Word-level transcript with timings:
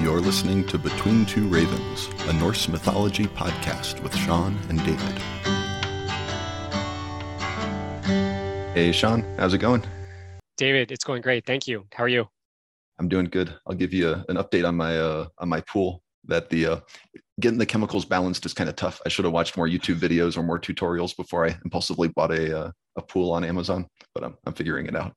You're 0.00 0.20
listening 0.20 0.66
to 0.68 0.78
Between 0.78 1.26
Two 1.26 1.46
Ravens, 1.48 2.08
a 2.20 2.32
Norse 2.32 2.68
mythology 2.68 3.26
podcast 3.26 4.02
with 4.02 4.16
Shawn 4.16 4.58
and 4.70 4.78
David. 4.78 5.18
Hey, 8.72 8.92
Shawn, 8.92 9.22
how's 9.38 9.52
it 9.52 9.58
going? 9.58 9.84
David, 10.56 10.90
it's 10.90 11.04
going 11.04 11.20
great. 11.20 11.44
Thank 11.44 11.68
you. 11.68 11.84
How 11.92 12.04
are 12.04 12.08
you? 12.08 12.26
I'm 12.98 13.08
doing 13.08 13.26
good. 13.26 13.54
I'll 13.66 13.74
give 13.74 13.92
you 13.92 14.08
a, 14.08 14.24
an 14.30 14.36
update 14.36 14.66
on 14.66 14.74
my 14.74 14.98
uh, 14.98 15.26
on 15.36 15.50
my 15.50 15.60
pool. 15.60 16.02
That 16.24 16.48
the 16.48 16.66
uh, 16.66 16.80
getting 17.38 17.58
the 17.58 17.66
chemicals 17.66 18.06
balanced 18.06 18.46
is 18.46 18.54
kind 18.54 18.70
of 18.70 18.76
tough. 18.76 19.02
I 19.04 19.10
should 19.10 19.26
have 19.26 19.34
watched 19.34 19.58
more 19.58 19.68
YouTube 19.68 19.96
videos 19.96 20.38
or 20.38 20.42
more 20.42 20.58
tutorials 20.58 21.14
before 21.14 21.46
I 21.46 21.58
impulsively 21.62 22.08
bought 22.08 22.30
a 22.30 22.58
uh, 22.58 22.70
a 22.96 23.02
pool 23.02 23.32
on 23.32 23.44
Amazon, 23.44 23.86
but 24.14 24.24
I'm 24.24 24.38
I'm 24.46 24.54
figuring 24.54 24.86
it 24.86 24.96
out. 24.96 25.12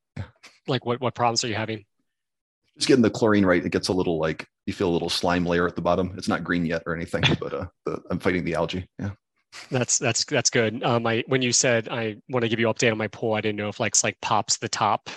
Like 0.67 0.85
what 0.85 0.99
what 0.99 1.15
problems 1.15 1.41
are 1.45 1.47
you 1.47 1.55
having? 1.55 1.85
Just 2.75 2.89
getting 2.89 3.03
the 3.03 3.09
chlorine 3.09 3.45
right. 3.45 3.63
It 3.63 3.71
gets 3.71 3.87
a 3.87 3.93
little 3.93 4.19
like 4.19 4.45
you 4.65 4.73
feel 4.73 4.89
a 4.89 4.91
little 4.91 5.09
slime 5.09 5.45
layer 5.45 5.67
at 5.67 5.75
the 5.75 5.81
bottom. 5.81 6.13
It's 6.17 6.27
not 6.27 6.43
green 6.43 6.65
yet 6.65 6.83
or 6.85 6.95
anything, 6.95 7.23
but 7.39 7.53
uh, 7.53 7.65
the, 7.85 8.01
I'm 8.09 8.19
fighting 8.19 8.43
the 8.43 8.55
algae. 8.55 8.87
Yeah. 8.99 9.11
That's 9.69 9.99
that's 9.99 10.25
that's 10.25 10.49
good. 10.49 10.83
Um, 10.83 11.05
I 11.05 11.23
when 11.27 11.43
you 11.43 11.51
said 11.51 11.87
I 11.89 12.15
want 12.29 12.43
to 12.43 12.49
give 12.49 12.59
you 12.59 12.67
an 12.67 12.73
update 12.73 12.91
on 12.91 12.97
my 12.97 13.07
pool, 13.07 13.33
I 13.33 13.41
didn't 13.41 13.57
know 13.57 13.69
if 13.69 13.79
like 13.79 13.93
like 14.03 14.17
pops 14.21 14.57
the 14.57 14.69
top 14.69 15.09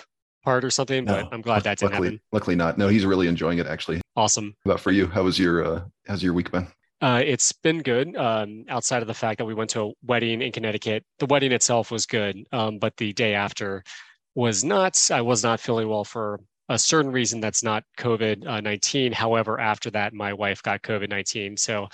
part 0.43 0.63
or 0.63 0.69
something, 0.69 1.05
but 1.05 1.27
I'm 1.31 1.41
glad 1.41 1.63
that 1.63 1.79
didn't 1.79 1.93
luckily, 1.93 2.07
happen. 2.09 2.21
luckily 2.31 2.55
not. 2.55 2.77
No, 2.77 2.87
he's 2.87 3.05
really 3.05 3.27
enjoying 3.27 3.57
it 3.57 3.67
actually. 3.67 3.99
Awesome. 4.15 4.55
How 4.63 4.71
about 4.71 4.79
for 4.79 4.91
you? 4.91 5.07
How 5.07 5.23
was 5.23 5.39
your 5.39 5.65
uh, 5.65 5.81
how's 6.05 6.21
your 6.21 6.33
week 6.33 6.51
been? 6.51 6.67
Uh, 7.01 7.21
it's 7.23 7.51
been 7.51 7.79
good. 7.79 8.15
Um, 8.15 8.65
outside 8.69 9.01
of 9.01 9.07
the 9.07 9.13
fact 9.13 9.37
that 9.39 9.45
we 9.45 9.53
went 9.53 9.69
to 9.71 9.81
a 9.81 9.91
wedding 10.03 10.41
in 10.41 10.51
Connecticut, 10.51 11.03
the 11.19 11.27
wedding 11.27 11.51
itself 11.51 11.91
was 11.91 12.05
good, 12.05 12.47
um, 12.51 12.79
but 12.79 12.95
the 12.97 13.13
day 13.13 13.33
after 13.33 13.83
was 14.35 14.63
not. 14.63 14.97
I 15.11 15.21
was 15.21 15.43
not 15.43 15.59
feeling 15.59 15.89
well 15.89 16.03
for 16.03 16.39
a 16.69 16.77
certain 16.77 17.11
reason 17.11 17.39
that's 17.39 17.63
not 17.63 17.83
COVID 17.97 18.45
uh, 18.47 18.61
19. 18.61 19.11
However, 19.11 19.59
after 19.59 19.89
that, 19.91 20.13
my 20.13 20.33
wife 20.33 20.61
got 20.63 20.81
COVID 20.81 21.09
19, 21.09 21.57
so 21.57 21.87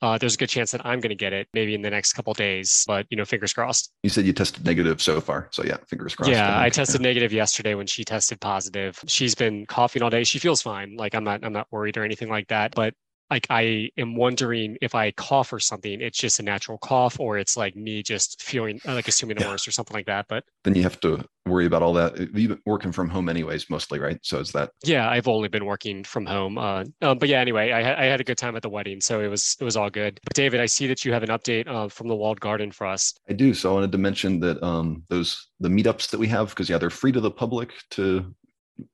uh, 0.00 0.18
there's 0.18 0.34
a 0.34 0.38
good 0.38 0.48
chance 0.48 0.70
that 0.70 0.84
I'm 0.84 1.00
going 1.00 1.10
to 1.10 1.16
get 1.16 1.32
it 1.32 1.48
maybe 1.54 1.74
in 1.74 1.82
the 1.82 1.90
next 1.90 2.12
couple 2.12 2.32
days. 2.34 2.84
But 2.86 3.06
you 3.10 3.16
know, 3.16 3.24
fingers 3.24 3.52
crossed. 3.52 3.92
You 4.02 4.10
said 4.10 4.26
you 4.26 4.32
tested 4.32 4.64
negative 4.64 5.02
so 5.02 5.20
far, 5.20 5.48
so 5.50 5.64
yeah, 5.64 5.78
fingers 5.88 6.14
crossed. 6.14 6.30
Yeah, 6.30 6.58
I 6.58 6.66
Okay. 6.66 6.70
tested 6.70 7.00
negative 7.00 7.32
yesterday 7.32 7.74
when 7.74 7.86
she 7.86 8.04
tested 8.04 8.40
positive. 8.40 8.98
She's 9.06 9.34
been 9.34 9.66
coughing 9.66 10.02
all 10.02 10.10
day. 10.10 10.24
She 10.24 10.38
feels 10.38 10.62
fine. 10.62 10.96
Like 10.96 11.14
I'm 11.14 11.24
not 11.24 11.44
I'm 11.44 11.52
not 11.52 11.66
worried 11.70 11.96
or 11.96 12.04
anything 12.04 12.28
like 12.28 12.48
that. 12.48 12.74
But 12.74 12.94
like 13.30 13.46
I 13.50 13.90
am 13.98 14.14
wondering 14.16 14.76
if 14.80 14.94
I 14.94 15.10
cough 15.10 15.52
or 15.52 15.58
something, 15.60 16.00
it's 16.00 16.18
just 16.18 16.40
a 16.40 16.42
natural 16.42 16.78
cough 16.78 17.20
or 17.20 17.38
it's 17.38 17.56
like 17.56 17.76
me 17.76 18.02
just 18.02 18.42
feeling 18.42 18.80
uh, 18.86 18.94
like 18.94 19.08
assuming 19.08 19.36
the 19.36 19.42
Yeah. 19.42 19.50
worst 19.50 19.68
or 19.68 19.72
something 19.72 19.94
like 19.94 20.06
that. 20.06 20.26
But 20.28 20.44
Then 20.64 20.74
you 20.74 20.82
have 20.82 20.98
to 21.00 21.24
worry 21.46 21.66
about 21.66 21.82
all 21.82 21.92
that. 21.94 22.18
You've 22.18 22.32
been 22.32 22.60
working 22.66 22.92
from 22.92 23.08
home 23.08 23.28
anyways, 23.28 23.68
mostly, 23.70 23.98
right? 23.98 24.18
So 24.22 24.38
is 24.38 24.52
that 24.52 24.70
yeah, 24.84 25.08
I've 25.08 25.28
only 25.28 25.48
been 25.48 25.66
working 25.66 26.04
from 26.04 26.26
home. 26.26 26.58
Uh, 26.58 26.84
um, 27.02 27.18
but 27.18 27.28
yeah, 27.28 27.40
anyway, 27.40 27.72
I, 27.72 27.82
had 27.82 27.98
I 27.98 28.04
had 28.04 28.20
a 28.20 28.24
good 28.24 28.38
time 28.38 28.56
at 28.56 28.62
the 28.62 28.70
wedding, 28.70 29.00
so 29.00 29.20
it 29.20 29.28
was 29.28 29.56
it 29.60 29.64
was 29.64 29.76
all 29.76 29.90
good. 29.90 30.20
But 30.24 30.34
David, 30.34 30.60
I 30.60 30.66
see 30.66 30.86
that 30.86 31.04
you 31.04 31.12
have 31.12 31.22
an 31.22 31.30
update 31.30 31.66
uh, 31.68 31.88
from 31.88 32.08
the 32.08 32.16
walled 32.16 32.40
garden 32.40 32.72
for 32.72 32.86
us. 32.86 33.14
I 33.28 33.32
do. 33.34 33.52
So 33.54 33.70
I 33.70 33.74
wanted 33.74 33.92
to 33.92 33.98
mention 33.98 34.40
that 34.40 34.62
um, 34.62 35.02
those 35.08 35.48
the 35.60 35.68
meetups 35.68 36.10
that 36.10 36.18
we 36.20 36.28
have 36.28 36.50
because 36.50 36.70
yeah, 36.70 36.78
they're 36.78 36.90
free 36.90 37.12
to 37.12 37.20
the 37.20 37.30
public. 37.30 37.72
To 37.90 38.34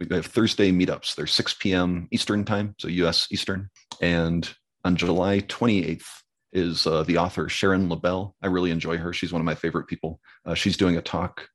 we 0.01 0.17
have 0.17 0.27
Thursday 0.27 0.73
meetups. 0.73 1.15
They're 1.15 1.27
6 1.27 1.55
p.m. 1.61 2.09
Eastern 2.11 2.45
time, 2.45 2.75
so 2.79 2.89
U.S. 2.89 3.29
Eastern. 3.31 3.69
And 4.01 4.49
on 4.85 4.97
July 4.97 5.41
28th 5.41 6.07
is 6.53 6.87
uh, 6.87 7.03
the 7.03 7.19
author 7.19 7.47
Sharron 7.47 7.89
LeBell. 7.89 8.33
I 8.43 8.47
really 8.47 8.71
enjoy 8.71 8.97
her. 8.99 9.13
She's 9.13 9.33
one 9.33 9.41
of 9.41 9.47
my 9.47 9.55
favorite 9.55 9.87
people. 9.87 10.21
Uh, 10.47 10.55
she's 10.55 10.77
doing 10.77 10.97
a 10.97 11.03
talk 11.03 11.49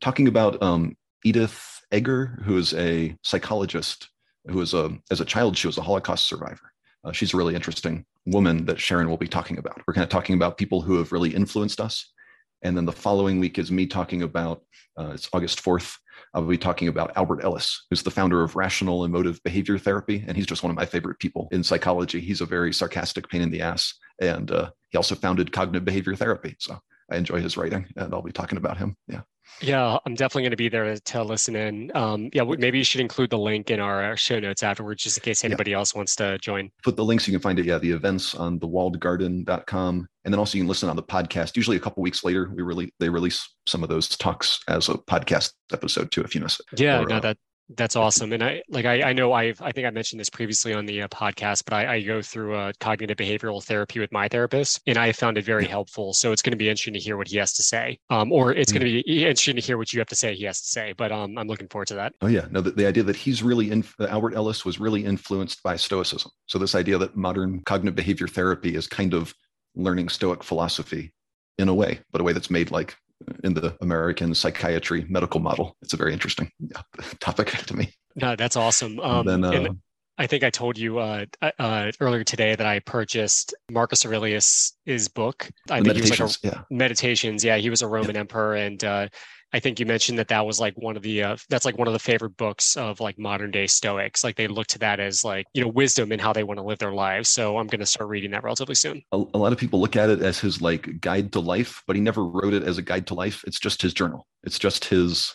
talking 0.00 0.28
about 0.28 0.62
um, 0.62 0.96
Edith 1.24 1.80
Eger, 1.92 2.38
who 2.44 2.56
is 2.58 2.74
a 2.74 3.16
psychologist 3.22 4.08
who 4.46 4.60
is 4.60 4.74
a 4.74 4.90
as 5.10 5.20
a 5.20 5.24
child 5.24 5.56
she 5.56 5.66
was 5.66 5.78
a 5.78 5.82
Holocaust 5.82 6.28
survivor. 6.28 6.72
Uh, 7.04 7.12
she's 7.12 7.34
a 7.34 7.36
really 7.36 7.54
interesting 7.54 8.04
woman 8.26 8.64
that 8.66 8.76
Sharron 8.76 9.08
will 9.08 9.16
be 9.16 9.28
talking 9.28 9.58
about. 9.58 9.80
We're 9.86 9.94
kind 9.94 10.04
of 10.04 10.10
talking 10.10 10.34
about 10.34 10.58
people 10.58 10.80
who 10.80 10.96
have 10.98 11.12
really 11.12 11.34
influenced 11.34 11.80
us. 11.80 12.12
And 12.62 12.76
then 12.76 12.86
the 12.86 12.92
following 12.92 13.40
week 13.40 13.58
is 13.58 13.70
me 13.70 13.86
talking 13.86 14.22
about, 14.22 14.62
uh, 14.98 15.10
it's 15.12 15.28
August 15.34 15.62
4th. 15.62 15.96
I'll 16.32 16.42
be 16.42 16.58
talking 16.58 16.88
about 16.88 17.16
Albert 17.16 17.42
Ellis, 17.42 17.84
who's 17.90 18.02
the 18.02 18.10
founder 18.10 18.42
of 18.42 18.56
rational 18.56 19.04
emotive 19.04 19.42
behavior 19.42 19.78
therapy. 19.78 20.24
And 20.26 20.36
he's 20.36 20.46
just 20.46 20.62
one 20.62 20.70
of 20.70 20.76
my 20.76 20.86
favorite 20.86 21.18
people 21.18 21.48
in 21.52 21.62
psychology. 21.62 22.20
He's 22.20 22.40
a 22.40 22.46
very 22.46 22.72
sarcastic 22.72 23.28
pain 23.28 23.42
in 23.42 23.50
the 23.50 23.62
ass. 23.62 23.94
And 24.20 24.50
uh, 24.50 24.70
he 24.90 24.96
also 24.96 25.14
founded 25.14 25.52
cognitive 25.52 25.84
behavior 25.84 26.14
therapy. 26.14 26.56
So 26.58 26.78
I 27.10 27.16
enjoy 27.16 27.40
his 27.40 27.56
writing 27.56 27.86
and 27.96 28.12
I'll 28.14 28.22
be 28.22 28.32
talking 28.32 28.58
about 28.58 28.76
him. 28.78 28.96
Yeah. 29.08 29.22
Yeah, 29.60 29.98
I'm 30.06 30.14
definitely 30.14 30.42
going 30.44 30.50
to 30.52 30.56
be 30.56 30.70
there 30.70 30.96
to 30.96 31.22
listen 31.22 31.54
in. 31.54 31.92
Um, 31.94 32.30
yeah, 32.32 32.42
maybe 32.44 32.78
you 32.78 32.84
should 32.84 33.02
include 33.02 33.28
the 33.28 33.38
link 33.38 33.70
in 33.70 33.78
our 33.78 34.12
uh, 34.12 34.14
show 34.16 34.40
notes 34.40 34.62
afterwards, 34.62 35.02
just 35.02 35.18
in 35.18 35.22
case 35.22 35.42
Yeah. 35.42 35.48
anybody 35.48 35.74
else 35.74 35.94
wants 35.94 36.16
to 36.16 36.38
join. 36.38 36.70
Put 36.82 36.96
the 36.96 37.04
links, 37.04 37.28
you 37.28 37.32
can 37.32 37.42
find 37.42 37.58
it. 37.58 37.66
Yeah. 37.66 37.76
The 37.78 37.90
events 37.90 38.34
on 38.34 38.58
thewalledgarden.com. 38.58 40.08
And 40.24 40.32
then 40.34 40.38
also 40.38 40.56
you 40.56 40.64
can 40.64 40.68
listen 40.68 40.88
on 40.88 40.96
the 40.96 41.02
podcast. 41.02 41.56
Usually 41.56 41.76
a 41.76 41.80
couple 41.80 42.02
weeks 42.02 42.24
later, 42.24 42.50
we 42.54 42.62
really, 42.62 42.92
they 43.00 43.08
release 43.08 43.46
some 43.66 43.82
of 43.82 43.88
those 43.88 44.08
talks 44.08 44.60
as 44.68 44.88
a 44.88 44.94
podcast 44.94 45.52
episode 45.72 46.10
too, 46.10 46.22
if 46.22 46.34
you 46.34 46.40
miss 46.40 46.60
it. 46.72 46.80
Yeah, 46.80 47.00
Or, 47.00 47.06
no, 47.06 47.16
uh, 47.16 47.20
that 47.20 47.36
that's 47.70 47.96
awesome. 47.96 48.32
And 48.32 48.42
I 48.42 48.62
like 48.68 48.84
I, 48.84 49.02
I 49.02 49.12
know 49.12 49.32
I've 49.32 49.60
I 49.62 49.72
think 49.72 49.86
I 49.86 49.90
mentioned 49.90 50.20
this 50.20 50.30
previously 50.30 50.74
on 50.74 50.86
the 50.86 51.02
uh, 51.02 51.08
podcast, 51.08 51.64
but 51.64 51.74
I, 51.74 51.94
I 51.94 52.02
go 52.02 52.20
through 52.20 52.54
uh, 52.54 52.72
cognitive 52.80 53.16
behavioral 53.16 53.62
therapy 53.62 54.00
with 54.00 54.12
my 54.12 54.28
therapist, 54.28 54.80
and 54.86 54.98
I 54.98 55.12
found 55.12 55.38
it 55.38 55.44
very 55.44 55.66
helpful. 55.66 56.12
So 56.12 56.32
it's 56.32 56.42
going 56.42 56.52
to 56.52 56.56
be 56.56 56.68
interesting 56.68 56.94
to 56.94 57.00
hear 57.00 57.16
what 57.16 57.28
he 57.28 57.36
has 57.38 57.54
to 57.54 57.62
say, 57.62 57.98
um, 58.10 58.32
or 58.32 58.52
it's 58.52 58.72
going 58.72 58.84
to 58.84 59.02
be 59.02 59.24
interesting 59.24 59.56
to 59.56 59.62
hear 59.62 59.78
what 59.78 59.92
you 59.92 60.00
have 60.00 60.08
to 60.08 60.16
say. 60.16 60.34
He 60.34 60.44
has 60.44 60.60
to 60.60 60.68
say, 60.68 60.94
but 60.96 61.10
um, 61.10 61.38
I'm 61.38 61.46
looking 61.46 61.68
forward 61.68 61.88
to 61.88 61.94
that. 61.94 62.12
Oh 62.20 62.26
yeah, 62.26 62.46
no. 62.50 62.60
The, 62.60 62.72
the 62.72 62.86
idea 62.86 63.02
that 63.04 63.16
he's 63.16 63.42
really 63.42 63.70
in 63.70 63.84
Albert 64.00 64.34
Ellis 64.34 64.64
was 64.64 64.78
really 64.78 65.04
influenced 65.04 65.62
by 65.62 65.76
Stoicism. 65.76 66.30
So 66.46 66.58
this 66.58 66.74
idea 66.74 66.98
that 66.98 67.16
modern 67.16 67.62
cognitive 67.62 67.96
behavior 67.96 68.28
therapy 68.28 68.74
is 68.76 68.86
kind 68.86 69.14
of 69.14 69.34
learning 69.74 70.08
Stoic 70.08 70.44
philosophy 70.44 71.12
in 71.58 71.68
a 71.68 71.74
way, 71.74 72.00
but 72.12 72.20
a 72.20 72.24
way 72.24 72.32
that's 72.32 72.50
made 72.50 72.70
like 72.70 72.96
in 73.42 73.54
the 73.54 73.76
American 73.80 74.34
psychiatry 74.34 75.06
medical 75.08 75.40
model. 75.40 75.76
It's 75.82 75.92
a 75.92 75.96
very 75.96 76.12
interesting 76.12 76.50
yeah, 76.58 76.82
topic 77.20 77.48
to 77.50 77.76
me. 77.76 77.92
No, 78.16 78.36
that's 78.36 78.56
awesome. 78.56 79.00
Um, 79.00 79.26
and 79.28 79.44
then 79.44 79.44
uh, 79.44 79.68
and 79.68 79.78
I 80.18 80.26
think 80.26 80.44
I 80.44 80.50
told 80.50 80.78
you 80.78 80.98
uh, 80.98 81.26
uh, 81.58 81.90
earlier 82.00 82.22
today 82.22 82.54
that 82.54 82.66
I 82.66 82.78
purchased 82.80 83.54
Marcus 83.70 84.06
Aurelius's 84.06 85.08
book. 85.08 85.50
I 85.68 85.80
think 85.80 85.96
he 85.96 86.02
was 86.02 86.10
like 86.10 86.20
a 86.20 86.22
meditations, 86.22 86.38
yeah, 86.42 86.60
meditations 86.70 87.44
yeah 87.44 87.56
he 87.56 87.70
was 87.70 87.82
a 87.82 87.88
roman 87.88 88.16
emperor 88.16 88.54
and 88.54 88.82
uh, 88.84 89.08
i 89.54 89.60
think 89.60 89.80
you 89.80 89.86
mentioned 89.86 90.18
that 90.18 90.28
that 90.28 90.44
was 90.44 90.60
like 90.60 90.74
one 90.76 90.96
of 90.96 91.02
the 91.02 91.22
uh, 91.22 91.36
that's 91.48 91.64
like 91.64 91.78
one 91.78 91.88
of 91.88 91.94
the 91.94 91.98
favorite 91.98 92.36
books 92.36 92.76
of 92.76 93.00
like 93.00 93.18
modern 93.18 93.50
day 93.50 93.66
stoics 93.66 94.22
like 94.22 94.36
they 94.36 94.46
look 94.46 94.66
to 94.66 94.78
that 94.78 95.00
as 95.00 95.24
like 95.24 95.46
you 95.54 95.62
know 95.62 95.68
wisdom 95.68 96.12
and 96.12 96.20
how 96.20 96.32
they 96.32 96.44
want 96.44 96.58
to 96.58 96.64
live 96.64 96.78
their 96.78 96.92
lives 96.92 97.30
so 97.30 97.56
i'm 97.56 97.66
going 97.66 97.80
to 97.80 97.86
start 97.86 98.10
reading 98.10 98.32
that 98.32 98.44
relatively 98.44 98.74
soon 98.74 99.00
a, 99.12 99.16
a 99.16 99.38
lot 99.38 99.52
of 99.52 99.58
people 99.58 99.80
look 99.80 99.96
at 99.96 100.10
it 100.10 100.20
as 100.20 100.38
his 100.38 100.60
like 100.60 101.00
guide 101.00 101.32
to 101.32 101.40
life, 101.40 101.82
but 101.86 101.96
he 101.96 102.02
never 102.02 102.24
wrote 102.24 102.54
it 102.54 102.64
as 102.64 102.78
a 102.78 102.82
guide 102.82 103.06
to 103.08 103.14
life. 103.14 103.44
It's 103.46 103.60
just 103.60 103.82
his 103.82 103.94
journal. 103.94 104.26
It's 104.42 104.58
just 104.58 104.84
his 104.86 105.34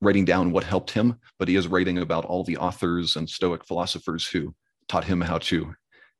writing 0.00 0.24
down 0.24 0.52
what 0.52 0.64
helped 0.64 0.90
him, 0.90 1.18
but 1.38 1.48
he 1.48 1.56
is 1.56 1.68
writing 1.68 1.98
about 1.98 2.24
all 2.24 2.44
the 2.44 2.56
authors 2.56 3.16
and 3.16 3.28
Stoic 3.28 3.64
philosophers 3.64 4.26
who 4.26 4.54
taught 4.88 5.04
him 5.04 5.20
how 5.20 5.38
to, 5.38 5.72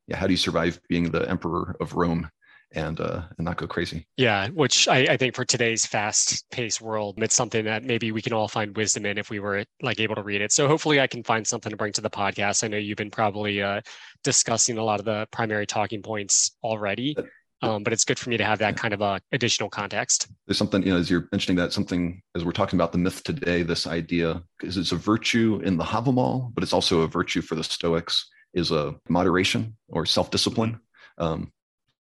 yeah, 0.06 0.16
how 0.16 0.26
do 0.26 0.32
you 0.32 0.38
survive 0.38 0.80
being 0.88 1.10
the 1.10 1.28
emperor 1.28 1.76
of 1.80 1.94
Rome 1.94 2.30
and 2.74 3.00
uh, 3.00 3.22
and 3.38 3.44
not 3.44 3.56
go 3.56 3.66
crazy. 3.66 4.06
yeah 4.16 4.48
which 4.48 4.88
I, 4.88 5.06
I 5.10 5.16
think 5.16 5.34
for 5.34 5.44
today's 5.44 5.86
fast 5.86 6.44
paced 6.50 6.80
world 6.80 7.14
it's 7.18 7.34
something 7.34 7.64
that 7.64 7.84
maybe 7.84 8.12
we 8.12 8.22
can 8.22 8.32
all 8.32 8.48
find 8.48 8.76
wisdom 8.76 9.06
in 9.06 9.18
if 9.18 9.30
we 9.30 9.40
were 9.40 9.64
like 9.82 10.00
able 10.00 10.14
to 10.16 10.22
read 10.22 10.40
it 10.42 10.52
so 10.52 10.68
hopefully 10.68 11.00
i 11.00 11.06
can 11.06 11.22
find 11.22 11.46
something 11.46 11.70
to 11.70 11.76
bring 11.76 11.92
to 11.92 12.00
the 12.00 12.10
podcast 12.10 12.64
i 12.64 12.68
know 12.68 12.76
you've 12.76 12.96
been 12.98 13.10
probably 13.10 13.62
uh, 13.62 13.80
discussing 14.22 14.78
a 14.78 14.84
lot 14.84 14.98
of 14.98 15.04
the 15.06 15.26
primary 15.30 15.66
talking 15.66 16.02
points 16.02 16.56
already 16.62 17.16
um, 17.62 17.82
but 17.82 17.94
it's 17.94 18.04
good 18.04 18.18
for 18.18 18.28
me 18.28 18.36
to 18.36 18.44
have 18.44 18.58
that 18.58 18.74
Yeah. 18.74 18.80
kind 18.82 18.92
of 18.92 19.00
uh, 19.00 19.18
additional 19.32 19.70
context 19.70 20.28
There's 20.46 20.58
something, 20.58 20.82
you 20.82 20.92
know, 20.92 20.98
as 20.98 21.08
you're 21.08 21.28
mentioning 21.32 21.56
that, 21.56 21.72
something 21.72 22.20
as 22.34 22.44
we're 22.44 22.52
talking 22.52 22.76
about 22.78 22.92
the 22.92 22.98
myth 22.98 23.22
today, 23.24 23.62
this 23.62 23.86
idea 23.86 24.42
is 24.62 24.76
it's 24.76 24.92
a 24.92 24.96
virtue 24.96 25.60
in 25.64 25.78
the 25.78 25.84
Havamal, 25.84 26.52
but 26.54 26.62
it's 26.62 26.74
also 26.74 27.00
a 27.02 27.08
virtue 27.08 27.40
for 27.40 27.54
the 27.54 27.64
Stoics, 27.64 28.28
is 28.52 28.70
a 28.70 28.94
moderation 29.08 29.76
or 29.88 30.04
self-discipline. 30.04 30.78
Um, 31.16 31.52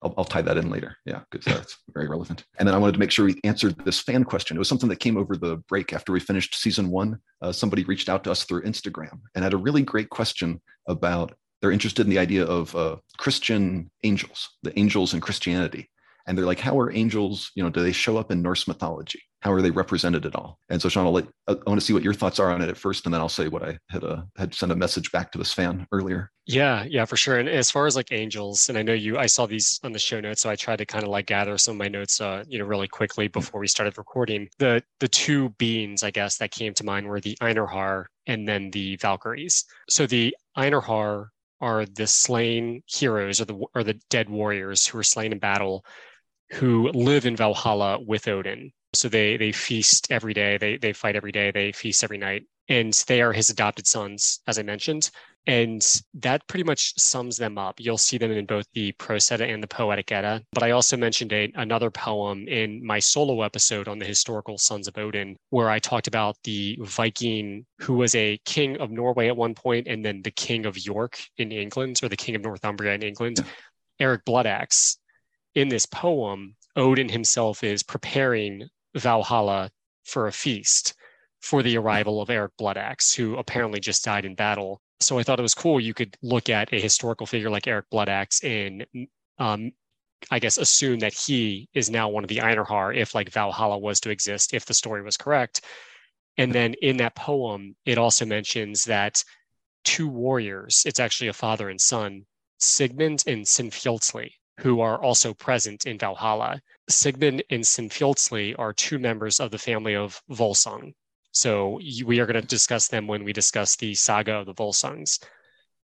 I'll, 0.02 0.14
I'll 0.18 0.24
tie 0.24 0.42
that 0.42 0.56
in 0.56 0.70
later. 0.70 0.96
Yeah, 1.04 1.20
because 1.30 1.44
that's 1.44 1.78
very 1.92 2.08
relevant. 2.08 2.44
And 2.58 2.66
then 2.66 2.74
I 2.74 2.78
wanted 2.78 2.92
to 2.92 2.98
make 2.98 3.10
sure 3.10 3.24
we 3.24 3.40
answered 3.44 3.76
this 3.84 4.00
fan 4.00 4.24
question. 4.24 4.56
It 4.56 4.58
was 4.58 4.68
something 4.68 4.88
that 4.88 5.00
came 5.00 5.16
over 5.16 5.36
the 5.36 5.56
break 5.68 5.92
after 5.92 6.12
we 6.12 6.20
finished 6.20 6.54
season 6.54 6.90
one. 6.90 7.18
Uh, 7.40 7.52
somebody 7.52 7.84
reached 7.84 8.08
out 8.08 8.24
to 8.24 8.30
us 8.30 8.44
through 8.44 8.62
Instagram 8.62 9.20
and 9.34 9.44
had 9.44 9.54
a 9.54 9.58
really 9.58 9.82
great 9.82 10.10
question 10.10 10.60
about 10.88 11.32
they're 11.60 11.70
interested 11.70 12.04
in 12.04 12.10
the 12.10 12.18
idea 12.18 12.44
of 12.44 12.74
uh, 12.74 12.96
Christian 13.18 13.90
angels, 14.02 14.50
the 14.62 14.76
angels 14.78 15.14
in 15.14 15.20
Christianity. 15.20 15.88
And 16.26 16.36
they're 16.36 16.46
like, 16.46 16.60
how 16.60 16.78
are 16.78 16.92
angels, 16.92 17.50
you 17.54 17.62
know, 17.62 17.70
do 17.70 17.82
they 17.82 17.92
show 17.92 18.16
up 18.16 18.30
in 18.30 18.42
Norse 18.42 18.68
mythology? 18.68 19.20
How 19.40 19.50
are 19.50 19.60
they 19.60 19.72
represented 19.72 20.24
at 20.24 20.36
all? 20.36 20.60
And 20.68 20.80
so, 20.80 20.88
Shawn, 20.88 21.04
I'll 21.04 21.12
let, 21.12 21.26
I 21.48 21.56
want 21.66 21.80
to 21.80 21.84
see 21.84 21.92
what 21.92 22.04
your 22.04 22.14
thoughts 22.14 22.38
are 22.38 22.52
on 22.52 22.62
it 22.62 22.68
at 22.68 22.76
first, 22.76 23.06
and 23.06 23.12
then 23.12 23.20
I'll 23.20 23.28
say 23.28 23.48
what 23.48 23.64
I 23.64 23.76
had 23.90 24.04
uh, 24.04 24.22
had 24.36 24.54
sent 24.54 24.70
a 24.70 24.76
message 24.76 25.10
back 25.10 25.32
to 25.32 25.38
this 25.38 25.52
fan 25.52 25.84
earlier. 25.90 26.30
Yeah, 26.46 26.84
yeah, 26.88 27.04
for 27.04 27.16
sure. 27.16 27.38
And 27.38 27.48
as 27.48 27.68
far 27.68 27.86
as 27.86 27.96
like 27.96 28.12
angels, 28.12 28.68
and 28.68 28.78
I 28.78 28.82
know 28.82 28.92
you, 28.92 29.18
I 29.18 29.26
saw 29.26 29.46
these 29.46 29.80
on 29.82 29.90
the 29.90 29.98
show 29.98 30.20
notes, 30.20 30.42
so 30.42 30.50
I 30.50 30.54
tried 30.54 30.76
to 30.76 30.86
kind 30.86 31.02
of 31.02 31.10
like 31.10 31.26
gather 31.26 31.58
some 31.58 31.72
of 31.72 31.78
my 31.78 31.88
notes, 31.88 32.20
uh, 32.20 32.44
you 32.46 32.60
know, 32.60 32.64
really 32.64 32.86
quickly 32.86 33.26
before 33.26 33.60
we 33.60 33.66
started 33.66 33.98
recording. 33.98 34.48
The 34.58 34.80
the 35.00 35.08
two 35.08 35.48
beings, 35.58 36.04
I 36.04 36.12
guess, 36.12 36.36
that 36.38 36.52
came 36.52 36.72
to 36.74 36.84
mind 36.84 37.08
were 37.08 37.20
the 37.20 37.36
Einherjar 37.42 38.04
and 38.28 38.46
then 38.46 38.70
the 38.70 38.94
Valkyries. 38.96 39.64
So 39.88 40.06
the 40.06 40.36
Einherjar 40.56 41.26
are 41.60 41.86
the 41.86 42.06
slain 42.06 42.82
heroes 42.86 43.40
or 43.40 43.44
the 43.44 43.60
or 43.74 43.82
the 43.82 43.98
dead 44.10 44.28
warriors 44.28 44.86
who 44.86 44.98
are 44.98 45.04
slain 45.04 45.32
in 45.32 45.38
battle 45.38 45.84
who 46.52 46.90
live 46.92 47.26
in 47.26 47.36
Valhalla 47.36 47.98
with 48.00 48.28
Odin. 48.28 48.72
So 48.94 49.08
they 49.08 49.36
they 49.36 49.52
feast 49.52 50.10
every 50.10 50.34
day, 50.34 50.58
they 50.58 50.76
they 50.76 50.92
fight 50.92 51.16
every 51.16 51.32
day, 51.32 51.50
they 51.50 51.72
feast 51.72 52.04
every 52.04 52.18
night. 52.18 52.44
And 52.68 52.92
they 53.08 53.20
are 53.20 53.32
his 53.32 53.50
adopted 53.50 53.86
sons, 53.86 54.40
as 54.46 54.58
I 54.58 54.62
mentioned. 54.62 55.10
And 55.46 55.84
that 56.14 56.46
pretty 56.46 56.62
much 56.62 56.96
sums 56.98 57.36
them 57.36 57.58
up. 57.58 57.80
You'll 57.80 57.98
see 57.98 58.16
them 58.16 58.30
in 58.30 58.46
both 58.46 58.66
the 58.74 58.92
Prose 58.92 59.32
Edda 59.32 59.44
and 59.44 59.60
the 59.60 59.66
Poetic 59.66 60.12
Edda. 60.12 60.44
But 60.52 60.62
I 60.62 60.70
also 60.70 60.96
mentioned 60.96 61.32
a, 61.32 61.50
another 61.56 61.90
poem 61.90 62.46
in 62.46 62.84
my 62.86 63.00
solo 63.00 63.42
episode 63.42 63.88
on 63.88 63.98
the 63.98 64.04
historical 64.04 64.56
sons 64.56 64.86
of 64.86 64.96
Odin, 64.96 65.36
where 65.50 65.68
I 65.68 65.80
talked 65.80 66.06
about 66.06 66.36
the 66.44 66.78
Viking 66.80 67.66
who 67.80 67.94
was 67.94 68.14
a 68.14 68.38
king 68.44 68.76
of 68.76 68.92
Norway 68.92 69.26
at 69.26 69.36
one 69.36 69.54
point 69.54 69.88
and 69.88 70.04
then 70.04 70.22
the 70.22 70.30
king 70.30 70.64
of 70.64 70.78
York 70.78 71.18
in 71.38 71.50
England, 71.50 71.98
or 72.02 72.08
the 72.08 72.16
king 72.16 72.36
of 72.36 72.42
Northumbria 72.42 72.94
in 72.94 73.02
England, 73.02 73.44
Eric 73.98 74.24
Bloodaxe. 74.24 74.98
In 75.54 75.68
this 75.68 75.86
poem, 75.86 76.56
Odin 76.76 77.08
himself 77.08 77.62
is 77.62 77.82
preparing 77.82 78.68
Valhalla 78.94 79.70
for 80.04 80.26
a 80.26 80.32
feast 80.32 80.94
for 81.40 81.62
the 81.62 81.76
arrival 81.76 82.20
of 82.20 82.30
Eric 82.30 82.52
Bloodaxe, 82.58 83.14
who 83.14 83.36
apparently 83.36 83.80
just 83.80 84.04
died 84.04 84.24
in 84.24 84.34
battle 84.34 84.80
so 85.02 85.18
I 85.18 85.22
thought 85.22 85.38
it 85.38 85.42
was 85.42 85.54
cool. 85.54 85.80
You 85.80 85.94
could 85.94 86.16
look 86.22 86.48
at 86.48 86.72
a 86.72 86.80
historical 86.80 87.26
figure 87.26 87.50
like 87.50 87.66
Eric 87.66 87.86
Bloodaxe 87.90 88.42
and, 88.44 88.86
um, 89.38 89.72
I 90.30 90.38
guess, 90.38 90.56
assume 90.56 91.00
that 91.00 91.12
he 91.12 91.68
is 91.74 91.90
now 91.90 92.08
one 92.08 92.24
of 92.24 92.28
the 92.28 92.38
Einherjar 92.38 92.96
if 92.96 93.14
like 93.14 93.30
Valhalla 93.30 93.78
was 93.78 94.00
to 94.00 94.10
exist, 94.10 94.54
if 94.54 94.64
the 94.64 94.74
story 94.74 95.02
was 95.02 95.16
correct. 95.16 95.62
And 96.38 96.52
then 96.52 96.74
in 96.80 96.96
that 96.98 97.16
poem, 97.16 97.76
it 97.84 97.98
also 97.98 98.24
mentions 98.24 98.84
that 98.84 99.22
two 99.84 100.08
warriors, 100.08 100.84
it's 100.86 101.00
actually 101.00 101.28
a 101.28 101.34
father 101.34 101.68
and 101.68 101.80
son, 101.80 102.24
Sigmund 102.58 103.24
and 103.26 103.44
Sinfjotli, 103.44 104.30
who 104.60 104.80
are 104.80 105.02
also 105.02 105.34
present 105.34 105.86
in 105.86 105.98
Valhalla. 105.98 106.60
Sigmund 106.88 107.42
and 107.50 107.62
Sinfjotli 107.62 108.54
are 108.58 108.72
two 108.72 108.98
members 108.98 109.40
of 109.40 109.50
the 109.50 109.58
family 109.58 109.96
of 109.96 110.20
Volsung, 110.30 110.92
so 111.32 111.80
we 112.04 112.20
are 112.20 112.26
going 112.26 112.40
to 112.40 112.46
discuss 112.46 112.88
them 112.88 113.06
when 113.06 113.24
we 113.24 113.32
discuss 113.32 113.76
the 113.76 113.94
saga 113.94 114.34
of 114.34 114.46
the 114.46 114.54
Volsungs. 114.54 115.22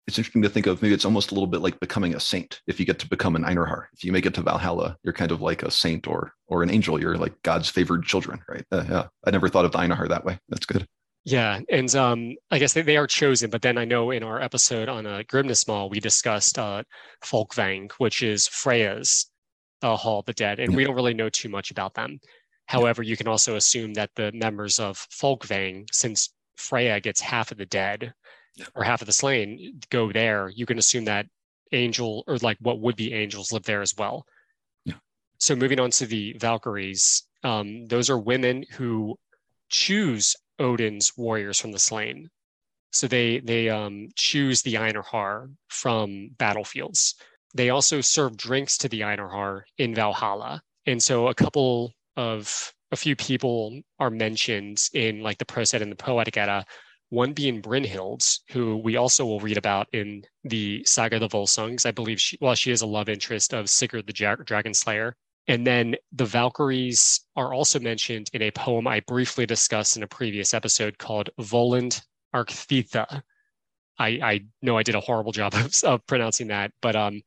It's 0.07 0.19
interesting 0.19 0.43
to 0.43 0.49
think 0.49 0.67
of 0.67 0.81
maybe 0.81 0.93
it's 0.93 1.05
almost 1.05 1.31
a 1.31 1.33
little 1.33 1.47
bit 1.47 1.61
like 1.61 1.79
becoming 1.79 2.13
a 2.15 2.19
saint. 2.19 2.61
If 2.67 2.79
you 2.79 2.85
get 2.85 2.99
to 2.99 3.07
become 3.07 3.35
an 3.35 3.43
Einherjar, 3.43 3.85
if 3.93 4.03
you 4.03 4.11
make 4.11 4.27
it 4.27 4.35
to 4.35 4.41
Valhalla, 4.41 4.97
you're 5.03 5.13
kind 5.13 5.31
of 5.31 5.41
like 5.41 5.63
a 5.63 5.71
saint 5.71 6.07
or 6.07 6.31
or 6.47 6.61
an 6.61 6.69
angel. 6.69 7.01
You're 7.01 7.17
like 7.17 7.33
God's 7.41 7.69
favored 7.69 8.03
children, 8.03 8.39
right? 8.47 8.63
Uh, 8.71 8.85
yeah, 8.87 9.07
I 9.25 9.31
never 9.31 9.49
thought 9.49 9.65
of 9.65 9.71
the 9.71 9.79
Einherjar 9.79 10.09
that 10.09 10.23
way. 10.23 10.37
That's 10.49 10.67
good. 10.67 10.85
Yeah, 11.25 11.59
and 11.69 11.93
um, 11.95 12.35
I 12.51 12.59
guess 12.59 12.73
they, 12.73 12.83
they 12.83 12.97
are 12.97 13.07
chosen, 13.07 13.49
but 13.49 13.63
then 13.63 13.79
I 13.79 13.85
know 13.85 14.11
in 14.11 14.21
our 14.21 14.39
episode 14.39 14.87
on 14.87 15.07
uh, 15.07 15.23
Grimnismal, 15.27 15.89
we 15.89 15.99
discussed 15.99 16.59
uh, 16.59 16.83
Folkvang, 17.23 17.91
which 17.97 18.21
is 18.21 18.47
Freya's 18.47 19.31
uh, 19.81 19.95
Hall 19.95 20.19
of 20.19 20.25
the 20.25 20.33
Dead, 20.33 20.59
and 20.59 20.71
yeah. 20.71 20.77
we 20.77 20.83
don't 20.83 20.95
really 20.95 21.15
know 21.15 21.29
too 21.29 21.49
much 21.49 21.71
about 21.71 21.95
them. 21.95 22.19
However, 22.67 23.01
you 23.01 23.17
can 23.17 23.27
also 23.27 23.55
assume 23.55 23.95
that 23.95 24.11
the 24.15 24.31
members 24.33 24.77
of 24.77 24.97
Folkvang, 25.11 25.87
since 25.91 26.31
Freya 26.57 26.99
gets 26.99 27.21
half 27.21 27.51
of 27.51 27.57
the 27.57 27.65
dead 27.65 28.13
yeah. 28.55 28.65
or 28.75 28.83
half 28.83 29.01
of 29.01 29.07
the 29.07 29.13
slain, 29.13 29.79
go 29.89 30.11
there. 30.11 30.49
You 30.49 30.67
can 30.67 30.77
assume 30.77 31.05
that 31.05 31.25
angel 31.71 32.23
or 32.27 32.37
like 32.37 32.57
what 32.61 32.79
would 32.79 32.95
be 32.95 33.13
angels 33.13 33.51
live 33.51 33.63
there 33.63 33.81
as 33.81 33.95
well. 33.97 34.25
Yeah. 34.83 34.95
So 35.39 35.55
moving 35.55 35.79
on 35.79 35.91
to 35.91 36.05
the 36.05 36.35
Valkyries, 36.39 37.23
um, 37.43 37.87
those 37.87 38.09
are 38.09 38.17
women 38.17 38.63
who 38.71 39.17
choose 39.69 40.35
Odin's 40.59 41.17
warriors 41.17 41.59
from 41.59 41.71
the 41.71 41.79
slain. 41.79 42.29
So 42.91 43.07
they 43.07 43.39
they 43.39 43.69
um, 43.69 44.09
choose 44.15 44.61
the 44.61 44.75
Einherjar 44.75 45.53
from 45.67 46.29
battlefields. 46.37 47.15
They 47.53 47.69
also 47.69 48.01
serve 48.01 48.37
drinks 48.37 48.77
to 48.79 48.89
the 48.89 49.01
Einherjar 49.01 49.63
in 49.77 49.95
Valhalla. 49.95 50.61
And 50.85 51.01
so 51.01 51.27
a 51.27 51.35
couple 51.35 51.93
of 52.15 52.73
a 52.91 52.95
few 52.95 53.15
people 53.15 53.81
are 53.99 54.09
mentioned 54.09 54.81
in 54.93 55.21
like 55.21 55.37
the 55.37 55.45
Prose 55.45 55.73
and 55.73 55.91
the 55.91 55.95
Poetic 55.95 56.37
Edda, 56.37 56.65
one 57.09 57.33
being 57.33 57.61
Brynhild, 57.61 58.39
who 58.49 58.77
we 58.77 58.95
also 58.95 59.25
will 59.25 59.39
read 59.39 59.57
about 59.57 59.87
in 59.91 60.23
the 60.43 60.83
Saga 60.85 61.15
of 61.15 61.21
the 61.21 61.27
Volsungs. 61.27 61.85
I 61.85 61.91
believe 61.91 62.21
she, 62.21 62.37
well, 62.39 62.55
she 62.55 62.71
is 62.71 62.81
a 62.81 62.87
love 62.87 63.09
interest 63.09 63.53
of 63.53 63.69
Sigurd 63.69 64.07
the 64.07 64.37
Dragon 64.45 64.73
Slayer. 64.73 65.15
And 65.47 65.65
then 65.65 65.95
the 66.11 66.25
Valkyries 66.25 67.21
are 67.35 67.53
also 67.53 67.79
mentioned 67.79 68.29
in 68.33 68.41
a 68.41 68.51
poem 68.51 68.87
I 68.87 69.01
briefly 69.01 69.45
discussed 69.45 69.95
in 69.95 70.03
a 70.03 70.07
previous 70.07 70.53
episode 70.53 70.97
called 70.97 71.29
Volund 71.39 72.01
Arkthitha. 72.33 73.21
I, 73.97 74.07
I 74.07 74.45
know 74.61 74.77
I 74.77 74.83
did 74.83 74.95
a 74.95 74.99
horrible 74.99 75.31
job 75.31 75.53
of, 75.53 75.73
of 75.83 76.05
pronouncing 76.07 76.47
that, 76.47 76.71
but 76.81 76.95
um, 76.95 77.21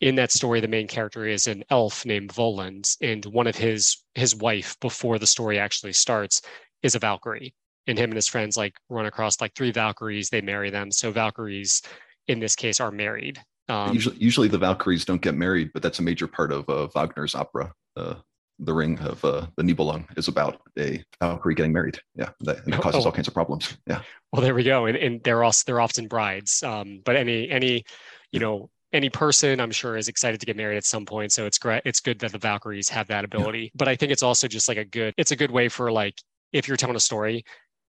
in 0.00 0.14
that 0.14 0.30
story, 0.30 0.60
the 0.60 0.68
main 0.68 0.86
character 0.86 1.26
is 1.26 1.46
an 1.46 1.64
elf 1.70 2.06
named 2.06 2.32
Volund, 2.32 2.96
and 3.02 3.24
one 3.26 3.48
of 3.48 3.56
his 3.56 4.04
his 4.14 4.34
wife 4.34 4.78
before 4.80 5.18
the 5.18 5.26
story 5.26 5.58
actually 5.58 5.92
starts 5.92 6.40
is 6.82 6.94
a 6.94 6.98
Valkyrie. 6.98 7.54
And 7.88 7.98
him 7.98 8.10
and 8.10 8.16
his 8.16 8.28
friends 8.28 8.56
like 8.56 8.76
run 8.88 9.06
across 9.06 9.40
like 9.40 9.54
three 9.54 9.72
Valkyries. 9.72 10.28
They 10.28 10.42
marry 10.42 10.70
them. 10.70 10.90
So 10.92 11.10
Valkyries, 11.10 11.82
in 12.28 12.38
this 12.38 12.54
case, 12.54 12.80
are 12.80 12.90
married. 12.90 13.42
Um, 13.68 13.92
usually, 13.92 14.16
usually 14.16 14.48
the 14.48 14.58
Valkyries 14.58 15.04
don't 15.04 15.20
get 15.20 15.34
married, 15.34 15.70
but 15.72 15.82
that's 15.82 15.98
a 15.98 16.02
major 16.02 16.26
part 16.26 16.52
of 16.52 16.68
uh, 16.68 16.88
Wagner's 16.94 17.34
opera. 17.34 17.72
Uh, 17.96 18.14
the 18.60 18.72
Ring 18.72 18.98
of 19.00 19.24
uh, 19.24 19.46
the 19.56 19.62
Nibelung 19.62 20.06
is 20.18 20.28
about 20.28 20.60
a 20.78 21.02
Valkyrie 21.20 21.54
getting 21.54 21.72
married. 21.72 21.98
Yeah, 22.14 22.30
that, 22.40 22.64
and 22.64 22.74
it 22.74 22.80
causes 22.80 23.04
oh. 23.04 23.08
all 23.08 23.12
kinds 23.12 23.28
of 23.28 23.34
problems. 23.34 23.76
Yeah. 23.86 24.02
Well, 24.32 24.42
there 24.42 24.54
we 24.54 24.64
go, 24.64 24.86
and, 24.86 24.96
and 24.96 25.22
they're 25.22 25.44
also 25.44 25.62
they're 25.66 25.80
often 25.80 26.08
brides. 26.08 26.62
Um, 26.62 27.00
but 27.04 27.16
any 27.16 27.48
any 27.50 27.84
you 28.32 28.40
know 28.40 28.70
any 28.92 29.10
person 29.10 29.60
i'm 29.60 29.70
sure 29.70 29.96
is 29.96 30.08
excited 30.08 30.40
to 30.40 30.46
get 30.46 30.56
married 30.56 30.76
at 30.76 30.84
some 30.84 31.04
point 31.04 31.32
so 31.32 31.46
it's 31.46 31.58
great 31.58 31.82
it's 31.84 32.00
good 32.00 32.18
that 32.18 32.32
the 32.32 32.38
valkyries 32.38 32.88
have 32.88 33.06
that 33.08 33.24
ability 33.24 33.64
yeah. 33.64 33.70
but 33.74 33.88
i 33.88 33.94
think 33.94 34.10
it's 34.10 34.22
also 34.22 34.48
just 34.48 34.68
like 34.68 34.78
a 34.78 34.84
good 34.84 35.12
it's 35.16 35.30
a 35.30 35.36
good 35.36 35.50
way 35.50 35.68
for 35.68 35.92
like 35.92 36.14
if 36.52 36.66
you're 36.66 36.76
telling 36.76 36.96
a 36.96 37.00
story 37.00 37.44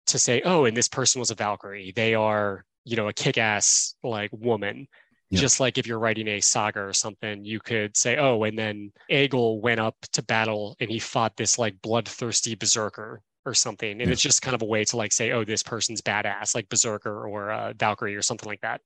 to 0.08 0.18
say 0.18 0.42
oh 0.46 0.66
and 0.66 0.76
this 0.76 0.88
person 0.88 1.20
was 1.20 1.32
a 1.32 1.36
valkyrie 1.36 1.92
they 1.96 2.16
are 2.16 2.64
you 2.86 2.96
know 2.96 3.08
a 3.08 3.14
kick-ass 3.14 3.96
like 4.04 4.30
woman 4.32 4.88
yeah. 5.30 5.40
just 5.40 5.60
like 5.60 5.78
if 5.78 5.88
you're 5.88 6.00
writing 6.00 6.28
a 6.28 6.40
saga 6.40 6.80
or 6.82 6.94
something 6.94 7.44
you 7.44 7.60
could 7.60 7.96
say 7.96 8.18
oh 8.18 8.44
and 8.44 8.58
then 8.58 8.92
Egil 9.10 9.60
went 9.62 9.80
up 9.80 9.96
to 10.14 10.24
battle 10.24 10.76
and 10.80 10.90
he 10.90 11.00
fought 11.00 11.36
this 11.38 11.58
like 11.58 11.82
bloodthirsty 11.82 12.56
berserker 12.56 13.22
or 13.46 13.54
something 13.54 13.92
and 13.92 14.02
yeah. 14.02 14.12
it's 14.12 14.22
just 14.22 14.42
kind 14.42 14.56
of 14.56 14.62
a 14.62 14.66
way 14.66 14.84
to 14.84 14.98
like 14.98 15.12
say 15.12 15.32
oh 15.32 15.44
this 15.44 15.64
person's 15.64 16.02
badass 16.02 16.56
like 16.56 16.70
berserker 16.70 17.28
or 17.28 17.52
uh, 17.52 17.74
valkyrie 17.78 18.16
or 18.16 18.22
something 18.22 18.50
like 18.50 18.62
that 18.62 18.82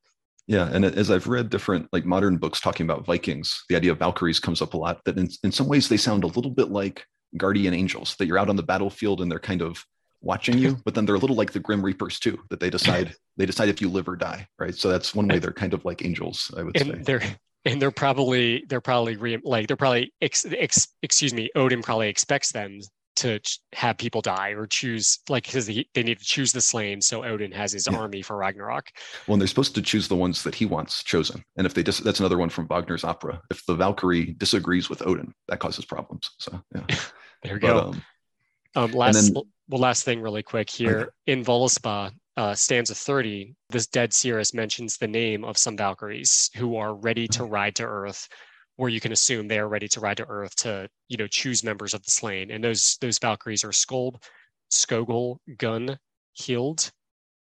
yeah, 0.50 0.68
and 0.74 0.84
as 0.84 1.12
I've 1.12 1.28
read 1.28 1.52
different 1.52 1.88
like 1.94 2.06
modern 2.06 2.38
books 2.38 2.60
talking 2.60 2.84
about 2.84 3.06
Vikings, 3.06 3.66
the 3.70 3.76
idea 3.76 3.92
of 3.92 4.00
Valkyries 4.00 4.40
comes 4.40 4.64
up 4.64 4.74
a 4.74 4.78
lot. 4.78 5.00
That 5.06 5.20
in, 5.20 5.30
in 5.44 5.52
some 5.52 5.68
ways 5.68 5.88
they 5.88 5.96
sound 5.96 6.24
a 6.24 6.28
little 6.28 6.50
bit 6.50 6.72
like 6.72 7.06
guardian 7.38 7.76
angels. 7.76 8.16
That 8.18 8.26
you're 8.26 8.40
out 8.40 8.50
on 8.50 8.56
the 8.56 8.64
battlefield 8.64 9.22
and 9.22 9.32
they're 9.32 9.38
kind 9.38 9.62
of 9.62 9.86
watching 10.22 10.58
you, 10.58 10.78
but 10.86 10.96
then 10.96 11.06
they're 11.06 11.16
a 11.16 11.20
little 11.20 11.36
like 11.36 11.52
the 11.52 11.60
Grim 11.60 11.84
Reapers 11.84 12.20
too. 12.20 12.40
That 12.50 12.60
they 12.60 12.70
decide 12.70 13.16
they 13.38 13.46
decide 13.46 13.70
if 13.70 13.82
you 13.82 13.90
live 13.90 14.08
or 14.08 14.16
die, 14.16 14.48
right? 14.58 14.76
So 14.76 14.90
that's 14.90 15.16
one 15.16 15.28
way 15.28 15.40
they're 15.40 15.52
kind 15.52 15.74
of 15.74 15.86
like 15.86 16.04
angels, 16.04 16.52
I 16.58 16.64
would 16.64 16.80
and 16.80 16.90
say. 16.90 17.02
They're 17.04 17.22
and 17.66 17.82
they're 17.82 17.92
probably 17.92 18.64
they're 18.68 18.82
probably 18.82 19.18
re, 19.18 19.38
like 19.44 19.68
they're 19.68 19.78
probably 19.78 20.14
ex, 20.22 20.46
ex, 20.46 20.88
excuse 21.04 21.34
me, 21.34 21.50
Odin 21.56 21.82
probably 21.82 22.10
expects 22.10 22.52
them 22.52 22.80
to 23.20 23.40
have 23.74 23.98
people 23.98 24.22
die 24.22 24.52
or 24.52 24.66
choose 24.66 25.20
like 25.28 25.46
because 25.46 25.68
they, 25.68 25.86
they 25.94 26.04
need 26.04 26.18
to 26.18 26.24
choose 26.24 26.54
the 26.54 26.62
slain 26.62 27.02
so 27.02 27.26
odin 27.26 27.52
has 27.52 27.74
his 27.74 27.86
yeah. 27.90 27.98
army 27.98 28.22
for 28.22 28.38
ragnarok 28.38 28.88
well 29.28 29.34
and 29.34 29.42
they're 29.42 29.48
supposed 29.48 29.76
to 29.76 29.82
choose 29.82 30.08
the 30.08 30.16
ones 30.16 30.42
that 30.42 30.56
he 30.56 30.66
wants 30.66 31.04
chosen 31.04 31.44
and 31.58 31.68
if 31.68 31.74
they 31.74 31.84
just 31.84 32.00
dis- 32.00 32.06
that's 32.06 32.20
another 32.22 32.38
one 32.38 32.50
from 32.50 32.66
wagner's 32.68 33.04
opera 33.04 33.42
if 33.52 33.66
the 33.66 33.76
valkyrie 33.76 34.36
disagrees 34.38 34.90
with 34.90 35.06
odin 35.06 35.34
that 35.50 35.60
causes 35.60 35.84
problems 35.84 36.30
so 36.38 36.62
yeah 36.74 36.86
there 37.44 37.56
we 37.56 37.60
but, 37.60 37.68
go 37.68 37.80
um, 37.90 38.02
um 38.76 38.92
last 38.92 39.34
then, 39.34 39.44
well 39.68 39.82
last 39.82 40.04
thing 40.04 40.22
really 40.22 40.44
quick 40.44 40.70
here 40.70 41.00
okay. 41.00 41.10
in 41.28 41.44
voluspa 41.44 42.12
uh, 42.38 42.56
stanza 42.56 42.96
30 42.96 43.54
this 43.70 43.88
dead 43.88 44.14
seeress 44.14 44.54
mentions 44.54 44.98
the 44.98 45.08
name 45.08 45.44
of 45.44 45.58
some 45.58 45.76
valkyries 45.76 46.50
who 46.56 46.78
are 46.78 46.96
ready 46.96 47.28
to 47.28 47.44
ride 47.44 47.76
to 47.76 47.84
earth 47.84 48.30
where 48.80 48.90
you 48.90 49.02
can 49.02 49.12
assume 49.12 49.46
they 49.46 49.60
are 49.60 49.68
ready 49.68 49.90
to 49.90 50.00
ride 50.00 50.16
to 50.16 50.26
Earth 50.30 50.56
to, 50.56 50.88
you 51.10 51.18
know, 51.18 51.28
choose 51.28 51.66
members 51.66 51.94
of 51.94 52.02
the 52.02 52.12
slain. 52.12 52.50
And 52.50 52.64
those 52.64 52.98
those 53.02 53.20
Valkyries 53.20 53.66
are 53.66 53.72
Skolb, 53.72 54.24
Skogul, 54.72 55.36
Gun, 55.58 56.00
Hild, 56.34 56.90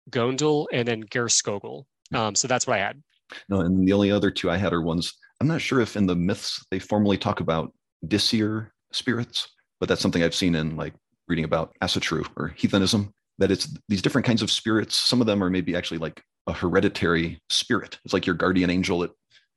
Gondel, 0.09 0.67
and 0.73 0.87
then 0.87 1.03
Gerskogul. 1.03 1.83
Um, 2.15 2.37
so 2.37 2.47
that's 2.47 2.69
what 2.69 2.79
I 2.79 2.83
had. 2.83 3.03
No, 3.49 3.63
and 3.63 3.89
the 3.89 3.93
only 3.93 4.13
other 4.13 4.31
two 4.31 4.53
I 4.53 4.57
had 4.57 4.73
are 4.73 4.83
ones 4.83 5.15
I'm 5.41 5.49
not 5.49 5.61
sure 5.61 5.81
if 5.81 5.97
in 5.97 6.07
the 6.07 6.15
myths 6.15 6.65
they 6.71 6.79
formally 6.79 7.19
talk 7.19 7.41
about 7.41 7.73
Disir 8.07 8.71
spirits, 8.93 9.49
but 9.81 9.89
that's 9.89 10.01
something 10.01 10.23
I've 10.23 10.33
seen 10.33 10.55
in 10.55 10.77
like 10.77 10.95
reading 11.29 11.45
about 11.45 11.75
Asatru 11.83 12.27
or 12.37 12.49
heathenism. 12.57 13.13
That 13.39 13.51
it's 13.51 13.77
these 13.89 14.01
different 14.01 14.27
kinds 14.27 14.41
of 14.43 14.51
spirits. 14.51 14.97
Some 14.97 15.21
of 15.21 15.27
them 15.27 15.45
are 15.45 15.51
maybe 15.51 15.77
actually 15.77 15.99
like 15.99 16.23
a 16.47 16.53
hereditary 16.53 17.41
spirit. 17.51 17.99
It's 18.05 18.15
like 18.15 18.25
your 18.25 18.35
guardian 18.35 18.71
angel. 18.71 19.03
It 19.03 19.11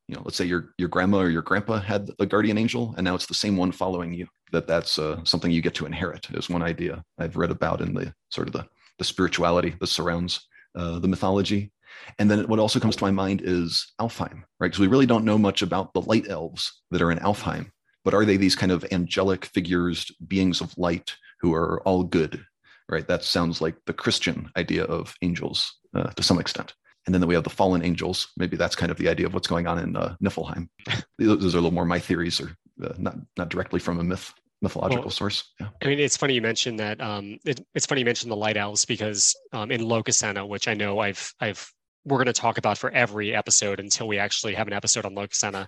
you 0.09 0.15
know, 0.15 0.21
let's 0.25 0.37
say 0.37 0.45
your 0.45 0.73
your 0.77 0.89
grandma 0.89 1.19
or 1.19 1.29
your 1.29 1.43
grandpa 1.43 1.79
had 1.79 2.09
a 2.19 2.25
guardian 2.25 2.57
angel, 2.57 2.93
and 2.97 3.05
now 3.05 3.15
it's 3.15 3.27
the 3.27 3.33
same 3.33 3.55
one 3.55 3.71
following 3.71 4.11
you. 4.11 4.27
That 4.51 4.67
that's 4.67 4.97
uh, 4.97 5.23
something 5.23 5.51
you 5.51 5.61
get 5.61 5.75
to 5.75 5.85
inherit. 5.85 6.27
Is 6.31 6.49
one 6.49 6.63
idea 6.63 7.03
I've 7.19 7.37
read 7.37 7.51
about 7.51 7.81
in 7.81 7.93
the 7.93 8.13
sort 8.31 8.47
of 8.47 8.53
the 8.53 8.67
the 8.97 9.05
spirituality 9.05 9.75
that 9.79 9.87
surrounds 9.87 10.47
uh, 10.75 10.99
the 10.99 11.07
mythology. 11.07 11.71
And 12.17 12.29
then 12.29 12.47
what 12.47 12.59
also 12.59 12.79
comes 12.79 12.95
to 12.97 13.03
my 13.03 13.11
mind 13.11 13.41
is 13.43 13.93
Alfheim, 13.99 14.43
right? 14.59 14.67
Because 14.67 14.79
we 14.79 14.87
really 14.87 15.05
don't 15.05 15.25
know 15.25 15.37
much 15.37 15.61
about 15.61 15.93
the 15.93 16.01
light 16.01 16.27
elves 16.29 16.81
that 16.91 17.01
are 17.01 17.11
in 17.11 17.19
Alfheim, 17.19 17.71
but 18.09 18.17
are 18.17 18.25
they 18.25 18.37
these 18.37 18.55
kind 18.55 18.71
of 18.71 18.83
angelic 18.91 19.45
figures, 19.45 20.11
beings 20.27 20.61
of 20.61 20.75
light 20.79 21.15
who 21.41 21.53
are 21.53 21.79
all 21.81 22.03
good, 22.03 22.43
right? 22.89 23.07
That 23.07 23.23
sounds 23.23 23.61
like 23.61 23.75
the 23.85 23.93
Christian 23.93 24.49
idea 24.57 24.85
of 24.85 25.13
angels 25.21 25.77
uh, 25.93 26.09
to 26.09 26.23
some 26.23 26.39
extent. 26.39 26.73
And 27.05 27.13
then 27.13 27.27
we 27.27 27.35
have 27.35 27.43
the 27.43 27.51
fallen 27.51 27.85
angels. 27.85 28.29
Maybe 28.35 28.57
that's 28.57 28.75
kind 28.75 28.91
of 28.91 28.97
the 28.97 29.09
idea 29.09 29.27
of 29.27 29.35
what's 29.35 29.45
going 29.45 29.67
on 29.67 29.77
in 29.77 29.95
uh, 29.95 30.15
Niflheim. 30.23 30.69
Those 31.19 31.53
are 31.53 31.59
a 31.59 31.61
little 31.61 31.69
more 31.69 31.85
my 31.85 31.99
theories, 31.99 32.41
or 32.41 32.55
uh, 32.83 32.95
not 32.97 33.15
not 33.37 33.49
directly 33.49 33.79
from 33.79 33.99
a 33.99 34.03
myth 34.03 34.33
mythological 34.63 35.03
well, 35.03 35.11
source. 35.11 35.43
Yeah. 35.59 35.67
I 35.83 35.85
mean, 35.85 35.99
it's 35.99 36.17
funny 36.17 36.33
you 36.33 36.41
mentioned 36.41 36.79
that. 36.79 36.99
Um, 36.99 37.37
it, 37.45 37.63
it's 37.75 37.85
funny 37.85 38.01
you 38.01 38.05
mentioned 38.05 38.31
the 38.31 38.37
light 38.37 38.57
elves 38.57 38.85
because 38.85 39.35
um, 39.53 39.69
in 39.69 39.81
Lokasenna, 39.81 40.47
which 40.47 40.67
I 40.67 40.73
know 40.73 40.97
I've 40.97 41.31
I've 41.39 41.71
we're 42.05 42.17
going 42.17 42.25
to 42.25 42.33
talk 42.33 42.57
about 42.57 42.79
for 42.79 42.89
every 42.89 43.35
episode 43.35 43.79
until 43.79 44.07
we 44.07 44.17
actually 44.17 44.55
have 44.55 44.65
an 44.65 44.73
episode 44.73 45.05
on 45.05 45.13
Lokasenna. 45.13 45.67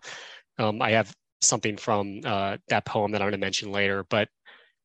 Um, 0.57 0.81
I 0.81 0.91
have 0.91 1.13
something 1.41 1.77
from 1.77 2.21
uh, 2.23 2.57
that 2.69 2.85
poem 2.85 3.11
that 3.11 3.21
I'm 3.21 3.27
going 3.27 3.33
to 3.33 3.37
mention 3.37 3.71
later, 3.71 4.05
but 4.09 4.29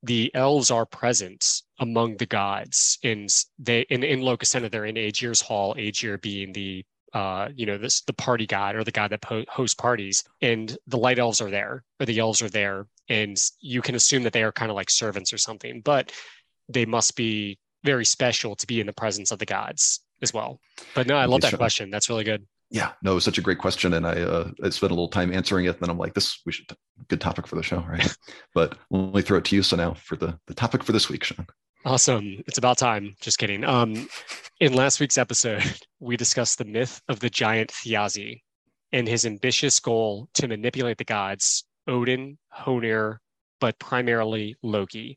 the 0.02 0.30
elves 0.34 0.70
are 0.70 0.86
present 0.86 1.62
among 1.80 2.16
the 2.16 2.26
gods 2.26 2.98
in 3.02 3.26
they 3.58 3.80
in 3.90 4.02
in 4.02 4.20
Lokasenna. 4.20 4.70
They're 4.70 4.86
in 4.86 4.96
Aegir's 4.96 5.40
hall. 5.40 5.75
Aegir 5.75 6.20
being 6.20 6.52
the 6.52 6.84
uh, 7.12 7.48
you 7.54 7.64
know, 7.64 7.78
this 7.78 8.02
the 8.02 8.12
party 8.12 8.46
god 8.46 8.76
or 8.76 8.84
the 8.84 8.90
god 8.90 9.10
that 9.10 9.22
po- 9.22 9.44
hosts 9.48 9.75
parties, 9.75 10.22
and 10.42 10.76
the 10.86 10.98
light 10.98 11.18
elves 11.18 11.40
are 11.40 11.50
there 11.50 11.82
or 11.98 12.06
the 12.06 12.18
elves 12.18 12.42
are 12.42 12.50
there, 12.50 12.86
and 13.08 13.38
you 13.60 13.80
can 13.80 13.94
assume 13.94 14.22
that 14.22 14.32
they 14.32 14.42
are 14.42 14.52
kind 14.52 14.70
of 14.70 14.76
like 14.76 14.90
servants 14.90 15.32
or 15.32 15.38
something, 15.38 15.80
but 15.80 16.12
they 16.68 16.84
must 16.84 17.16
be 17.16 17.58
very 17.84 18.04
special 18.04 18.54
to 18.56 18.66
be 18.66 18.80
in 18.80 18.86
the 18.86 18.92
presence 18.92 19.30
of 19.30 19.38
the 19.38 19.46
gods 19.46 20.00
as 20.20 20.34
well. 20.34 20.60
But 20.94 21.06
no, 21.06 21.16
I 21.16 21.26
love 21.26 21.40
that 21.42 21.56
question. 21.56 21.90
That's 21.90 22.10
really 22.10 22.25
good. 22.25 22.44
Yeah, 22.70 22.92
no, 23.02 23.12
it 23.12 23.14
was 23.14 23.25
such 23.25 23.38
a 23.38 23.42
great 23.42 23.58
question, 23.58 23.94
and 23.94 24.06
I 24.06 24.20
uh, 24.20 24.50
I 24.62 24.70
spent 24.70 24.90
a 24.90 24.94
little 24.94 25.08
time 25.08 25.32
answering 25.32 25.66
it. 25.66 25.70
And 25.70 25.80
then 25.80 25.90
I'm 25.90 25.99
like, 25.99 26.14
this 26.14 26.40
we 26.44 26.52
should 26.52 26.66
good 27.08 27.20
topic 27.20 27.46
for 27.46 27.54
the 27.54 27.62
show, 27.62 27.78
right? 27.88 28.16
but 28.54 28.76
let 28.90 29.14
me 29.14 29.23
throw 29.23 29.38
it 29.38 29.44
to 29.46 29.56
you. 29.56 29.62
So 29.62 29.76
now 29.76 29.94
for 29.94 30.16
the 30.16 30.38
the 30.46 30.54
topic 30.54 30.82
for 30.82 30.92
this 30.92 31.08
week, 31.08 31.25
Shawn. 31.25 31.46
Awesome. 31.85 32.42
It's 32.49 32.58
about 32.58 32.78
time. 32.78 33.14
Just 33.20 33.38
kidding. 33.38 33.62
Um, 33.62 34.08
in 34.58 34.75
last 34.75 34.99
week's 34.99 35.18
episode, 35.18 35.62
we 36.00 36.16
discussed 36.16 36.58
the 36.58 36.64
myth 36.64 37.00
of 37.08 37.20
the 37.20 37.30
giant 37.30 37.70
Thiazi 37.70 38.42
and 38.92 39.06
his 39.06 39.25
ambitious 39.25 39.78
goal 39.78 40.28
to 40.35 40.49
manipulate 40.49 40.99
the 40.99 41.04
gods, 41.04 41.64
Odin, 41.87 42.38
Honir, 42.52 43.18
but 43.61 43.78
primarily 43.78 44.56
Loki, 44.64 45.16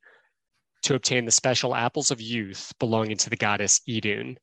to 0.83 0.95
obtain 0.95 1.25
the 1.25 1.31
special 1.31 1.75
apples 1.75 2.11
of 2.11 2.21
youth 2.21 2.71
belonging 2.79 3.17
to 3.17 3.29
the 3.29 3.35
goddess 3.35 3.81
Idun. 3.87 4.37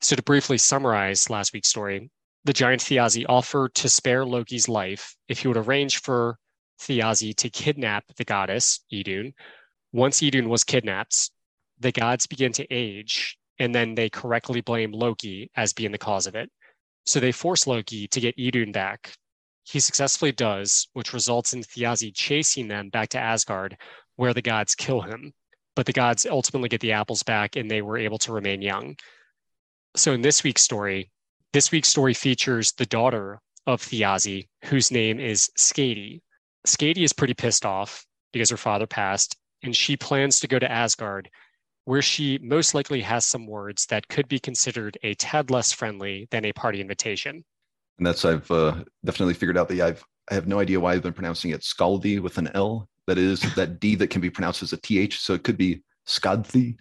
So, 0.00 0.16
to 0.16 0.22
briefly 0.22 0.58
summarize 0.58 1.30
last 1.30 1.52
week's 1.52 1.68
story, 1.68 2.10
the 2.44 2.52
giant 2.52 2.82
Thiazi 2.82 3.24
offered 3.28 3.74
to 3.76 3.88
spare 3.88 4.24
Loki's 4.24 4.68
life 4.68 5.14
if 5.28 5.40
he 5.40 5.48
would 5.48 5.56
arrange 5.56 5.98
for 6.00 6.38
Thiazi 6.80 7.34
to 7.36 7.50
kidnap 7.50 8.04
the 8.16 8.24
goddess 8.24 8.80
Idun. 8.90 9.32
Once 9.92 10.22
Idun 10.22 10.48
was 10.48 10.64
kidnapped, 10.64 11.30
the 11.78 11.92
gods 11.92 12.26
begin 12.26 12.52
to 12.52 12.66
age 12.70 13.38
and 13.58 13.74
then 13.74 13.94
they 13.94 14.10
correctly 14.10 14.60
blame 14.60 14.92
Loki 14.92 15.50
as 15.56 15.72
being 15.72 15.92
the 15.92 15.98
cause 15.98 16.26
of 16.26 16.34
it. 16.34 16.50
So 17.04 17.20
they 17.20 17.32
force 17.32 17.66
Loki 17.66 18.08
to 18.08 18.20
get 18.20 18.38
Idun 18.38 18.72
back. 18.72 19.14
He 19.64 19.78
successfully 19.78 20.32
does, 20.32 20.88
which 20.94 21.12
results 21.12 21.52
in 21.52 21.62
Thiazi 21.62 22.12
chasing 22.12 22.66
them 22.66 22.88
back 22.88 23.10
to 23.10 23.18
Asgard, 23.18 23.76
where 24.16 24.34
the 24.34 24.42
gods 24.42 24.74
kill 24.74 25.02
him. 25.02 25.32
But 25.76 25.86
the 25.86 25.92
gods 25.92 26.26
ultimately 26.26 26.68
get 26.68 26.80
the 26.80 26.92
apples 26.92 27.22
back 27.22 27.54
and 27.54 27.70
they 27.70 27.82
were 27.82 27.98
able 27.98 28.18
to 28.18 28.32
remain 28.32 28.62
young. 28.62 28.96
So 29.94 30.12
in 30.12 30.22
this 30.22 30.42
week's 30.42 30.62
story, 30.62 31.10
this 31.52 31.70
week's 31.70 31.88
story 31.88 32.14
features 32.14 32.72
the 32.72 32.86
daughter 32.86 33.40
of 33.66 33.82
Thiazi, 33.82 34.48
whose 34.64 34.90
name 34.90 35.20
is 35.20 35.50
Skadi. 35.58 36.20
Skadi 36.66 37.04
is 37.04 37.12
pretty 37.12 37.34
pissed 37.34 37.66
off 37.66 38.04
because 38.32 38.50
her 38.50 38.56
father 38.56 38.86
passed, 38.86 39.36
and 39.62 39.74
she 39.74 39.96
plans 39.96 40.40
to 40.40 40.48
go 40.48 40.58
to 40.58 40.70
Asgard 40.70 41.28
where 41.84 42.02
she 42.02 42.38
most 42.38 42.74
likely 42.74 43.00
has 43.00 43.26
some 43.26 43.46
words 43.46 43.86
that 43.86 44.08
could 44.08 44.28
be 44.28 44.38
considered 44.38 44.96
a 45.02 45.14
tad 45.14 45.50
less 45.50 45.72
friendly 45.72 46.28
than 46.30 46.44
a 46.44 46.52
party 46.52 46.80
invitation. 46.80 47.44
And 47.98 48.06
that's 48.06 48.24
I've 48.24 48.50
uh, 48.50 48.84
definitely 49.04 49.34
figured 49.34 49.58
out 49.58 49.68
that 49.68 49.80
I've 49.80 50.04
I 50.30 50.34
have 50.34 50.46
no 50.46 50.60
idea 50.60 50.78
why 50.78 50.92
I've 50.92 51.02
been 51.02 51.12
pronouncing 51.12 51.50
it 51.50 51.62
Scaldi 51.62 52.20
with 52.20 52.38
an 52.38 52.48
L. 52.54 52.88
That 53.08 53.18
is 53.18 53.40
that 53.56 53.80
D 53.80 53.96
that 53.96 54.08
can 54.08 54.20
be 54.20 54.30
pronounced 54.30 54.62
as 54.62 54.72
a 54.72 54.76
TH. 54.76 55.18
So 55.18 55.34
it 55.34 55.42
could 55.42 55.58
be 55.58 55.82
Skadthi, 56.06 56.76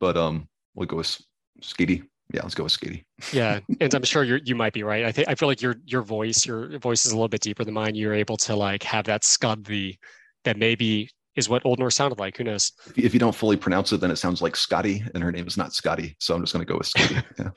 but 0.00 0.16
um, 0.16 0.48
we'll 0.74 0.86
go 0.86 0.96
with 0.96 1.20
Skady. 1.62 2.04
Yeah, 2.32 2.42
let's 2.42 2.54
go 2.54 2.64
with 2.64 2.72
Skitty. 2.72 3.04
yeah, 3.32 3.60
and 3.80 3.94
I'm 3.94 4.02
sure 4.02 4.24
you 4.24 4.40
you 4.44 4.54
might 4.54 4.72
be 4.72 4.82
right. 4.82 5.04
I 5.04 5.12
think 5.12 5.28
I 5.28 5.34
feel 5.34 5.48
like 5.48 5.60
your 5.62 5.76
your 5.84 6.02
voice 6.02 6.46
your 6.46 6.78
voice 6.78 7.04
is 7.04 7.12
a 7.12 7.14
little 7.14 7.28
bit 7.28 7.42
deeper 7.42 7.64
than 7.64 7.74
mine. 7.74 7.94
You're 7.94 8.14
able 8.14 8.36
to 8.38 8.56
like 8.56 8.82
have 8.82 9.04
that 9.06 9.22
Skadthi 9.22 9.98
that 10.44 10.56
maybe 10.56 11.10
is 11.36 11.48
what 11.48 11.64
Old 11.66 11.78
Norse 11.78 11.96
sounded 11.96 12.18
like. 12.18 12.36
Who 12.36 12.44
knows? 12.44 12.72
If 12.96 13.12
you 13.12 13.20
don't 13.20 13.34
fully 13.34 13.56
pronounce 13.56 13.92
it, 13.92 14.00
then 14.00 14.10
it 14.10 14.16
sounds 14.16 14.40
like 14.40 14.56
Scotty, 14.56 15.04
and 15.14 15.22
her 15.22 15.32
name 15.32 15.46
is 15.46 15.56
not 15.56 15.72
Scotty. 15.74 16.16
So 16.20 16.34
I'm 16.34 16.40
just 16.42 16.52
going 16.52 16.64
to 16.64 16.72
go 16.72 16.78
with 16.78 16.86
Scotty. 16.86 17.16
Yeah. 17.38 17.50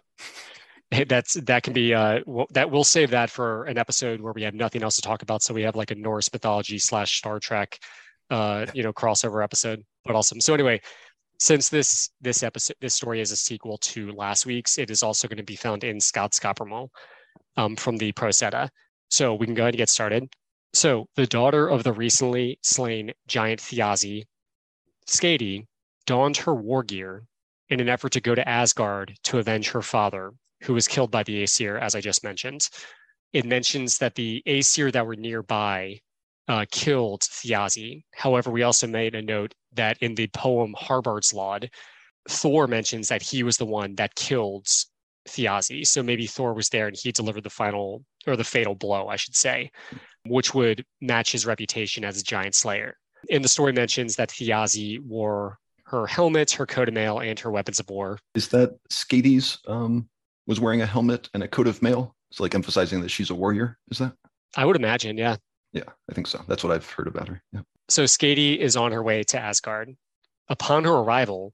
Hey, 0.90 1.04
that's 1.04 1.34
that 1.34 1.64
can 1.64 1.74
be 1.74 1.94
uh 1.94 2.20
that 2.54 2.72
we'll 2.72 2.86
save 2.86 3.10
that 3.12 3.30
for 3.30 3.66
an 3.66 3.78
episode 3.78 4.22
where 4.22 4.32
we 4.32 4.42
have 4.44 4.54
nothing 4.54 4.84
else 4.84 4.96
to 4.96 5.02
talk 5.02 5.22
about. 5.22 5.42
So 5.44 5.54
we 5.54 5.64
have 5.64 5.76
like 5.76 5.92
a 5.92 5.96
Norse 5.96 6.32
mythology 6.32 6.80
slash 6.80 7.18
Star 7.18 7.40
Trek, 7.42 7.78
uh, 8.30 8.68
you 8.74 8.84
know, 8.84 8.94
crossover 8.94 9.44
episode. 9.44 9.84
But 10.06 10.16
awesome. 10.16 10.40
So 10.40 10.54
anyway, 10.54 10.80
since 11.40 11.70
this 11.70 12.10
this 12.22 12.44
episode 12.44 12.76
this 12.82 12.94
story 12.94 13.22
is 13.22 13.32
a 13.32 13.36
sequel 13.36 13.78
to 13.80 14.12
last 14.12 14.46
week's, 14.46 14.78
it 14.78 14.90
is 14.90 15.04
also 15.04 15.28
going 15.28 15.38
to 15.38 15.44
be 15.44 15.56
found 15.56 15.84
in 15.84 15.98
Skaldskaparmal 15.98 16.90
um, 17.58 17.76
from 17.76 17.98
the 17.98 18.12
Prose 18.12 18.42
Edda. 18.42 18.70
So 19.10 19.36
we 19.36 19.46
can 19.46 19.56
go 19.56 19.64
ahead 19.64 19.74
and 19.74 19.80
get 19.80 19.90
started. 19.90 20.28
So 20.74 21.08
the 21.16 21.28
daughter 21.28 21.68
of 21.68 21.84
the 21.84 21.94
recently 21.94 22.60
slain 22.62 23.14
giant 23.28 23.62
Thiazi, 23.62 24.24
Skadi, 25.08 25.66
donned 26.06 26.38
her 26.38 26.54
war 26.54 26.84
gear 26.84 27.24
in 27.70 27.80
an 27.80 27.90
effort 27.90 28.12
to 28.14 28.22
go 28.22 28.36
to 28.36 28.48
Asgard 28.48 29.16
to 29.24 29.40
avenge 29.40 29.70
her 29.70 29.82
father, 29.82 30.32
who 30.64 30.74
was 30.74 30.88
killed 30.88 31.12
by 31.12 31.24
the 31.24 31.44
Aesir, 31.44 31.78
as 31.78 31.96
I 31.96 32.02
just 32.02 32.24
mentioned. 32.24 32.70
It 33.34 33.46
mentions 33.46 33.98
that 34.00 34.16
the 34.16 34.42
Aesir 34.46 34.92
that 34.92 35.06
were 35.06 35.16
nearby 35.16 36.00
uh, 36.48 36.66
killed 36.72 37.22
Thiazi. 37.22 38.04
However, 38.14 38.52
we 38.52 38.64
also 38.64 38.88
made 38.88 39.16
a 39.16 39.22
note 39.22 39.54
that 39.78 39.98
in 40.02 40.16
the 40.16 40.28
poem 40.28 40.76
Harbardsljod, 40.78 41.70
Thor 42.30 42.68
mentions 42.68 43.08
that 43.08 43.22
he 43.22 43.44
was 43.44 43.58
the 43.58 43.66
one 43.66 43.96
that 43.96 44.16
killed 44.16 44.68
Thiazi. 45.28 45.88
So 45.88 46.04
maybe 46.04 46.28
Thor 46.28 46.54
was 46.54 46.70
there 46.70 46.88
and 46.88 46.96
he 46.96 47.12
delivered 47.12 47.44
the 47.44 47.50
final 47.50 48.04
or 48.28 48.36
the 48.36 48.44
fatal 48.44 48.76
blow, 48.76 49.08
I 49.08 49.16
should 49.16 49.36
say 49.36 49.72
which 50.30 50.54
would 50.54 50.86
match 51.02 51.32
his 51.32 51.46
reputation 51.46 52.04
as 52.04 52.20
a 52.20 52.24
giant 52.24 52.56
slayer. 52.56 52.98
And 53.32 53.44
the 53.44 53.50
story 53.50 53.74
mentions 53.74 54.16
that 54.16 54.30
Thiazi 54.30 55.00
wore 55.00 55.58
her 55.86 56.06
helmet, 56.06 56.52
her 56.52 56.66
coat 56.66 56.88
of 56.88 56.94
mail, 56.94 57.20
and 57.20 57.40
her 57.40 57.52
weapons 57.52 57.80
of 57.80 57.90
war. 57.90 58.20
Is 58.36 58.50
that 58.50 58.78
Skadi's 58.90 59.58
um, 59.68 60.08
was 60.46 60.60
wearing 60.60 60.82
a 60.82 60.86
helmet 60.86 61.30
and 61.34 61.44
a 61.44 61.48
coat 61.48 61.68
of 61.68 61.82
mail? 61.82 62.16
It's 62.30 62.40
like 62.40 62.56
emphasizing 62.56 63.02
that 63.02 63.10
she's 63.10 63.30
a 63.30 63.36
warrior. 63.36 63.78
Is 63.90 64.00
that? 64.00 64.14
I 64.56 64.66
would 64.66 64.76
imagine, 64.76 65.18
yeah. 65.18 65.38
Yeah, 65.74 65.84
I 66.10 66.14
think 66.14 66.28
so. 66.28 66.42
That's 66.48 66.64
what 66.64 66.74
I've 66.74 66.90
heard 66.90 67.08
about 67.08 67.28
her. 67.28 67.42
Yeah. 67.54 67.62
So 67.90 68.04
Skadi 68.04 68.58
is 68.58 68.76
on 68.76 68.92
her 68.92 69.02
way 69.02 69.24
to 69.24 69.40
Asgard. 69.40 69.96
Upon 70.50 70.84
her 70.84 70.94
arrival, 70.94 71.54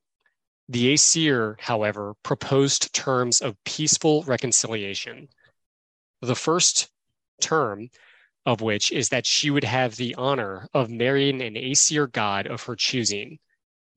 the 0.68 0.94
Aesir, 0.94 1.58
however, 1.60 2.16
proposed 2.24 2.94
terms 2.94 3.42
of 3.42 3.62
peaceful 3.66 4.24
reconciliation. 4.24 5.28
The 6.22 6.36
first 6.36 6.90
term 7.42 7.90
of 8.46 8.62
which 8.62 8.92
is 8.92 9.10
that 9.10 9.26
she 9.26 9.50
would 9.50 9.64
have 9.64 9.96
the 9.96 10.16
honor 10.16 10.68
of 10.74 10.90
marrying 10.90 11.42
an 11.42 11.56
Aesir 11.56 12.08
god 12.08 12.48
of 12.48 12.64
her 12.64 12.76
choosing. 12.76 13.40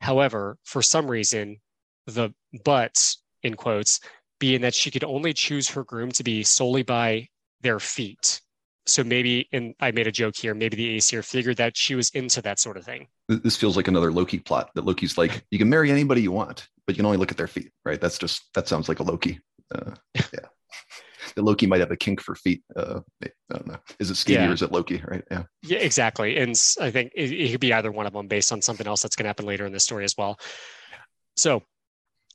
However, 0.00 0.59
for 0.64 0.83
some 0.83 1.11
reason, 1.11 1.61
the 2.07 2.35
but, 2.64 3.16
in 3.43 3.55
quotes, 3.55 4.00
being 4.38 4.61
that 4.61 4.75
she 4.75 4.90
could 4.90 5.05
only 5.05 5.33
choose 5.33 5.71
her 5.71 5.85
groom 5.85 6.12
to 6.12 6.23
be 6.23 6.43
solely 6.43 6.83
by 6.83 7.28
their 7.62 7.81
feet. 7.81 8.40
So 8.87 9.02
maybe, 9.02 9.49
and 9.52 9.75
I 9.81 9.90
made 9.90 10.07
a 10.07 10.12
joke 10.12 10.37
here, 10.37 10.55
maybe 10.55 10.76
the 10.76 10.97
Aesir 10.97 11.23
figured 11.23 11.57
that 11.57 11.76
she 11.76 11.95
was 11.95 12.11
into 12.11 12.40
that 12.43 12.61
sort 12.61 12.76
of 12.76 12.85
thing. 12.85 13.09
This 13.28 13.57
feels 13.57 13.76
like 13.76 13.88
another 13.88 14.12
Loki 14.12 14.38
plot 14.38 14.71
that 14.75 14.85
Loki's 14.85 15.19
like, 15.19 15.45
you 15.50 15.59
can 15.59 15.69
marry 15.69 15.90
anybody 15.90 16.23
you 16.23 16.33
want, 16.33 16.69
but 16.87 16.95
you 16.95 16.97
can 16.97 17.07
only 17.07 17.19
look 17.19 17.33
at 17.33 17.37
their 17.37 17.49
feet, 17.49 17.73
right? 17.85 18.00
That's 18.00 18.19
just, 18.19 18.45
that 18.55 18.69
sounds 18.69 18.88
like 18.88 19.00
a 19.00 19.02
Loki. 19.02 19.40
Uh, 19.75 19.93
yeah 20.14 20.47
that 21.37 21.43
Loki 21.43 21.66
might 21.66 21.81
have 21.81 21.90
a 21.90 21.97
kink 21.97 22.21
for 22.21 22.35
feet. 22.35 22.62
Uh, 22.75 23.00
I 23.23 23.28
don't 23.50 23.66
know. 23.66 23.78
Is 24.00 24.11
it 24.11 24.14
Skadi 24.14 24.35
yeah. 24.35 24.49
or 24.49 24.52
is 24.52 24.62
it 24.62 24.73
Loki? 24.73 25.02
Right? 25.07 25.23
Yeah. 25.31 25.43
Yeah, 25.62 25.78
exactly. 25.78 26.38
And 26.38 26.50
I 26.81 26.90
think 26.90 27.12
it, 27.14 27.31
it 27.31 27.52
could 27.52 27.61
be 27.61 27.73
either 27.73 27.93
one 27.93 28.07
of 28.07 28.14
them 28.14 28.26
based 28.26 28.52
on 28.52 28.62
something 28.62 28.87
else 28.87 29.02
that's 29.02 29.14
going 29.14 29.25
to 29.25 29.28
happen 29.28 29.47
later 29.47 29.66
in 29.66 29.73
the 29.73 29.81
story 29.81 30.05
as 30.05 30.16
well. 30.16 30.38
So 31.37 31.62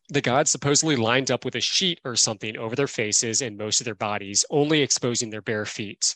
the 0.09 0.21
gods 0.21 0.51
supposedly 0.51 0.95
lined 0.95 1.31
up 1.31 1.45
with 1.45 1.55
a 1.55 1.61
sheet 1.61 1.99
or 2.05 2.15
something 2.15 2.57
over 2.57 2.75
their 2.75 2.87
faces 2.87 3.41
and 3.41 3.57
most 3.57 3.81
of 3.81 3.85
their 3.85 3.95
bodies, 3.95 4.45
only 4.49 4.81
exposing 4.81 5.29
their 5.29 5.41
bare 5.41 5.65
feet. 5.65 6.15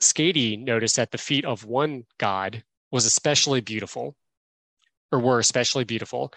Skadi 0.00 0.58
noticed 0.58 0.96
that 0.96 1.10
the 1.10 1.18
feet 1.18 1.44
of 1.44 1.64
one 1.64 2.04
god 2.18 2.64
was 2.90 3.04
especially 3.04 3.60
beautiful, 3.60 4.16
or 5.10 5.18
were 5.18 5.38
especially 5.38 5.84
beautiful. 5.84 6.32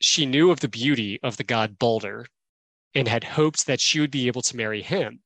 She 0.00 0.26
knew 0.26 0.50
of 0.50 0.60
the 0.60 0.68
beauty 0.68 1.18
of 1.22 1.36
the 1.36 1.44
god 1.44 1.78
Balder, 1.78 2.26
and 2.94 3.08
had 3.08 3.24
hoped 3.24 3.66
that 3.66 3.80
she 3.80 4.00
would 4.00 4.10
be 4.10 4.26
able 4.26 4.42
to 4.42 4.56
marry 4.56 4.82
him. 4.82 5.22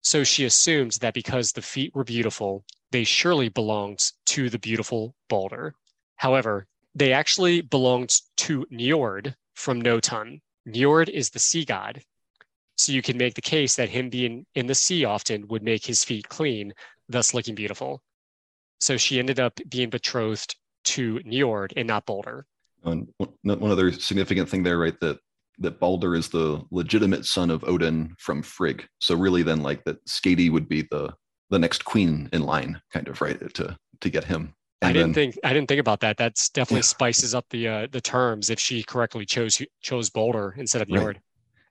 So 0.00 0.24
she 0.24 0.44
assumed 0.44 0.92
that 1.00 1.14
because 1.14 1.52
the 1.52 1.62
feet 1.62 1.94
were 1.94 2.04
beautiful, 2.04 2.64
they 2.90 3.04
surely 3.04 3.48
belonged 3.48 4.00
to 4.26 4.50
the 4.50 4.58
beautiful 4.58 5.14
Balder. 5.28 5.74
However, 6.16 6.66
they 6.94 7.12
actually 7.12 7.60
belonged 7.60 8.20
to 8.38 8.66
Njord 8.72 9.34
from 9.54 9.80
Noatun. 9.80 10.40
Njord 10.66 11.08
is 11.08 11.30
the 11.30 11.38
sea 11.38 11.64
god. 11.64 12.02
So 12.82 12.92
you 12.92 13.02
can 13.02 13.16
make 13.16 13.34
the 13.34 13.42
case 13.42 13.76
that 13.76 13.88
him 13.88 14.10
being 14.10 14.44
in 14.54 14.66
the 14.66 14.74
sea 14.74 15.04
often 15.04 15.46
would 15.48 15.62
make 15.62 15.86
his 15.86 16.02
feet 16.04 16.28
clean, 16.28 16.72
thus 17.08 17.32
looking 17.32 17.54
beautiful. 17.54 18.02
So 18.80 18.96
she 18.96 19.18
ended 19.18 19.38
up 19.38 19.60
being 19.68 19.90
betrothed 19.90 20.56
to 20.84 21.20
Njord 21.20 21.72
and 21.76 21.86
not 21.86 22.06
Balder. 22.06 22.46
And 22.84 23.06
one 23.42 23.70
other 23.70 23.92
significant 23.92 24.48
thing 24.48 24.64
there, 24.64 24.78
right? 24.78 24.98
That 25.00 25.18
that 25.58 25.78
Balder 25.78 26.16
is 26.16 26.28
the 26.28 26.62
legitimate 26.72 27.24
son 27.24 27.50
of 27.50 27.62
Odin 27.64 28.14
from 28.18 28.42
Frigg. 28.42 28.84
So 29.00 29.14
really, 29.14 29.44
then 29.44 29.62
like 29.62 29.84
that, 29.84 30.04
Skadi 30.06 30.50
would 30.50 30.68
be 30.68 30.82
the 30.90 31.14
the 31.50 31.58
next 31.58 31.84
queen 31.84 32.28
in 32.32 32.42
line, 32.42 32.80
kind 32.92 33.06
of 33.06 33.20
right 33.20 33.38
to 33.54 33.76
to 34.00 34.10
get 34.10 34.24
him. 34.24 34.54
And 34.80 34.90
I 34.90 34.92
didn't 34.92 35.12
then, 35.12 35.32
think 35.32 35.38
I 35.44 35.52
didn't 35.52 35.68
think 35.68 35.80
about 35.80 36.00
that. 36.00 36.16
That's 36.16 36.48
definitely 36.48 36.78
yeah. 36.78 36.96
spices 36.96 37.34
up 37.36 37.46
the 37.50 37.68
uh, 37.68 37.86
the 37.92 38.00
terms 38.00 38.50
if 38.50 38.58
she 38.58 38.82
correctly 38.82 39.24
chose 39.24 39.62
chose 39.80 40.10
Balder 40.10 40.56
instead 40.58 40.82
of 40.82 40.88
Njord. 40.88 41.06
Right. 41.06 41.20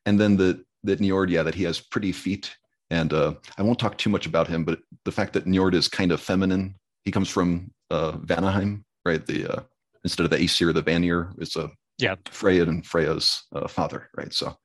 And 0.05 0.17
then 0.17 0.37
the 0.37 0.63
that 0.83 0.99
Njord, 0.99 1.29
yeah, 1.29 1.43
that 1.43 1.55
he 1.55 1.63
has 1.63 1.79
pretty 1.79 2.11
feet. 2.11 2.55
And 2.89 3.13
uh, 3.13 3.35
I 3.57 3.63
won't 3.63 3.79
talk 3.79 3.97
too 3.97 4.09
much 4.09 4.25
about 4.25 4.47
him, 4.47 4.65
but 4.65 4.79
the 5.05 5.11
fact 5.11 5.33
that 5.33 5.45
Njord 5.45 5.73
is 5.73 5.87
kind 5.87 6.11
of 6.11 6.19
feminine. 6.19 6.75
He 7.05 7.11
comes 7.11 7.29
from 7.29 7.71
uh, 7.89 8.13
Vanaheim, 8.13 8.83
right? 9.05 9.25
The 9.25 9.47
uh, 9.47 9.61
instead 10.03 10.23
of 10.23 10.29
the 10.29 10.41
Aesir, 10.41 10.73
the 10.73 10.81
Vanir 10.81 11.31
is 11.37 11.55
a 11.55 11.69
yeah 11.97 12.15
Freya 12.29 12.63
and 12.63 12.85
Freya's 12.85 13.43
uh, 13.55 13.67
father, 13.67 14.09
right? 14.17 14.33
So 14.33 14.55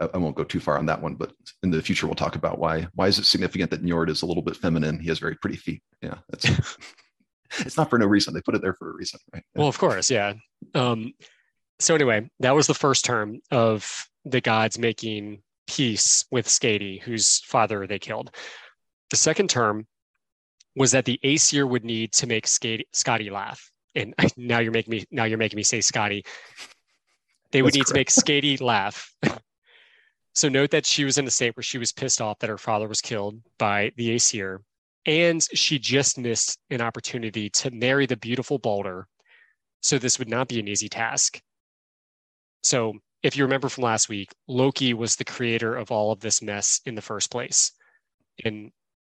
I, 0.00 0.08
I, 0.14 0.18
won't 0.18 0.36
go 0.36 0.44
too 0.44 0.60
far 0.60 0.78
on 0.78 0.86
that 0.86 1.00
one, 1.00 1.14
but 1.14 1.32
in 1.62 1.70
the 1.70 1.82
future 1.82 2.06
we'll 2.06 2.14
talk 2.14 2.36
about 2.36 2.58
why 2.58 2.86
why 2.94 3.08
is 3.08 3.18
it 3.18 3.24
significant 3.24 3.70
that 3.70 3.82
Njord 3.82 4.10
is 4.10 4.22
a 4.22 4.26
little 4.26 4.42
bit 4.42 4.56
feminine? 4.56 5.00
He 5.00 5.08
has 5.08 5.18
very 5.18 5.36
pretty 5.36 5.56
feet. 5.56 5.82
Yeah, 6.02 6.18
that's 6.28 6.78
it's 7.60 7.76
not 7.76 7.90
for 7.90 7.98
no 7.98 8.06
reason. 8.06 8.34
They 8.34 8.42
put 8.42 8.54
it 8.54 8.62
there 8.62 8.74
for 8.74 8.90
a 8.90 8.94
reason, 8.94 9.20
right? 9.32 9.42
Yeah. 9.54 9.60
Well, 9.60 9.68
of 9.68 9.78
course, 9.78 10.10
yeah. 10.10 10.34
Um, 10.74 11.14
so 11.78 11.94
anyway, 11.94 12.30
that 12.40 12.54
was 12.54 12.66
the 12.66 12.74
first 12.74 13.04
term 13.04 13.40
of 13.50 14.06
the 14.24 14.40
gods 14.40 14.78
making 14.78 15.42
peace 15.70 16.24
with 16.30 16.46
Skadi, 16.46 17.00
whose 17.00 17.38
father 17.40 17.86
they 17.86 17.98
killed. 17.98 18.34
The 19.10 19.16
second 19.16 19.50
term 19.50 19.86
was 20.76 20.92
that 20.92 21.04
the 21.04 21.18
Aesir 21.22 21.66
would 21.66 21.84
need 21.84 22.12
to 22.14 22.26
make 22.26 22.46
Skadi, 22.46 22.84
Skadi 22.92 23.30
laugh 23.30 23.70
and 23.94 24.14
now 24.36 24.58
you're 24.58 24.72
making 24.72 24.90
me 24.90 25.04
now 25.10 25.24
you're 25.24 25.38
making 25.38 25.56
me 25.56 25.62
say 25.62 25.80
Scotty. 25.80 26.24
They 27.52 27.62
would 27.62 27.74
That's 27.74 27.92
need 27.92 28.04
correct. 28.04 28.14
to 28.14 28.32
make 28.32 28.54
Skadi 28.58 28.60
laugh. 28.60 29.12
so 30.34 30.48
note 30.48 30.70
that 30.70 30.86
she 30.86 31.04
was 31.04 31.18
in 31.18 31.26
a 31.26 31.30
state 31.30 31.56
where 31.56 31.62
she 31.64 31.78
was 31.78 31.92
pissed 31.92 32.20
off 32.20 32.38
that 32.40 32.50
her 32.50 32.58
father 32.58 32.88
was 32.88 33.00
killed 33.00 33.40
by 33.58 33.92
the 33.96 34.14
Aesir, 34.14 34.62
and 35.06 35.42
she 35.54 35.78
just 35.78 36.18
missed 36.18 36.58
an 36.70 36.80
opportunity 36.80 37.50
to 37.50 37.70
marry 37.70 38.06
the 38.06 38.16
beautiful 38.16 38.58
Balder. 38.58 39.06
So 39.82 39.98
this 39.98 40.18
would 40.18 40.28
not 40.28 40.48
be 40.48 40.60
an 40.60 40.68
easy 40.68 40.88
task. 40.88 41.40
So 42.62 42.94
if 43.22 43.36
you 43.36 43.44
remember 43.44 43.68
from 43.68 43.84
last 43.84 44.08
week, 44.08 44.32
Loki 44.48 44.94
was 44.94 45.16
the 45.16 45.24
creator 45.24 45.76
of 45.76 45.90
all 45.90 46.12
of 46.12 46.20
this 46.20 46.42
mess 46.42 46.80
in 46.86 46.94
the 46.94 47.02
first 47.02 47.30
place. 47.30 47.72
And 48.44 48.70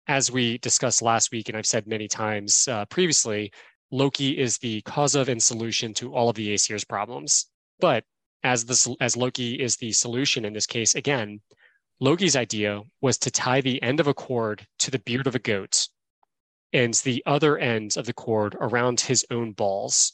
as 0.07 0.31
we 0.31 0.57
discussed 0.59 1.01
last 1.01 1.31
week, 1.31 1.49
and 1.49 1.57
I've 1.57 1.65
said 1.65 1.87
many 1.87 2.07
times 2.07 2.67
uh, 2.67 2.85
previously, 2.85 3.51
Loki 3.91 4.37
is 4.37 4.57
the 4.57 4.81
cause 4.81 5.15
of 5.15 5.29
and 5.29 5.41
solution 5.41 5.93
to 5.95 6.13
all 6.13 6.29
of 6.29 6.35
the 6.35 6.49
Aesir's 6.49 6.85
problems. 6.85 7.47
But 7.79 8.03
as 8.43 8.65
this 8.65 8.87
as 9.01 9.17
Loki 9.17 9.55
is 9.55 9.75
the 9.77 9.91
solution 9.91 10.45
in 10.45 10.53
this 10.53 10.65
case, 10.65 10.95
again, 10.95 11.41
Loki's 11.99 12.35
idea 12.35 12.81
was 13.01 13.17
to 13.19 13.31
tie 13.31 13.61
the 13.61 13.81
end 13.81 13.99
of 13.99 14.07
a 14.07 14.13
cord 14.13 14.65
to 14.79 14.91
the 14.91 14.99
beard 14.99 15.27
of 15.27 15.35
a 15.35 15.39
goat 15.39 15.87
and 16.73 16.93
the 16.95 17.23
other 17.25 17.57
end 17.57 17.97
of 17.97 18.05
the 18.05 18.13
cord 18.13 18.55
around 18.59 18.99
his 18.99 19.25
own 19.31 19.53
balls, 19.53 20.13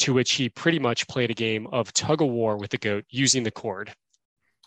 to 0.00 0.12
which 0.12 0.32
he 0.32 0.48
pretty 0.48 0.78
much 0.78 1.06
played 1.08 1.30
a 1.30 1.34
game 1.34 1.66
of 1.68 1.92
tug 1.92 2.22
of 2.22 2.28
war 2.28 2.56
with 2.56 2.70
the 2.70 2.78
goat 2.78 3.04
using 3.08 3.42
the 3.42 3.50
cord. 3.50 3.94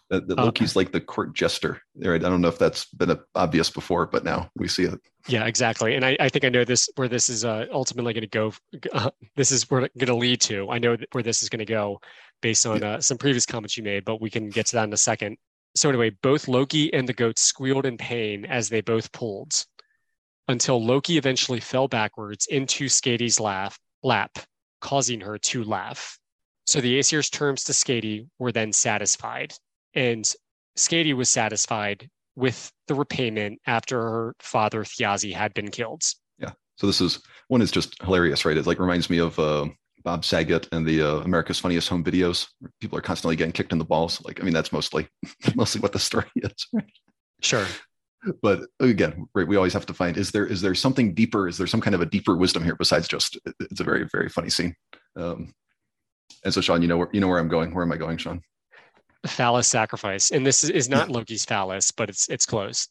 That 0.10 0.30
Loki's 0.30 0.78
like 0.78 0.94
the 0.94 1.02
court 1.02 1.36
jester. 1.36 1.82
Right? 1.98 2.24
I 2.24 2.30
don't 2.30 2.40
know 2.40 2.48
if 2.48 2.58
that's 2.58 2.86
been 2.86 3.18
obvious 3.36 3.70
before, 3.70 4.06
but 4.06 4.24
now 4.24 4.50
we 4.56 4.70
see 4.70 4.84
it. 4.84 5.00
Yeah, 5.28 5.46
exactly. 5.46 5.96
And 5.96 6.06
I, 6.06 6.16
I 6.18 6.30
think 6.30 6.46
I 6.46 6.50
know 6.50 6.64
this 6.64 6.88
where 6.96 7.10
this 7.10 7.28
is 7.28 7.44
uh, 7.44 7.66
ultimately 7.74 8.14
going 8.14 8.22
to 8.22 8.28
go. 8.28 8.54
Uh, 8.94 9.10
this 9.36 9.52
is 9.52 9.70
where 9.70 9.82
it's 9.82 9.96
going 9.98 10.08
to 10.08 10.16
lead 10.16 10.40
to. 10.40 10.70
I 10.70 10.78
know 10.78 10.96
where 11.12 11.24
this 11.24 11.44
is 11.44 11.50
going 11.50 11.60
to 11.60 11.66
go 11.66 12.00
based 12.42 12.66
on 12.66 12.84
uh, 12.84 13.02
some 13.02 13.18
previous 13.18 13.46
comments 13.46 13.76
you 13.76 13.84
made, 13.84 14.06
but 14.06 14.22
we 14.22 14.30
can 14.30 14.50
get 14.50 14.66
to 14.68 14.78
that 14.78 14.86
in 14.86 14.94
a 14.94 14.98
second. 14.98 15.38
So 15.76 15.90
anyway, 15.90 16.12
both 16.22 16.48
Loki 16.48 16.94
and 16.94 17.08
the 17.08 17.14
goat 17.14 17.38
squealed 17.38 17.86
in 17.86 17.98
pain 17.98 18.46
as 18.46 18.70
they 18.70 18.82
both 18.82 19.12
pulled, 19.12 19.66
until 20.48 20.84
Loki 20.84 21.18
eventually 21.18 21.60
fell 21.60 21.88
backwards 21.88 22.48
into 22.48 22.88
Skadi's 22.88 23.40
laugh, 23.40 23.78
lap, 24.04 24.40
causing 24.82 25.22
her 25.22 25.38
to 25.38 25.64
laugh. 25.64 26.18
So 26.66 26.82
the 26.82 26.96
Aesir's 26.98 27.30
terms 27.30 27.64
to 27.66 27.72
Skadi 27.72 28.28
were 28.40 28.52
then 28.52 28.74
satisfied, 28.74 29.54
and 29.94 30.26
Skadi 30.78 31.14
was 31.14 31.30
satisfied 31.30 32.10
with 32.36 32.72
the 32.88 32.96
repayment 32.96 33.60
after 33.66 34.00
her 34.00 34.36
father 34.40 34.84
Thiazi 34.84 35.34
had 35.34 35.54
been 35.54 35.72
killed. 35.72 36.04
Yeah. 36.38 36.52
So 36.76 36.88
this 36.88 37.02
is 37.02 37.20
one 37.48 37.62
is 37.62 37.72
just 37.72 38.02
hilarious, 38.04 38.46
right? 38.46 38.58
It 38.58 38.68
like 38.68 38.80
reminds 38.80 39.10
me 39.10 39.18
of 39.18 39.40
uh, 39.40 39.68
Bob 40.04 40.24
Saget 40.24 40.68
and 40.72 40.86
the 40.86 41.02
uh, 41.02 41.16
America's 41.22 41.60
Funniest 41.60 41.90
Home 41.90 42.04
Videos. 42.04 42.48
People 42.80 42.98
are 42.98 43.02
constantly 43.02 43.36
getting 43.36 43.54
kicked 43.54 43.72
in 43.72 43.80
the 43.80 43.86
balls. 43.86 44.24
Like, 44.24 44.40
I 44.40 44.44
mean, 44.44 44.54
that's 44.54 44.72
mostly 44.72 45.08
mostly 45.56 45.82
what 45.82 45.94
the 45.94 46.00
story 46.00 46.30
is. 46.36 46.68
Right? 46.74 46.86
Sure. 47.42 47.66
But 48.42 48.62
again, 48.80 49.28
right, 49.36 49.48
we 49.48 49.56
always 49.56 49.74
have 49.74 49.86
to 49.86 49.94
find 49.94 50.18
is 50.18 50.32
there 50.32 50.46
is 50.46 50.62
there 50.62 50.76
something 50.76 51.14
deeper? 51.14 51.48
Is 51.48 51.58
there 51.58 51.68
some 51.68 51.82
kind 51.82 51.96
of 51.96 52.02
a 52.02 52.06
deeper 52.06 52.36
wisdom 52.36 52.64
here 52.64 52.76
besides 52.76 53.08
just 53.08 53.38
it's 53.60 53.80
a 53.80 53.84
very 53.84 54.08
very 54.12 54.30
funny 54.30 54.50
scene. 54.50 54.76
Um, 55.16 55.54
and 56.44 56.54
so, 56.54 56.62
Shawn, 56.62 56.82
you 56.82 56.88
know 56.88 56.98
where 56.98 57.10
you 57.14 57.20
know 57.20 57.28
where 57.28 57.40
I'm 57.40 57.48
going. 57.48 57.74
Where 57.74 57.84
am 57.84 57.92
I 57.92 57.98
going, 57.98 58.18
Shawn? 58.18 58.42
phallus 59.26 59.68
sacrifice, 59.68 60.32
and 60.32 60.46
this 60.46 60.64
is 60.64 60.90
not 60.90 61.10
Loki's 61.10 61.46
phallus, 61.46 61.92
but 61.92 62.10
it's 62.10 62.28
it's 62.30 62.46
close. 62.46 62.88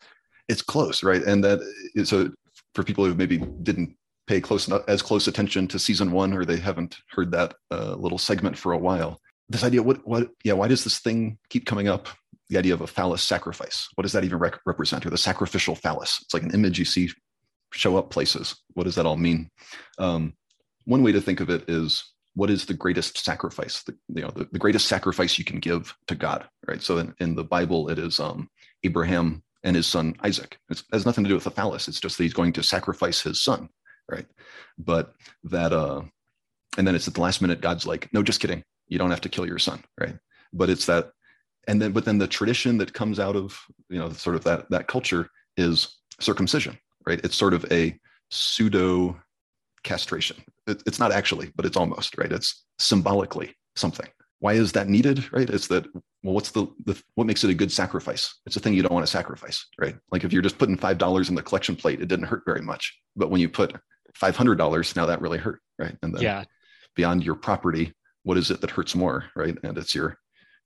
It's 0.48 0.62
close, 0.62 1.02
right? 1.02 1.22
And 1.22 1.42
that 1.44 1.60
so 2.04 2.30
for 2.74 2.82
people 2.82 3.04
who 3.04 3.14
maybe 3.14 3.38
didn't 3.38 3.96
pay 4.26 4.40
close 4.40 4.68
enough, 4.68 4.82
as 4.88 5.02
close 5.02 5.26
attention 5.26 5.68
to 5.68 5.78
season 5.78 6.12
one, 6.12 6.32
or 6.32 6.44
they 6.44 6.58
haven't 6.58 6.98
heard 7.10 7.30
that 7.32 7.54
uh, 7.70 7.94
little 7.94 8.18
segment 8.18 8.56
for 8.56 8.72
a 8.72 8.78
while. 8.78 9.20
This 9.48 9.64
idea, 9.64 9.82
what 9.82 10.06
what 10.06 10.30
yeah, 10.44 10.54
why 10.54 10.68
does 10.68 10.84
this 10.84 10.98
thing 10.98 11.38
keep 11.48 11.66
coming 11.66 11.88
up? 11.88 12.08
The 12.48 12.58
idea 12.58 12.74
of 12.74 12.80
a 12.80 12.86
phallus 12.86 13.22
sacrifice. 13.22 13.88
What 13.94 14.02
does 14.02 14.12
that 14.12 14.24
even 14.24 14.38
rec- 14.38 14.60
represent? 14.66 15.04
Or 15.04 15.10
the 15.10 15.18
sacrificial 15.18 15.74
phallus? 15.74 16.20
It's 16.22 16.34
like 16.34 16.44
an 16.44 16.54
image 16.54 16.78
you 16.78 16.84
see 16.84 17.10
show 17.72 17.96
up 17.96 18.10
places. 18.10 18.56
What 18.74 18.84
does 18.84 18.94
that 18.94 19.06
all 19.06 19.16
mean? 19.16 19.50
Um, 19.98 20.34
one 20.84 21.02
way 21.02 21.12
to 21.12 21.20
think 21.20 21.40
of 21.40 21.50
it 21.50 21.68
is 21.68 22.04
what 22.34 22.50
is 22.50 22.66
the 22.66 22.74
greatest 22.74 23.18
sacrifice 23.18 23.82
the, 23.82 23.96
you 24.14 24.22
know 24.22 24.30
the, 24.30 24.48
the 24.52 24.58
greatest 24.58 24.86
sacrifice 24.86 25.38
you 25.38 25.44
can 25.44 25.58
give 25.58 25.94
to 26.06 26.14
god 26.14 26.48
right 26.68 26.82
so 26.82 26.98
in, 26.98 27.14
in 27.18 27.34
the 27.34 27.44
bible 27.44 27.88
it 27.88 27.98
is 27.98 28.20
um, 28.20 28.48
abraham 28.84 29.42
and 29.64 29.74
his 29.76 29.86
son 29.86 30.14
isaac 30.20 30.58
it's, 30.70 30.80
it 30.80 30.86
has 30.92 31.06
nothing 31.06 31.24
to 31.24 31.28
do 31.28 31.34
with 31.34 31.44
the 31.44 31.50
phallus 31.50 31.88
it's 31.88 32.00
just 32.00 32.16
that 32.16 32.24
he's 32.24 32.34
going 32.34 32.52
to 32.52 32.62
sacrifice 32.62 33.20
his 33.20 33.42
son 33.42 33.68
right 34.10 34.26
but 34.78 35.14
that 35.44 35.72
uh 35.72 36.02
and 36.78 36.86
then 36.86 36.94
it's 36.94 37.08
at 37.08 37.14
the 37.14 37.20
last 37.20 37.42
minute 37.42 37.60
god's 37.60 37.86
like 37.86 38.08
no 38.12 38.22
just 38.22 38.40
kidding 38.40 38.62
you 38.88 38.98
don't 38.98 39.10
have 39.10 39.20
to 39.20 39.28
kill 39.28 39.46
your 39.46 39.58
son 39.58 39.82
right 39.98 40.16
but 40.52 40.70
it's 40.70 40.86
that 40.86 41.10
and 41.66 41.80
then 41.80 41.92
but 41.92 42.04
then 42.04 42.18
the 42.18 42.26
tradition 42.26 42.78
that 42.78 42.92
comes 42.92 43.18
out 43.18 43.36
of 43.36 43.58
you 43.88 43.98
know 43.98 44.10
sort 44.10 44.36
of 44.36 44.44
that 44.44 44.68
that 44.70 44.88
culture 44.88 45.28
is 45.56 45.98
circumcision 46.20 46.78
right 47.06 47.20
it's 47.24 47.36
sort 47.36 47.54
of 47.54 47.64
a 47.70 47.98
pseudo 48.30 49.16
castration. 49.86 50.36
It, 50.66 50.82
it's 50.86 50.98
not 50.98 51.12
actually, 51.12 51.52
but 51.56 51.64
it's 51.64 51.76
almost 51.76 52.18
right. 52.18 52.30
It's 52.30 52.64
symbolically 52.78 53.54
something. 53.76 54.08
Why 54.40 54.52
is 54.54 54.72
that 54.72 54.88
needed? 54.88 55.32
Right? 55.32 55.48
It's 55.48 55.68
that 55.68 55.86
well, 56.22 56.34
what's 56.34 56.50
the, 56.50 56.66
the 56.84 57.00
what 57.14 57.26
makes 57.26 57.44
it 57.44 57.50
a 57.50 57.54
good 57.54 57.72
sacrifice? 57.72 58.34
It's 58.44 58.56
a 58.56 58.60
thing 58.60 58.74
you 58.74 58.82
don't 58.82 58.92
want 58.92 59.06
to 59.06 59.10
sacrifice, 59.10 59.64
right? 59.80 59.96
Like 60.10 60.24
if 60.24 60.32
you're 60.32 60.42
just 60.42 60.58
putting 60.58 60.76
five 60.76 60.98
dollars 60.98 61.30
in 61.30 61.34
the 61.34 61.42
collection 61.42 61.76
plate, 61.76 62.02
it 62.02 62.08
didn't 62.08 62.26
hurt 62.26 62.42
very 62.44 62.60
much. 62.60 62.94
But 63.14 63.30
when 63.30 63.40
you 63.40 63.48
put 63.48 63.74
five 64.14 64.36
hundred 64.36 64.56
dollars, 64.58 64.94
now 64.96 65.06
that 65.06 65.22
really 65.22 65.38
hurt, 65.38 65.60
right? 65.78 65.96
And 66.02 66.14
then 66.14 66.22
yeah. 66.22 66.44
beyond 66.94 67.24
your 67.24 67.36
property, 67.36 67.94
what 68.24 68.36
is 68.36 68.50
it 68.50 68.60
that 68.60 68.70
hurts 68.70 68.94
more, 68.94 69.24
right? 69.34 69.56
And 69.62 69.78
it's 69.78 69.94
your 69.94 70.18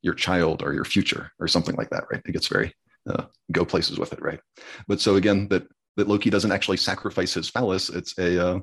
your 0.03 0.15
child 0.15 0.63
or 0.63 0.73
your 0.73 0.85
future 0.85 1.31
or 1.39 1.49
something 1.49 1.77
like 1.77 1.91
that, 1.91 2.05
right? 2.11 2.23
It 2.25 2.33
gets 2.33 2.49
very 2.49 2.75
uh, 3.09 3.25
go 3.53 3.65
places 3.65 3.99
with 3.99 4.13
it, 4.13 4.23
right? 4.23 4.41
But 4.89 5.01
so 5.01 5.17
again, 5.17 5.49
that 5.49 5.67
that 5.97 6.09
Loki 6.09 6.31
doesn't 6.31 6.53
actually 6.53 6.77
sacrifice 6.77 7.35
his 7.35 7.49
phallus; 7.49 7.89
it's 7.91 8.17
a 8.19 8.49
uh, 8.49 8.61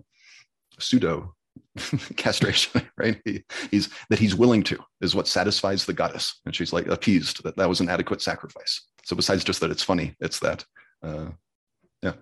pseudo 0.79 1.35
castration, 2.15 2.81
right? 2.97 3.19
He, 3.25 3.43
he's 3.71 3.89
that 4.09 4.19
he's 4.19 4.35
willing 4.35 4.63
to 4.63 4.79
is 5.01 5.15
what 5.15 5.27
satisfies 5.27 5.85
the 5.85 5.93
goddess, 5.93 6.39
and 6.45 6.55
she's 6.55 6.73
like 6.73 6.87
appeased 6.87 7.43
that 7.43 7.55
that 7.57 7.69
was 7.69 7.79
an 7.79 7.89
adequate 7.89 8.21
sacrifice. 8.21 8.81
So 9.03 9.15
besides 9.15 9.43
just 9.43 9.61
that 9.61 9.71
it's 9.71 9.83
funny, 9.83 10.15
it's 10.19 10.39
that, 10.39 10.65
uh, 11.01 11.27
yeah. 12.03 12.13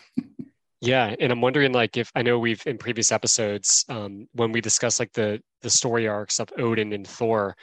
yeah, 0.80 1.14
and 1.18 1.32
I'm 1.32 1.40
wondering, 1.40 1.72
like, 1.72 1.96
if 1.96 2.10
I 2.14 2.22
know 2.22 2.38
we've 2.38 2.62
in 2.66 2.78
previous 2.78 3.10
episodes 3.10 3.84
um, 3.88 4.28
when 4.32 4.52
we 4.52 4.60
discuss 4.60 5.00
like 5.00 5.12
the 5.12 5.42
the 5.62 5.70
story 5.70 6.08
arcs 6.08 6.38
of 6.38 6.52
Odin 6.58 6.92
and 6.92 7.06
Thor, 7.06 7.56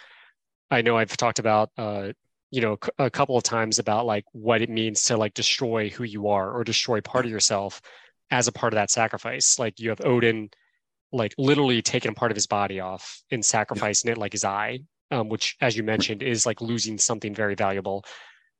I 0.69 0.81
know 0.81 0.97
I've 0.97 1.15
talked 1.15 1.39
about 1.39 1.71
uh, 1.77 2.11
you 2.51 2.61
know, 2.61 2.77
a 2.97 3.09
couple 3.09 3.37
of 3.37 3.43
times 3.43 3.79
about 3.79 4.05
like 4.05 4.25
what 4.31 4.61
it 4.61 4.69
means 4.69 5.03
to 5.03 5.17
like 5.17 5.33
destroy 5.33 5.89
who 5.89 6.03
you 6.03 6.29
are 6.29 6.51
or 6.51 6.63
destroy 6.63 7.01
part 7.01 7.25
of 7.25 7.31
yourself 7.31 7.81
as 8.31 8.47
a 8.47 8.51
part 8.51 8.73
of 8.73 8.75
that 8.75 8.89
sacrifice. 8.89 9.59
Like 9.59 9.79
you 9.79 9.89
have 9.89 10.01
Odin, 10.05 10.49
like 11.11 11.33
literally 11.37 11.81
taking 11.81 12.11
a 12.11 12.15
part 12.15 12.31
of 12.31 12.35
his 12.35 12.47
body 12.47 12.79
off 12.79 13.21
and 13.31 13.43
sacrificing 13.43 14.07
yeah. 14.07 14.13
it 14.13 14.17
like 14.17 14.31
his 14.31 14.45
eye, 14.45 14.79
um, 15.11 15.27
which, 15.29 15.57
as 15.59 15.75
you 15.75 15.83
mentioned, 15.83 16.23
is 16.23 16.45
like 16.45 16.61
losing 16.61 16.97
something 16.97 17.35
very 17.35 17.55
valuable. 17.55 18.05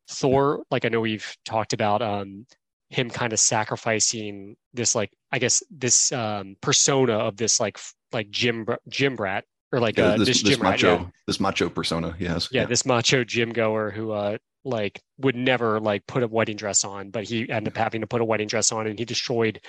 Thor, 0.10 0.64
like 0.70 0.84
I 0.84 0.90
know 0.90 1.02
we've 1.02 1.36
talked 1.46 1.74
about 1.74 2.02
um, 2.02 2.46
him 2.90 3.10
kind 3.10 3.32
of 3.32 3.40
sacrificing 3.40 4.58
this, 4.74 4.96
like 4.96 5.12
I 5.32 5.40
guess 5.40 5.64
this 5.70 6.12
um, 6.12 6.58
persona 6.62 7.14
of 7.14 7.38
this 7.38 7.60
like 7.60 7.80
like 8.12 8.30
gym 8.30 8.66
gym 8.90 9.16
brat 9.16 9.46
or 9.78 9.82
like 9.82 9.98
yeah, 9.98 10.06
uh, 10.06 10.18
this, 10.18 10.28
this, 10.28 10.44
this 10.44 10.60
macho 10.60 10.98
rat, 10.98 11.02
yeah. 11.02 11.08
this 11.28 11.40
macho 11.40 11.70
persona 11.70 12.16
he 12.18 12.26
has. 12.26 12.50
Yeah, 12.52 12.62
yeah, 12.62 12.68
this 12.68 12.86
macho 12.86 13.24
gym 13.24 13.54
goer 13.54 13.92
who 13.92 14.12
uh 14.12 14.38
like 14.66 15.00
would 15.20 15.36
never 15.36 15.80
like 15.80 16.06
put 16.08 16.24
a 16.24 16.28
wedding 16.28 16.58
dress 16.58 16.84
on, 16.84 17.12
but 17.12 17.24
he 17.24 17.50
ended 17.50 17.74
up 17.74 17.78
having 17.78 18.02
to 18.02 18.08
put 18.08 18.22
a 18.22 18.26
wedding 18.26 18.48
dress 18.48 18.72
on, 18.72 18.88
and 18.88 18.98
he 18.98 19.06
destroyed 19.06 19.62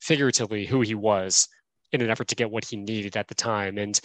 figuratively 0.00 0.66
who 0.66 0.80
he 0.80 0.94
was 0.94 1.46
in 1.92 2.00
an 2.00 2.10
effort 2.10 2.28
to 2.28 2.34
get 2.34 2.50
what 2.50 2.64
he 2.64 2.76
needed 2.76 3.16
at 3.16 3.28
the 3.28 3.34
time. 3.34 3.76
And 3.78 4.00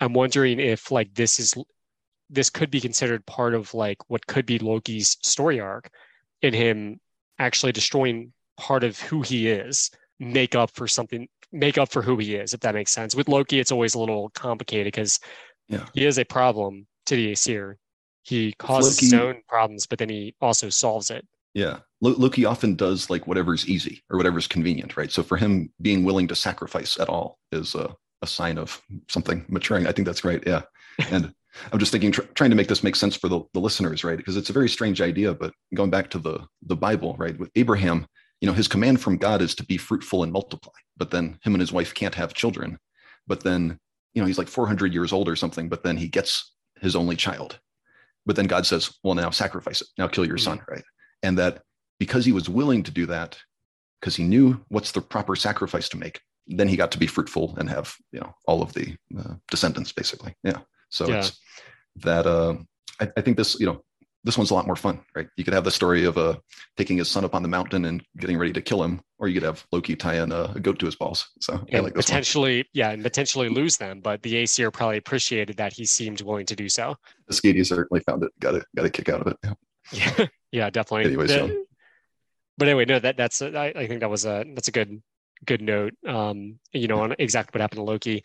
I'm 0.00 0.12
wondering 0.12 0.58
if 0.58 0.90
like 0.90 1.14
this 1.14 1.38
is 1.38 1.54
this 2.28 2.50
could 2.50 2.70
be 2.70 2.80
considered 2.80 3.24
part 3.26 3.54
of 3.54 3.72
like 3.72 3.98
what 4.08 4.26
could 4.26 4.44
be 4.44 4.58
Loki's 4.58 5.16
story 5.22 5.60
arc 5.60 5.88
in 6.42 6.52
him 6.52 7.00
actually 7.38 7.72
destroying 7.72 8.32
part 8.56 8.82
of 8.82 8.98
who 8.98 9.22
he 9.22 9.48
is, 9.48 9.90
make 10.18 10.54
up 10.54 10.70
for 10.72 10.88
something, 10.88 11.28
make 11.52 11.78
up 11.78 11.90
for 11.90 12.02
who 12.02 12.16
he 12.18 12.34
is, 12.34 12.54
if 12.54 12.60
that 12.60 12.74
makes 12.74 12.92
sense. 12.92 13.14
With 13.14 13.28
Loki, 13.28 13.60
it's 13.60 13.72
always 13.72 13.94
a 13.94 13.98
little 13.98 14.30
complicated 14.30 14.86
because 14.86 15.18
yeah. 15.68 15.86
he 15.94 16.04
is 16.04 16.18
a 16.18 16.24
problem 16.24 16.86
to 17.06 17.16
the 17.16 17.32
Aesir. 17.32 17.78
He 18.22 18.52
causes 18.58 18.96
Loki, 19.00 19.06
his 19.06 19.14
own 19.14 19.42
problems, 19.48 19.86
but 19.86 19.98
then 19.98 20.08
he 20.08 20.34
also 20.40 20.68
solves 20.68 21.10
it. 21.10 21.26
Yeah. 21.54 21.78
Loki 22.02 22.44
often 22.44 22.74
does 22.74 23.08
like 23.08 23.26
whatever's 23.26 23.68
easy 23.68 24.02
or 24.10 24.18
whatever's 24.18 24.46
convenient, 24.46 24.96
right? 24.96 25.10
So 25.10 25.22
for 25.22 25.36
him, 25.36 25.72
being 25.80 26.04
willing 26.04 26.28
to 26.28 26.34
sacrifice 26.34 26.98
at 27.00 27.08
all 27.08 27.38
is 27.52 27.74
a, 27.74 27.94
a 28.20 28.26
sign 28.26 28.58
of 28.58 28.82
something 29.08 29.44
maturing. 29.48 29.86
I 29.86 29.92
think 29.92 30.06
that's 30.06 30.20
great. 30.20 30.46
Yeah. 30.46 30.62
And 31.10 31.34
I'm 31.72 31.78
just 31.78 31.92
thinking, 31.92 32.12
tr- 32.12 32.22
trying 32.34 32.50
to 32.50 32.56
make 32.56 32.68
this 32.68 32.82
make 32.82 32.96
sense 32.96 33.16
for 33.16 33.28
the, 33.28 33.40
the 33.54 33.60
listeners, 33.60 34.04
right? 34.04 34.16
Because 34.16 34.36
it's 34.36 34.50
a 34.50 34.52
very 34.52 34.68
strange 34.68 35.00
idea, 35.00 35.34
but 35.34 35.52
going 35.74 35.90
back 35.90 36.10
to 36.10 36.18
the 36.18 36.46
the 36.62 36.76
Bible, 36.76 37.16
right? 37.18 37.38
With 37.38 37.50
Abraham, 37.54 38.06
you 38.40 38.46
know, 38.46 38.54
his 38.54 38.68
command 38.68 39.00
from 39.00 39.16
God 39.16 39.40
is 39.42 39.54
to 39.56 39.64
be 39.64 39.78
fruitful 39.78 40.22
and 40.22 40.32
multiply, 40.32 40.72
but 40.96 41.10
then 41.10 41.38
him 41.42 41.54
and 41.54 41.60
his 41.60 41.72
wife 41.72 41.94
can't 41.94 42.14
have 42.14 42.34
children. 42.34 42.78
But 43.26 43.42
then, 43.42 43.78
you 44.14 44.22
know, 44.22 44.26
he's 44.26 44.38
like 44.38 44.48
400 44.48 44.92
years 44.92 45.12
old 45.12 45.28
or 45.28 45.36
something, 45.36 45.68
but 45.68 45.82
then 45.82 45.96
he 45.96 46.08
gets 46.08 46.52
his 46.80 46.94
only 46.94 47.16
child. 47.16 47.58
But 48.26 48.36
then 48.36 48.46
God 48.46 48.66
says, 48.66 48.92
well, 49.02 49.14
now 49.14 49.30
sacrifice 49.30 49.80
it. 49.80 49.88
Now 49.98 50.08
kill 50.08 50.26
your 50.26 50.38
son, 50.38 50.58
mm-hmm. 50.58 50.72
right? 50.72 50.84
And 51.22 51.38
that 51.38 51.62
because 51.98 52.24
he 52.24 52.32
was 52.32 52.48
willing 52.48 52.82
to 52.82 52.90
do 52.90 53.06
that, 53.06 53.38
because 54.00 54.16
he 54.16 54.24
knew 54.24 54.60
what's 54.68 54.92
the 54.92 55.00
proper 55.00 55.36
sacrifice 55.36 55.88
to 55.90 55.96
make, 55.96 56.20
then 56.46 56.68
he 56.68 56.76
got 56.76 56.92
to 56.92 56.98
be 56.98 57.06
fruitful 57.06 57.54
and 57.58 57.68
have, 57.70 57.94
you 58.12 58.20
know, 58.20 58.34
all 58.46 58.62
of 58.62 58.72
the 58.74 58.96
uh, 59.18 59.34
descendants, 59.50 59.92
basically. 59.92 60.34
Yeah. 60.44 60.58
So 60.90 61.08
yeah. 61.08 61.18
it's 61.18 61.40
that 61.96 62.26
uh, 62.26 62.56
I, 63.00 63.08
I, 63.16 63.20
think 63.20 63.36
this, 63.36 63.58
you 63.58 63.66
know, 63.66 63.82
this 64.26 64.36
one's 64.36 64.50
a 64.50 64.54
lot 64.54 64.66
more 64.66 64.74
fun, 64.74 65.00
right? 65.14 65.28
You 65.36 65.44
could 65.44 65.54
have 65.54 65.62
the 65.62 65.70
story 65.70 66.04
of 66.04 66.18
uh, 66.18 66.36
taking 66.76 66.98
his 66.98 67.08
son 67.08 67.24
up 67.24 67.32
on 67.32 67.42
the 67.42 67.48
mountain 67.48 67.84
and 67.84 68.04
getting 68.18 68.36
ready 68.36 68.52
to 68.52 68.60
kill 68.60 68.82
him, 68.82 69.00
or 69.18 69.28
you 69.28 69.34
could 69.34 69.44
have 69.44 69.64
Loki 69.70 69.94
tie 69.94 70.20
in 70.20 70.32
a, 70.32 70.52
a 70.56 70.60
goat 70.60 70.80
to 70.80 70.86
his 70.86 70.96
balls. 70.96 71.28
So 71.40 71.64
and 71.70 71.84
like 71.84 71.94
potentially, 71.94 72.58
one. 72.58 72.64
yeah, 72.72 72.90
and 72.90 73.04
potentially 73.04 73.48
lose 73.48 73.76
them. 73.76 74.00
But 74.00 74.22
the 74.22 74.36
Aesir 74.42 74.72
probably 74.72 74.96
appreciated 74.96 75.56
that 75.58 75.72
he 75.72 75.86
seemed 75.86 76.20
willing 76.22 76.44
to 76.46 76.56
do 76.56 76.68
so. 76.68 76.96
The 77.28 77.34
Skadi 77.34 77.64
certainly 77.64 78.00
found 78.00 78.24
it. 78.24 78.32
Got 78.40 78.56
a 78.56 78.64
Got 78.74 78.86
a 78.86 78.90
kick 78.90 79.08
out 79.08 79.20
of 79.20 79.28
it. 79.28 79.36
Yeah, 79.44 79.52
yeah, 79.92 80.26
yeah 80.50 80.70
definitely. 80.70 81.06
Anyways, 81.06 81.30
the, 81.30 81.64
but 82.58 82.66
anyway, 82.66 82.84
no, 82.84 82.98
that 82.98 83.16
that's 83.16 83.40
I, 83.40 83.72
I 83.76 83.86
think 83.86 84.00
that 84.00 84.10
was 84.10 84.26
a 84.26 84.44
that's 84.54 84.68
a 84.68 84.72
good 84.72 85.00
good 85.44 85.62
note. 85.62 85.94
Um, 86.04 86.58
you 86.72 86.88
know, 86.88 87.00
on 87.02 87.14
exactly 87.20 87.56
what 87.56 87.62
happened 87.62 87.78
to 87.78 87.84
Loki 87.84 88.24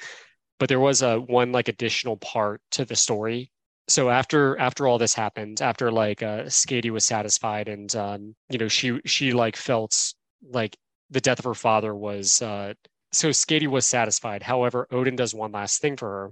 but 0.59 0.69
there 0.69 0.79
was 0.79 1.01
a 1.01 1.19
one 1.19 1.51
like 1.51 1.69
additional 1.69 2.17
part 2.17 2.61
to 2.69 2.85
the 2.85 2.95
story 2.95 3.51
so 3.91 4.09
after 4.09 4.57
after 4.57 4.87
all 4.87 4.97
this 4.97 5.13
happened 5.13 5.61
after 5.61 5.91
like 5.91 6.23
uh 6.23 6.43
Skadi 6.43 6.89
was 6.89 7.05
satisfied 7.05 7.67
and 7.67 7.93
um 7.95 8.35
you 8.49 8.57
know 8.57 8.67
she 8.67 8.99
she 9.05 9.33
like 9.33 9.55
felt 9.55 10.13
like 10.49 10.77
the 11.09 11.21
death 11.21 11.39
of 11.39 11.45
her 11.45 11.53
father 11.53 11.93
was 11.93 12.41
uh 12.41 12.73
so 13.13 13.29
Skadi 13.29 13.67
was 13.67 13.85
satisfied. 13.85 14.41
However 14.41 14.87
odin 14.91 15.17
does 15.17 15.33
one 15.33 15.51
last 15.51 15.81
thing 15.81 15.97
for 15.97 16.09
her. 16.09 16.31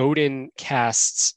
Odin 0.00 0.50
casts 0.56 1.34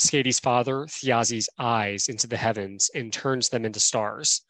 Skadi's 0.00 0.40
father 0.40 0.86
thiazi's 0.86 1.48
eyes 1.58 2.08
into 2.08 2.26
the 2.26 2.36
heavens 2.36 2.90
and 2.94 3.12
turns 3.12 3.50
them 3.50 3.64
into 3.64 3.80
stars. 3.80 4.42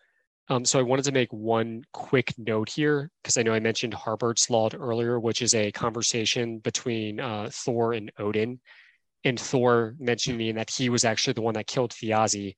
Um, 0.50 0.64
so 0.64 0.78
I 0.78 0.82
wanted 0.82 1.04
to 1.06 1.12
make 1.12 1.32
one 1.32 1.82
quick 1.92 2.32
note 2.38 2.70
here 2.70 3.10
because 3.22 3.36
I 3.36 3.42
know 3.42 3.52
I 3.52 3.60
mentioned 3.60 3.92
Harbardsljod 3.92 4.78
earlier, 4.78 5.18
which 5.20 5.42
is 5.42 5.54
a 5.54 5.72
conversation 5.72 6.58
between 6.60 7.20
uh, 7.20 7.50
Thor 7.52 7.92
and 7.92 8.10
Odin, 8.18 8.60
and 9.28 9.38
Thor 9.38 9.94
mentioning 9.98 10.54
that 10.56 10.70
he 10.70 10.88
was 10.88 11.04
actually 11.04 11.34
the 11.34 11.42
one 11.42 11.54
that 11.54 11.66
killed 11.66 11.92
Thiazi. 11.92 12.54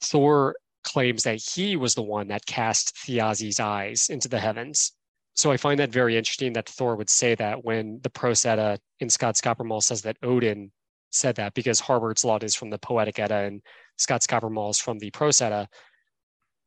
Thor 0.00 0.56
claims 0.84 1.22
that 1.24 1.40
he 1.40 1.76
was 1.76 1.94
the 1.94 2.02
one 2.02 2.28
that 2.28 2.46
cast 2.46 2.94
Thiazi's 2.96 3.60
eyes 3.60 4.08
into 4.08 4.28
the 4.28 4.38
heavens. 4.38 4.92
So 5.34 5.50
I 5.50 5.56
find 5.56 5.80
that 5.80 5.90
very 5.90 6.16
interesting 6.16 6.52
that 6.54 6.68
Thor 6.68 6.96
would 6.96 7.10
say 7.10 7.34
that 7.34 7.64
when 7.64 8.00
the 8.02 8.10
Prose 8.10 8.44
in 8.44 9.08
Skaldskaparmal 9.08 9.82
says 9.82 10.02
that 10.02 10.16
Odin 10.22 10.70
said 11.10 11.36
that 11.36 11.54
because 11.54 11.80
Harbardsljod 11.80 12.42
is 12.42 12.54
from 12.54 12.70
the 12.70 12.78
Poetic 12.78 13.18
Edda 13.18 13.44
and 13.44 13.62
Skaldskaparmal 13.98 14.70
is 14.70 14.80
from 14.80 14.98
the 14.98 15.10
Prose 15.10 15.40
Edda 15.40 15.68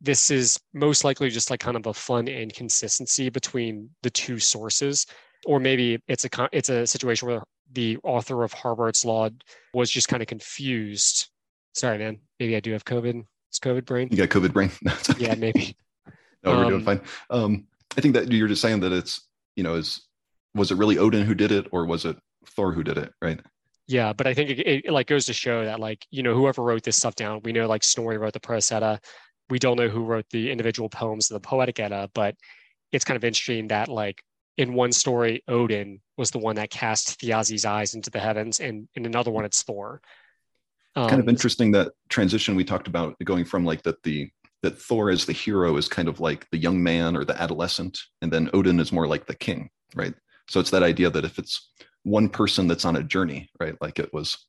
this 0.01 0.31
is 0.31 0.59
most 0.73 1.03
likely 1.03 1.29
just 1.29 1.49
like 1.49 1.59
kind 1.59 1.75
of 1.75 1.85
a 1.87 1.93
fun 1.93 2.27
inconsistency 2.27 3.29
between 3.29 3.89
the 4.01 4.09
two 4.09 4.39
sources 4.39 5.05
or 5.45 5.59
maybe 5.59 5.99
it's 6.07 6.25
a 6.25 6.49
it's 6.51 6.69
a 6.69 6.87
situation 6.87 7.27
where 7.27 7.43
the 7.71 7.97
author 8.03 8.43
of 8.43 8.53
Harbardsljod 8.53 9.41
was 9.73 9.89
just 9.91 10.07
kind 10.07 10.21
of 10.21 10.27
confused. 10.27 11.27
Sorry, 11.73 11.97
man. 11.97 12.19
Maybe 12.39 12.55
I 12.55 12.59
do 12.59 12.71
have 12.73 12.85
COVID. 12.85 13.23
It's 13.49 13.59
COVID 13.59 13.85
brain. 13.85 14.09
You 14.11 14.17
got 14.17 14.29
COVID 14.29 14.53
brain. 14.53 14.71
okay. 14.87 15.13
Yeah, 15.17 15.35
maybe. 15.35 15.75
no, 16.43 16.51
we're 16.51 16.65
um, 16.65 16.69
doing 16.69 16.83
fine. 16.85 17.01
Um, 17.29 17.67
I 17.97 18.01
think 18.01 18.13
that 18.15 18.31
you're 18.31 18.47
just 18.47 18.61
saying 18.61 18.79
that 18.81 18.91
it's 18.91 19.27
you 19.55 19.63
know 19.63 19.75
is 19.75 20.07
was 20.55 20.71
it 20.71 20.77
really 20.77 20.97
Odin 20.97 21.25
who 21.25 21.35
did 21.35 21.51
it 21.51 21.67
or 21.71 21.85
was 21.85 22.05
it 22.05 22.17
Thor 22.45 22.73
who 22.73 22.83
did 22.83 22.97
it, 22.97 23.13
right? 23.21 23.39
Yeah, 23.87 24.13
but 24.13 24.27
I 24.27 24.35
think 24.35 24.51
it, 24.51 24.59
it, 24.59 24.85
it 24.85 24.91
like 24.91 25.07
goes 25.07 25.25
to 25.25 25.33
show 25.33 25.65
that 25.65 25.79
like 25.79 26.05
you 26.11 26.23
know 26.23 26.33
whoever 26.33 26.63
wrote 26.63 26.83
this 26.83 26.97
stuff 26.97 27.15
down, 27.15 27.41
we 27.43 27.51
know 27.51 27.67
like 27.67 27.83
Snorri 27.83 28.17
wrote 28.17 28.33
the 28.33 28.39
Prose 28.39 28.71
Edda 28.71 28.99
we 29.49 29.59
don't 29.59 29.77
know 29.77 29.89
who 29.89 30.03
wrote 30.03 30.25
the 30.29 30.51
individual 30.51 30.89
poems 30.89 31.29
of 31.29 31.41
the 31.41 31.47
Poetic 31.47 31.79
Edda, 31.79 32.09
but 32.13 32.35
it's 32.91 33.05
kind 33.05 33.17
of 33.17 33.23
interesting 33.23 33.67
that 33.67 33.87
like 33.87 34.21
in 34.59 34.73
one 34.73 34.91
story, 34.91 35.41
Odin 35.47 36.01
was 36.17 36.31
the 36.31 36.37
one 36.37 36.57
that 36.57 36.69
cast 36.69 37.17
Thiazi's 37.21 37.63
eyes 37.63 37.95
into 37.95 38.09
the 38.09 38.19
heavens, 38.19 38.59
and 38.59 38.89
in 38.93 39.05
another 39.05 39.31
one, 39.31 39.45
it's 39.45 39.63
Thor. 39.63 40.01
Um, 40.97 41.07
kind 41.07 41.21
of 41.21 41.27
um, 41.27 41.29
interesting 41.29 41.71
that 41.71 41.93
transition 42.09 42.57
we 42.57 42.65
talked 42.65 42.89
about 42.89 43.15
going 43.23 43.45
from 43.45 43.63
like 43.63 43.83
that 43.83 44.03
the 44.03 44.29
that 44.61 44.77
Thor 44.77 45.11
as 45.11 45.25
the 45.25 45.31
hero 45.31 45.77
is 45.77 45.87
kind 45.87 46.09
of 46.09 46.19
like 46.19 46.45
the 46.49 46.57
young 46.57 46.83
man 46.83 47.15
or 47.15 47.23
the 47.23 47.41
adolescent, 47.41 47.97
and 48.21 48.33
then 48.33 48.49
Odin 48.53 48.81
is 48.81 48.91
more 48.91 49.07
like 49.07 49.25
the 49.25 49.35
king, 49.35 49.69
right? 49.95 50.13
So 50.49 50.59
it's 50.59 50.71
that 50.71 50.83
idea 50.83 51.09
that 51.09 51.23
if 51.23 51.39
it's 51.39 51.71
one 52.03 52.27
person 52.27 52.67
that's 52.67 52.83
on 52.83 52.97
a 52.97 53.03
journey, 53.03 53.49
right? 53.61 53.75
Like 53.79 53.97
it 53.97 54.11
was 54.11 54.45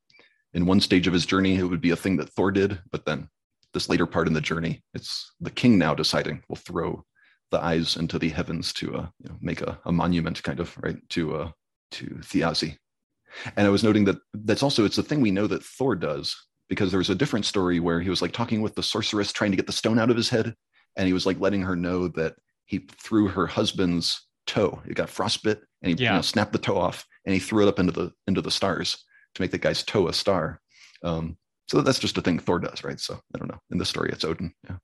in 0.54 0.66
one 0.66 0.80
stage 0.80 1.06
of 1.06 1.12
his 1.12 1.24
journey, 1.24 1.54
it 1.54 1.62
would 1.62 1.80
be 1.80 1.90
a 1.90 1.96
thing 1.96 2.16
that 2.16 2.30
Thor 2.30 2.50
did, 2.50 2.80
but 2.90 3.04
then 3.04 3.28
this 3.74 3.88
later 3.88 4.06
part 4.06 4.26
in 4.26 4.34
the 4.34 4.40
journey, 4.40 4.82
it's 4.92 5.30
the 5.40 5.50
king 5.50 5.78
now 5.78 5.94
deciding 5.94 6.42
we'll 6.48 6.56
throw 6.56 7.04
the 7.50 7.62
eyes 7.62 7.96
into 7.96 8.18
the 8.18 8.28
heavens 8.28 8.72
to 8.74 8.96
uh, 8.96 9.06
you 9.22 9.28
know, 9.28 9.36
make 9.40 9.60
a, 9.60 9.78
a, 9.84 9.92
monument, 9.92 10.42
kind 10.42 10.60
of 10.60 10.76
right 10.78 10.96
to 11.10 11.36
uh, 11.36 11.50
to 11.92 12.06
Thiazi. 12.20 12.76
And 13.56 13.66
I 13.66 13.70
was 13.70 13.84
noting 13.84 14.04
that 14.04 14.18
that's 14.34 14.62
also 14.62 14.84
it's 14.84 14.98
a 14.98 15.02
thing 15.02 15.20
we 15.20 15.30
know 15.30 15.46
that 15.46 15.64
Thor 15.64 15.96
does 15.96 16.36
because 16.68 16.90
there 16.90 16.98
was 16.98 17.10
a 17.10 17.14
different 17.14 17.46
story 17.46 17.80
where 17.80 18.00
he 18.00 18.10
was 18.10 18.22
like 18.22 18.32
talking 18.32 18.62
with 18.62 18.74
the 18.74 18.82
sorceress 18.82 19.32
trying 19.32 19.50
to 19.50 19.56
get 19.56 19.66
the 19.66 19.72
stone 19.72 19.98
out 19.98 20.10
of 20.10 20.16
his 20.16 20.28
head, 20.28 20.54
and 20.96 21.06
he 21.06 21.12
was 21.12 21.26
like 21.26 21.40
letting 21.40 21.62
her 21.62 21.76
know 21.76 22.08
that 22.08 22.34
he 22.66 22.86
threw 23.02 23.28
her 23.28 23.46
husband's 23.46 24.28
toe. 24.46 24.80
It 24.86 24.94
got 24.94 25.08
frostbit, 25.08 25.60
and 25.82 25.98
he 25.98 26.04
yeah. 26.04 26.12
you 26.12 26.16
know, 26.16 26.22
snapped 26.22 26.52
the 26.52 26.58
toe 26.58 26.78
off, 26.78 27.04
and 27.24 27.34
he 27.34 27.40
threw 27.40 27.64
it 27.64 27.68
up 27.68 27.78
into 27.78 27.92
the 27.92 28.12
into 28.26 28.42
the 28.42 28.50
stars 28.50 29.04
to 29.34 29.42
make 29.42 29.50
the 29.50 29.58
guy's 29.58 29.82
toe 29.82 30.08
a 30.08 30.12
star. 30.12 30.60
Um, 31.02 31.36
so 31.68 31.80
that's 31.80 32.00
just 32.00 32.18
a 32.18 32.20
thing 32.20 32.38
Thor 32.38 32.58
does, 32.58 32.82
right? 32.82 32.98
So 32.98 33.20
I 33.34 33.38
don't 33.38 33.48
know. 33.48 33.60
In 33.70 33.78
this 33.78 33.88
story, 33.88 34.10
it's 34.12 34.24
Odin. 34.24 34.52
Yeah. 34.68 34.76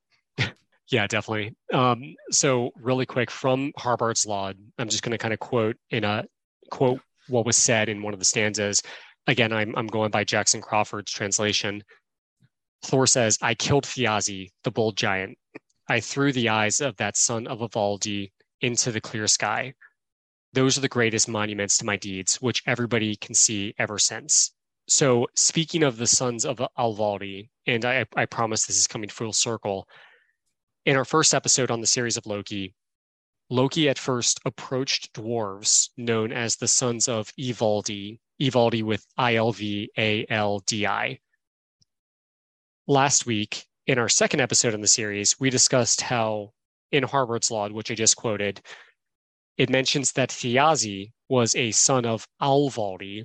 Yeah, 0.91 1.07
definitely. 1.07 1.55
Um, 1.73 2.15
so 2.31 2.71
really 2.77 3.07
quick 3.07 3.31
from 3.31 3.73
Harbardsljod, 3.79 4.55
I'm 4.79 4.89
just 4.89 5.03
going 5.03 5.13
to 5.13 5.19
kind 5.19 5.35
of 5.35 5.41
quote 5.41 5.77
in 5.91 6.05
a 6.05 6.25
quote 6.71 7.01
what 7.29 7.45
was 7.45 7.57
said 7.57 7.89
in 7.89 8.03
one 8.03 8.15
of 8.15 8.21
the 8.21 8.25
stanzas. 8.25 8.83
Again, 9.27 9.53
I'm 9.53 9.75
I'm 9.77 9.89
going 9.89 10.11
by 10.11 10.23
Jackson 10.23 10.61
Crawford's 10.61 11.11
translation. 11.11 11.83
Thor 12.85 13.07
says, 13.07 13.39
"I 13.43 13.55
killed 13.55 13.85
Thiazi, 13.85 14.51
the 14.63 14.71
bold 14.71 14.97
giant. 14.97 15.37
I 15.89 16.01
threw 16.01 16.33
the 16.33 16.49
eyes 16.49 16.81
of 16.81 16.97
that 16.97 17.17
son 17.17 17.47
of 17.49 17.61
Ivaldi 17.61 18.33
into 18.61 18.93
the 18.93 19.01
clear 19.01 19.27
sky. 19.27 19.75
Those 20.53 20.79
are 20.79 20.81
the 20.81 20.89
greatest 20.89 21.29
monuments 21.29 21.79
to 21.79 21.85
my 21.85 21.97
deeds, 21.97 22.37
which 22.37 22.63
everybody 22.67 23.17
can 23.17 23.35
see 23.35 23.75
ever 23.79 23.99
since. 23.99 24.53
So, 24.89 25.27
speaking 25.35 25.83
of 25.83 25.97
the 25.97 26.07
sons 26.07 26.45
of 26.45 26.63
Alvaldi, 26.79 27.49
and 27.67 27.85
I, 27.85 28.07
I 28.17 28.27
promise 28.27 28.67
this 28.67 28.79
is 28.79 28.87
coming 28.87 29.09
full 29.09 29.33
circle. 29.33 29.89
In 30.87 30.97
our 30.97 31.05
first 31.05 31.35
episode 31.35 31.73
on 31.73 31.81
the 31.81 31.87
series 31.89 32.17
of 32.17 32.27
Loki, 32.27 32.73
Loki 33.51 33.89
at 33.89 33.99
first 33.99 34.39
approached 34.45 35.13
dwarves 35.15 35.89
known 35.97 36.31
as 36.31 36.55
the 36.55 36.69
sons 36.69 37.09
of 37.09 37.33
Ivaldi, 37.37 38.21
Ivaldi 38.41 38.85
with 38.85 39.05
I 39.19 39.35
L 39.35 39.51
V 39.51 39.91
A 39.99 40.25
L 40.29 40.61
D 40.61 40.87
I. 40.87 41.19
Last 42.87 43.27
week, 43.27 43.67
in 43.89 43.99
our 43.99 44.09
second 44.09 44.39
episode 44.39 44.75
in 44.75 44.81
the 44.81 44.87
series, 44.87 45.41
we 45.41 45.51
discussed 45.51 46.03
how 46.03 46.53
in 46.93 47.03
Harbardsljod, 47.03 47.73
which 47.73 47.91
I 47.91 47.95
just 47.97 48.15
quoted, 48.15 48.61
it 49.57 49.69
mentions 49.69 50.13
that 50.13 50.31
Thiazi 50.31 51.11
was 51.29 51.57
a 51.57 51.73
son 51.73 52.07
of 52.07 52.29
Alvaldi, 52.41 53.25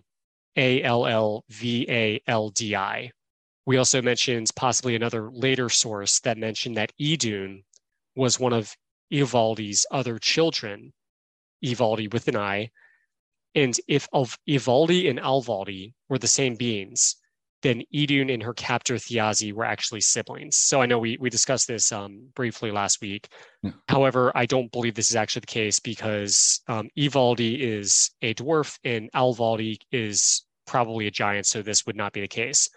A 0.55 0.81
L 0.81 1.05
L 1.05 1.45
V 1.49 1.85
A 1.87 2.23
L 2.25 2.49
D 2.49 2.75
I. 2.75 3.11
We 3.71 3.77
also 3.77 4.01
mentioned 4.01 4.51
possibly 4.57 4.97
another 4.97 5.31
later 5.31 5.69
source 5.69 6.19
that 6.25 6.37
mentioned 6.37 6.75
that 6.75 6.91
Idun 6.99 7.63
was 8.17 8.37
one 8.37 8.51
of 8.51 8.75
Ivaldi's 9.13 9.85
other 9.89 10.19
children, 10.19 10.91
Ivaldi 11.63 12.11
with 12.11 12.27
an 12.27 12.35
I. 12.35 12.71
And 13.55 13.73
if 13.87 14.09
Ivaldi 14.11 15.09
and 15.09 15.19
Alvaldi 15.19 15.93
were 16.09 16.17
the 16.17 16.27
same 16.27 16.55
beings, 16.55 17.15
then 17.61 17.83
Idun 17.93 18.29
and 18.29 18.43
her 18.43 18.53
captor 18.53 18.95
Thiazi 18.95 19.53
were 19.53 19.63
actually 19.63 20.01
siblings. 20.01 20.57
So 20.57 20.81
I 20.81 20.85
know 20.85 20.99
we 20.99 21.15
we 21.21 21.29
discussed 21.29 21.69
this 21.69 21.93
um, 21.93 22.27
briefly 22.35 22.71
last 22.71 22.99
week. 22.99 23.29
Yeah. 23.63 23.71
However, 23.87 24.33
I 24.35 24.47
don't 24.47 24.69
believe 24.73 24.95
this 24.95 25.11
is 25.11 25.15
actually 25.15 25.47
the 25.47 25.47
case 25.47 25.79
because 25.79 26.59
um, 26.67 26.89
Ivaldi 26.97 27.61
is 27.61 28.11
a 28.21 28.33
dwarf 28.33 28.77
and 28.83 29.09
Alvaldi 29.13 29.77
is 29.93 30.43
probably 30.67 31.07
a 31.07 31.11
giant, 31.11 31.45
so 31.45 31.61
this 31.61 31.85
would 31.85 31.95
not 31.95 32.11
be 32.11 32.19
the 32.19 32.27
case 32.27 32.69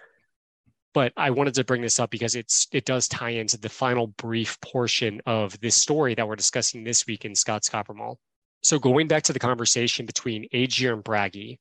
but 0.94 1.12
I 1.16 1.30
wanted 1.30 1.54
to 1.54 1.64
bring 1.64 1.82
this 1.82 2.00
up 2.00 2.10
because 2.10 2.34
it's 2.34 2.66
it 2.72 2.84
does 2.86 3.08
tie 3.08 3.30
into 3.30 3.58
the 3.58 3.68
final 3.68 4.06
brief 4.06 4.58
portion 4.60 5.20
of 5.26 5.58
this 5.60 5.76
story 5.76 6.14
that 6.14 6.26
we're 6.26 6.36
discussing 6.36 6.84
this 6.84 7.06
week 7.06 7.24
in 7.24 7.32
Skaldskaparmal. 7.32 8.16
So 8.62 8.78
going 8.78 9.08
back 9.08 9.24
to 9.24 9.32
the 9.34 9.38
conversation 9.38 10.06
between 10.06 10.48
Aegir 10.54 10.94
and 10.94 11.04
Bragi, 11.04 11.58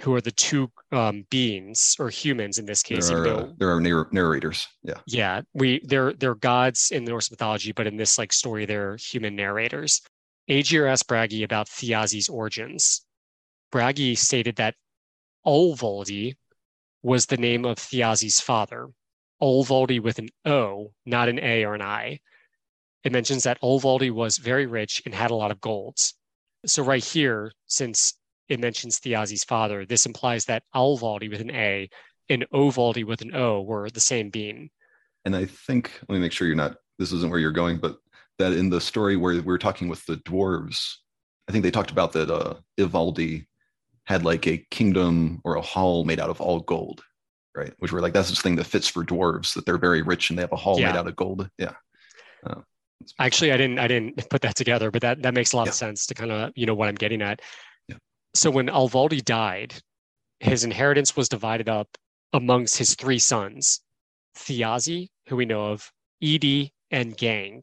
who 0.00 0.14
are 0.14 0.20
the 0.20 0.32
two 0.32 0.70
um, 0.90 1.24
beings 1.30 1.94
or 2.00 2.10
humans 2.10 2.58
in 2.58 2.66
this 2.66 2.82
case. 2.82 3.08
There 3.08 3.18
are, 3.18 3.28
uh, 3.28 3.48
there 3.58 3.70
are 3.70 3.80
narr- 3.80 4.08
narrators. 4.10 4.66
Yeah. 4.82 4.94
Yeah. 5.06 5.42
We 5.52 5.80
they're 5.84 6.12
they're 6.14 6.34
gods 6.34 6.90
in 6.90 7.04
the 7.04 7.10
Norse 7.10 7.30
mythology, 7.30 7.72
but 7.72 7.86
in 7.86 7.96
this 7.96 8.18
like 8.18 8.32
story, 8.32 8.66
they're 8.66 8.96
human 8.96 9.36
narrators. 9.36 10.02
Aegir 10.50 10.90
asked 10.90 11.06
Bragi 11.06 11.42
about 11.42 11.68
Thiazi's 11.68 12.28
origins. 12.28 13.06
Bragi 13.70 14.14
stated 14.14 14.56
that 14.56 14.74
Olvaldi, 15.46 16.34
was 17.04 17.26
the 17.26 17.36
name 17.36 17.66
of 17.66 17.76
Thiazi's 17.76 18.40
father, 18.40 18.88
Olvaldi 19.40 20.02
with 20.02 20.18
an 20.18 20.30
O, 20.46 20.90
not 21.04 21.28
an 21.28 21.38
A 21.38 21.64
or 21.64 21.74
an 21.74 21.82
I. 21.82 22.18
It 23.04 23.12
mentions 23.12 23.42
that 23.42 23.60
Olvaldi 23.60 24.10
was 24.10 24.38
very 24.38 24.64
rich 24.64 25.02
and 25.04 25.14
had 25.14 25.30
a 25.30 25.34
lot 25.34 25.50
of 25.50 25.60
golds. 25.60 26.14
So 26.64 26.82
right 26.82 27.04
here, 27.04 27.52
since 27.66 28.14
it 28.48 28.58
mentions 28.58 28.98
Thiazi's 28.98 29.44
father, 29.44 29.84
this 29.84 30.06
implies 30.06 30.46
that 30.46 30.62
Alvaldi 30.74 31.30
with 31.30 31.42
an 31.42 31.50
A 31.50 31.90
and 32.30 32.46
Ovaldi 32.54 33.04
with 33.04 33.20
an 33.20 33.36
O 33.36 33.60
were 33.60 33.90
the 33.90 34.00
same 34.00 34.30
being. 34.30 34.70
And 35.26 35.36
I 35.36 35.44
think, 35.44 35.92
let 36.08 36.14
me 36.14 36.20
make 36.20 36.32
sure 36.32 36.46
you're 36.46 36.56
not, 36.56 36.76
this 36.98 37.12
isn't 37.12 37.30
where 37.30 37.38
you're 37.38 37.52
going, 37.52 37.76
but 37.76 37.98
that 38.38 38.54
in 38.54 38.70
the 38.70 38.80
story 38.80 39.16
where 39.16 39.34
we 39.34 39.40
were 39.40 39.58
talking 39.58 39.88
with 39.88 40.04
the 40.06 40.16
dwarves, 40.16 40.94
I 41.48 41.52
think 41.52 41.64
they 41.64 41.70
talked 41.70 41.90
about 41.90 42.12
that 42.12 42.30
uh, 42.30 42.54
Ivaldi 42.78 43.44
had 44.06 44.24
like 44.24 44.46
a 44.46 44.58
kingdom 44.70 45.40
or 45.44 45.56
a 45.56 45.62
hall 45.62 46.04
made 46.04 46.20
out 46.20 46.30
of 46.30 46.40
all 46.40 46.60
gold, 46.60 47.02
right? 47.54 47.72
Which 47.78 47.92
were 47.92 48.00
like 48.00 48.12
that's 48.12 48.28
this 48.28 48.42
thing 48.42 48.56
that 48.56 48.64
fits 48.64 48.88
for 48.88 49.04
dwarves 49.04 49.54
that 49.54 49.64
they're 49.64 49.78
very 49.78 50.02
rich 50.02 50.30
and 50.30 50.38
they 50.38 50.42
have 50.42 50.52
a 50.52 50.56
hall 50.56 50.78
yeah. 50.78 50.92
made 50.92 50.98
out 50.98 51.08
of 51.08 51.16
gold. 51.16 51.48
Yeah. 51.58 51.72
Uh, 52.44 52.60
Actually, 53.18 53.52
I 53.52 53.56
didn't 53.56 53.78
I 53.78 53.88
didn't 53.88 54.28
put 54.30 54.42
that 54.42 54.56
together, 54.56 54.90
but 54.90 55.02
that 55.02 55.22
that 55.22 55.34
makes 55.34 55.52
a 55.52 55.56
lot 55.56 55.66
yeah. 55.66 55.70
of 55.70 55.74
sense 55.74 56.06
to 56.06 56.14
kind 56.14 56.30
of 56.30 56.52
you 56.54 56.66
know 56.66 56.74
what 56.74 56.88
I'm 56.88 56.94
getting 56.94 57.22
at. 57.22 57.40
Yeah. 57.88 57.96
So 58.34 58.50
when 58.50 58.68
Alvaldi 58.68 59.24
died, 59.24 59.74
his 60.40 60.64
inheritance 60.64 61.16
was 61.16 61.28
divided 61.28 61.68
up 61.68 61.88
amongst 62.32 62.76
his 62.76 62.94
three 62.94 63.18
sons, 63.18 63.80
Thiazi, 64.36 65.08
who 65.28 65.36
we 65.36 65.46
know 65.46 65.72
of, 65.72 65.90
Idi, 66.22 66.72
and 66.90 67.16
Gang. 67.16 67.62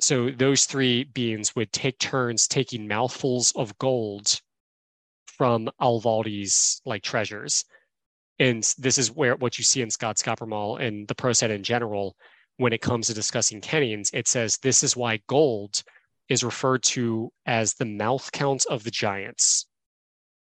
So 0.00 0.30
those 0.30 0.64
three 0.64 1.04
beings 1.04 1.54
would 1.54 1.72
take 1.72 1.98
turns 1.98 2.48
taking 2.48 2.88
mouthfuls 2.88 3.52
of 3.54 3.76
gold 3.78 4.40
from 5.36 5.70
Alvaldi's 5.80 6.80
like 6.84 7.02
treasures. 7.02 7.64
And 8.38 8.62
this 8.78 8.98
is 8.98 9.10
where 9.10 9.36
what 9.36 9.58
you 9.58 9.64
see 9.64 9.82
in 9.82 9.88
Skaldskaparmal 9.88 10.80
and 10.80 11.06
the 11.06 11.14
Prose 11.14 11.42
Edda 11.42 11.54
in 11.54 11.62
general, 11.62 12.16
when 12.56 12.72
it 12.72 12.80
comes 12.80 13.06
to 13.06 13.14
discussing 13.14 13.60
kennings, 13.60 14.10
it 14.12 14.28
says 14.28 14.58
this 14.58 14.82
is 14.82 14.96
why 14.96 15.20
gold 15.26 15.82
is 16.28 16.44
referred 16.44 16.82
to 16.82 17.30
as 17.46 17.74
the 17.74 17.84
mouth 17.84 18.30
count 18.32 18.64
of 18.70 18.84
the 18.84 18.90
giants. 18.90 19.66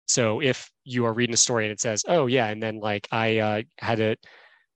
So 0.06 0.40
if 0.40 0.70
you 0.84 1.06
are 1.06 1.12
reading 1.12 1.34
a 1.34 1.38
story 1.38 1.64
and 1.64 1.72
it 1.72 1.80
says, 1.80 2.04
oh 2.06 2.26
yeah, 2.26 2.48
and 2.48 2.62
then 2.62 2.80
like 2.80 3.08
I 3.10 3.38
uh, 3.38 3.62
had 3.78 3.98
to, 3.98 4.16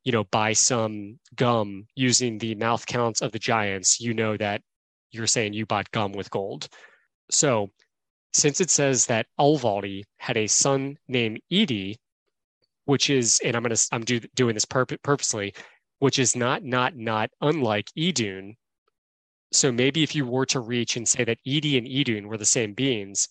you 0.04 0.12
know, 0.12 0.24
buy 0.24 0.52
some 0.52 1.18
gum 1.35 1.87
using 1.94 2.38
the 2.38 2.54
mouth 2.54 2.87
counts 2.87 3.20
of 3.22 3.32
the 3.32 3.38
giants, 3.38 4.00
you 4.00 4.14
know 4.14 4.37
that 4.37 4.62
you're 5.11 5.26
saying 5.26 5.52
you 5.52 5.66
bought 5.66 5.90
gum 5.90 6.12
with 6.12 6.30
gold. 6.30 6.68
So 7.30 7.70
since 8.37 8.61
it 8.61 8.68
says 8.70 9.07
that 9.07 9.27
Alvaldi 9.40 10.05
had 10.18 10.37
a 10.37 10.46
son 10.46 10.99
named 11.09 11.40
Idi, 11.51 11.96
which 12.85 13.09
is, 13.09 13.40
and 13.42 13.57
I'm 13.57 13.62
gonna 13.62 13.77
I'm 13.92 14.05
do, 14.05 14.20
doing 14.35 14.53
this 14.55 14.66
purp- 14.66 15.03
purposely, 15.03 15.55
which 16.01 16.18
is 16.18 16.37
not 16.37 16.62
not 16.62 16.94
not 16.94 17.31
unlike 17.40 17.88
Idun. 17.96 18.57
So 19.53 19.72
maybe 19.72 20.03
if 20.03 20.14
you 20.14 20.27
were 20.27 20.44
to 20.46 20.61
reach 20.61 20.96
and 20.96 21.09
say 21.09 21.25
that 21.25 21.38
Idi 21.46 21.79
and 21.79 21.88
Idun 21.88 22.29
were 22.29 22.37
the 22.37 22.44
same 22.44 22.75
beings, 22.75 23.27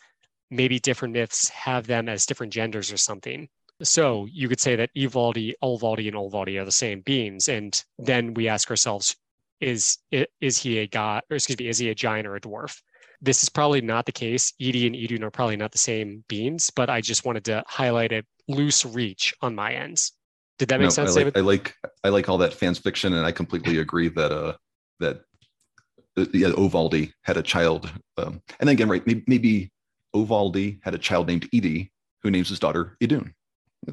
maybe 0.49 0.79
different 0.79 1.13
myths 1.13 1.49
have 1.49 1.85
them 1.85 2.09
as 2.09 2.25
different 2.25 2.51
genders 2.51 2.91
or 2.91 2.97
something. 2.97 3.47
So 3.83 4.25
you 4.31 4.49
could 4.49 4.61
say 4.61 4.75
that 4.75 4.89
Ivaldi, 4.95 5.53
Alvaldi, 5.61 6.07
and 6.07 6.15
Olvaldi 6.15 6.59
are 6.59 6.65
the 6.65 6.71
same 6.71 7.01
beings, 7.01 7.47
and 7.47 7.79
then 7.99 8.33
we 8.33 8.47
ask 8.47 8.71
ourselves, 8.71 9.15
is 9.61 9.99
is 10.41 10.57
he 10.57 10.79
a 10.79 10.87
god, 10.87 11.21
or 11.29 11.35
excuse 11.35 11.59
me, 11.59 11.67
is 11.67 11.77
he 11.77 11.89
a 11.89 11.95
giant 11.95 12.25
or 12.25 12.35
a 12.35 12.41
dwarf? 12.41 12.81
This 13.25 13.41
is 13.41 13.49
probably 13.49 13.81
not 13.81 14.05
the 14.05 14.11
case. 14.11 14.53
Edie 14.61 14.85
and 14.85 14.95
Edun 14.95 15.23
are 15.23 15.31
probably 15.31 15.57
not 15.57 15.71
the 15.71 15.79
same 15.79 16.23
beings, 16.29 16.69
but 16.69 16.91
I 16.91 17.01
just 17.01 17.25
wanted 17.25 17.43
to 17.45 17.63
highlight 17.67 18.11
a 18.11 18.23
loose 18.47 18.85
reach 18.85 19.33
on 19.41 19.55
my 19.55 19.73
ends. 19.73 20.11
Did 20.59 20.69
that 20.69 20.79
make 20.79 20.85
no, 20.85 20.89
sense, 20.91 21.09
I 21.09 21.13
like, 21.13 21.19
David? 21.33 21.37
I 21.37 21.41
like 21.41 21.75
I 22.03 22.09
like 22.09 22.29
all 22.29 22.37
that 22.37 22.53
fans 22.53 22.77
fiction, 22.77 23.13
and 23.13 23.25
I 23.25 23.31
completely 23.31 23.77
agree 23.85 24.09
that 24.09 24.31
uh 24.31 24.53
that 24.99 25.21
uh, 26.17 26.25
yeah, 26.33 26.49
Ovaldi 26.49 27.11
had 27.23 27.37
a 27.37 27.41
child, 27.41 27.91
um, 28.17 28.41
and 28.59 28.69
then 28.69 28.75
again, 28.75 28.89
right? 28.89 29.05
Maybe, 29.07 29.23
maybe 29.27 29.71
Ovaldi 30.15 30.79
had 30.83 30.93
a 30.93 30.99
child 30.99 31.27
named 31.27 31.49
Edie 31.51 31.91
who 32.21 32.29
names 32.29 32.49
his 32.49 32.59
daughter 32.59 32.95
Idun. 33.01 33.33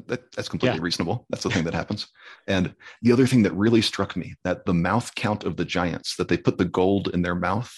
That, 0.07 0.31
that's 0.31 0.49
completely 0.49 0.77
yeah. 0.77 0.83
reasonable. 0.83 1.25
That's 1.29 1.43
the 1.43 1.51
thing 1.51 1.65
that 1.65 1.73
happens. 1.73 2.07
And 2.47 2.73
the 3.03 3.11
other 3.11 3.27
thing 3.27 3.43
that 3.43 3.53
really 3.53 3.81
struck 3.81 4.15
me 4.15 4.33
that 4.43 4.65
the 4.65 4.73
mouth 4.73 5.13
count 5.15 5.43
of 5.43 5.55
the 5.55 5.65
giants 5.65 6.15
that 6.15 6.29
they 6.29 6.37
put 6.37 6.57
the 6.57 6.65
gold 6.65 7.09
in 7.13 7.21
their 7.21 7.35
mouth 7.35 7.71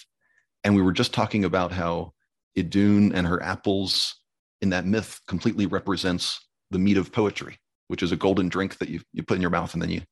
and 0.66 0.74
we 0.74 0.82
were 0.82 0.92
just 0.92 1.14
talking 1.14 1.44
about 1.44 1.70
how 1.70 2.12
Idun 2.56 3.14
and 3.14 3.24
her 3.24 3.40
apples 3.40 4.16
in 4.60 4.70
that 4.70 4.84
myth 4.84 5.20
completely 5.28 5.66
represents 5.66 6.44
the 6.72 6.78
mead 6.78 6.96
of 6.96 7.12
poetry, 7.12 7.56
which 7.86 8.02
is 8.02 8.10
a 8.10 8.16
golden 8.16 8.48
drink 8.48 8.78
that 8.78 8.88
you, 8.88 9.00
you 9.12 9.22
put 9.22 9.36
in 9.36 9.40
your 9.40 9.50
mouth 9.50 9.74
and 9.74 9.82
then 9.82 9.90
you 9.90 10.02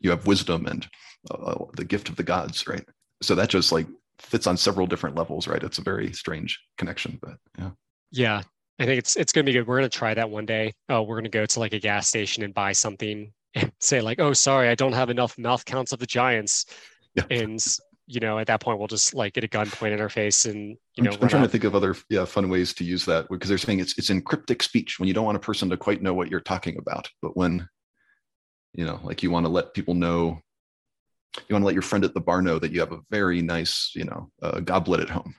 you 0.00 0.10
have 0.10 0.26
wisdom 0.26 0.66
and 0.66 0.86
uh, 1.30 1.54
the 1.74 1.86
gift 1.86 2.10
of 2.10 2.16
the 2.16 2.22
gods, 2.22 2.68
right? 2.68 2.84
So 3.22 3.34
that 3.34 3.48
just 3.48 3.72
like 3.72 3.86
fits 4.18 4.46
on 4.46 4.58
several 4.58 4.86
different 4.86 5.16
levels, 5.16 5.48
right? 5.48 5.62
It's 5.62 5.78
a 5.78 5.82
very 5.82 6.12
strange 6.12 6.60
connection, 6.76 7.18
but 7.22 7.38
yeah. 7.58 7.70
Yeah, 8.12 8.42
I 8.78 8.84
think 8.84 8.98
it's 8.98 9.16
it's 9.16 9.32
gonna 9.32 9.44
be 9.44 9.52
good. 9.52 9.66
We're 9.66 9.78
gonna 9.78 9.88
try 9.88 10.12
that 10.12 10.28
one 10.28 10.44
day. 10.44 10.74
Oh, 10.90 11.00
we're 11.00 11.16
gonna 11.16 11.30
go 11.30 11.46
to 11.46 11.60
like 11.60 11.72
a 11.72 11.80
gas 11.80 12.08
station 12.08 12.42
and 12.42 12.52
buy 12.52 12.72
something 12.72 13.32
and 13.54 13.72
say 13.80 14.02
like, 14.02 14.20
oh, 14.20 14.34
sorry, 14.34 14.68
I 14.68 14.74
don't 14.74 14.92
have 14.92 15.08
enough 15.08 15.38
mouth 15.38 15.64
counts 15.64 15.92
of 15.92 15.98
the 15.98 16.06
giants. 16.06 16.66
Yeah. 17.14 17.24
And 17.30 17.64
you 18.06 18.20
know, 18.20 18.38
at 18.38 18.46
that 18.48 18.60
point, 18.60 18.78
we'll 18.78 18.88
just 18.88 19.14
like 19.14 19.32
get 19.32 19.44
a 19.44 19.48
gun 19.48 19.70
pointed 19.70 19.98
in 19.98 20.02
our 20.02 20.10
face 20.10 20.44
and, 20.44 20.76
you 20.96 21.04
know, 21.04 21.10
I'm, 21.10 21.22
I'm 21.22 21.28
trying 21.28 21.42
to 21.42 21.48
think 21.48 21.64
of 21.64 21.74
other, 21.74 21.96
yeah, 22.10 22.24
fun 22.24 22.50
ways 22.50 22.74
to 22.74 22.84
use 22.84 23.04
that 23.06 23.28
because 23.30 23.48
they're 23.48 23.58
saying 23.58 23.80
it's, 23.80 23.96
it's 23.98 24.10
in 24.10 24.20
cryptic 24.20 24.62
speech 24.62 24.98
when 24.98 25.06
you 25.08 25.14
don't 25.14 25.24
want 25.24 25.36
a 25.36 25.40
person 25.40 25.70
to 25.70 25.76
quite 25.76 26.02
know 26.02 26.12
what 26.12 26.30
you're 26.30 26.40
talking 26.40 26.76
about. 26.78 27.08
But 27.22 27.36
when, 27.36 27.66
you 28.74 28.84
know, 28.84 29.00
like 29.02 29.22
you 29.22 29.30
want 29.30 29.46
to 29.46 29.50
let 29.50 29.72
people 29.72 29.94
know, 29.94 30.38
you 31.48 31.54
want 31.54 31.62
to 31.62 31.66
let 31.66 31.74
your 31.74 31.82
friend 31.82 32.04
at 32.04 32.12
the 32.12 32.20
bar 32.20 32.42
know 32.42 32.58
that 32.58 32.72
you 32.72 32.80
have 32.80 32.92
a 32.92 33.00
very 33.10 33.40
nice, 33.40 33.92
you 33.94 34.04
know, 34.04 34.30
uh, 34.42 34.60
goblet 34.60 35.00
at 35.00 35.10
home, 35.10 35.34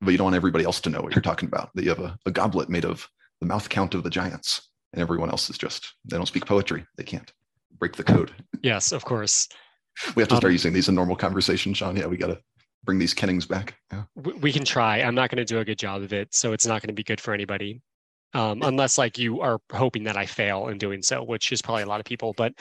but 0.00 0.10
you 0.10 0.18
don't 0.18 0.26
want 0.26 0.36
everybody 0.36 0.64
else 0.64 0.80
to 0.82 0.90
know 0.90 1.00
what 1.00 1.14
you're 1.14 1.22
talking 1.22 1.48
about, 1.48 1.70
that 1.74 1.84
you 1.84 1.88
have 1.88 2.00
a, 2.00 2.18
a 2.26 2.30
goblet 2.30 2.68
made 2.68 2.84
of 2.84 3.08
the 3.40 3.46
mouth 3.46 3.68
count 3.68 3.94
of 3.94 4.02
the 4.02 4.10
giants 4.10 4.68
and 4.92 5.00
everyone 5.00 5.30
else 5.30 5.48
is 5.48 5.56
just, 5.56 5.94
they 6.04 6.18
don't 6.18 6.26
speak 6.26 6.44
poetry. 6.44 6.84
They 6.98 7.04
can't 7.04 7.32
break 7.78 7.96
the 7.96 8.04
code. 8.04 8.30
Yes, 8.62 8.92
of 8.92 9.06
course 9.06 9.48
we 10.14 10.22
have 10.22 10.28
to 10.28 10.36
start 10.36 10.50
um, 10.50 10.52
using 10.52 10.72
these 10.72 10.88
in 10.88 10.94
normal 10.94 11.16
conversation, 11.16 11.74
Shawn. 11.74 11.96
Yeah, 11.96 12.06
we 12.06 12.16
got 12.16 12.28
to 12.28 12.40
bring 12.84 12.98
these 12.98 13.12
Kennings 13.14 13.46
back. 13.46 13.74
Yeah. 13.92 14.04
We 14.14 14.52
can 14.52 14.64
try. 14.64 15.02
I'm 15.02 15.14
not 15.14 15.30
going 15.30 15.36
to 15.38 15.44
do 15.44 15.58
a 15.58 15.64
good 15.64 15.78
job 15.78 16.02
of 16.02 16.12
it, 16.12 16.34
so 16.34 16.52
it's 16.52 16.66
not 16.66 16.80
going 16.82 16.88
to 16.88 16.94
be 16.94 17.02
good 17.02 17.20
for 17.20 17.34
anybody. 17.34 17.82
um, 18.34 18.62
unless 18.62 18.98
like 18.98 19.18
you 19.18 19.40
are 19.40 19.60
hoping 19.72 20.04
that 20.04 20.16
I 20.16 20.26
fail 20.26 20.68
in 20.68 20.78
doing 20.78 21.02
so, 21.02 21.22
which 21.22 21.52
is 21.52 21.62
probably 21.62 21.82
a 21.82 21.86
lot 21.86 22.00
of 22.00 22.06
people. 22.06 22.32
But 22.36 22.52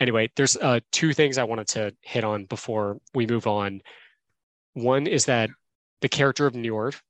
anyway, 0.00 0.30
there's 0.36 0.56
uh, 0.56 0.80
two 0.90 1.12
things 1.12 1.38
I 1.38 1.44
wanted 1.44 1.68
to 1.68 1.94
hit 2.02 2.24
on 2.24 2.44
before 2.44 2.98
we 3.14 3.26
move 3.26 3.46
on. 3.46 3.80
One 4.74 5.06
is 5.06 5.26
that 5.26 5.50
the 6.00 6.08
character 6.08 6.46
of 6.46 6.54
Njord, 6.54 7.00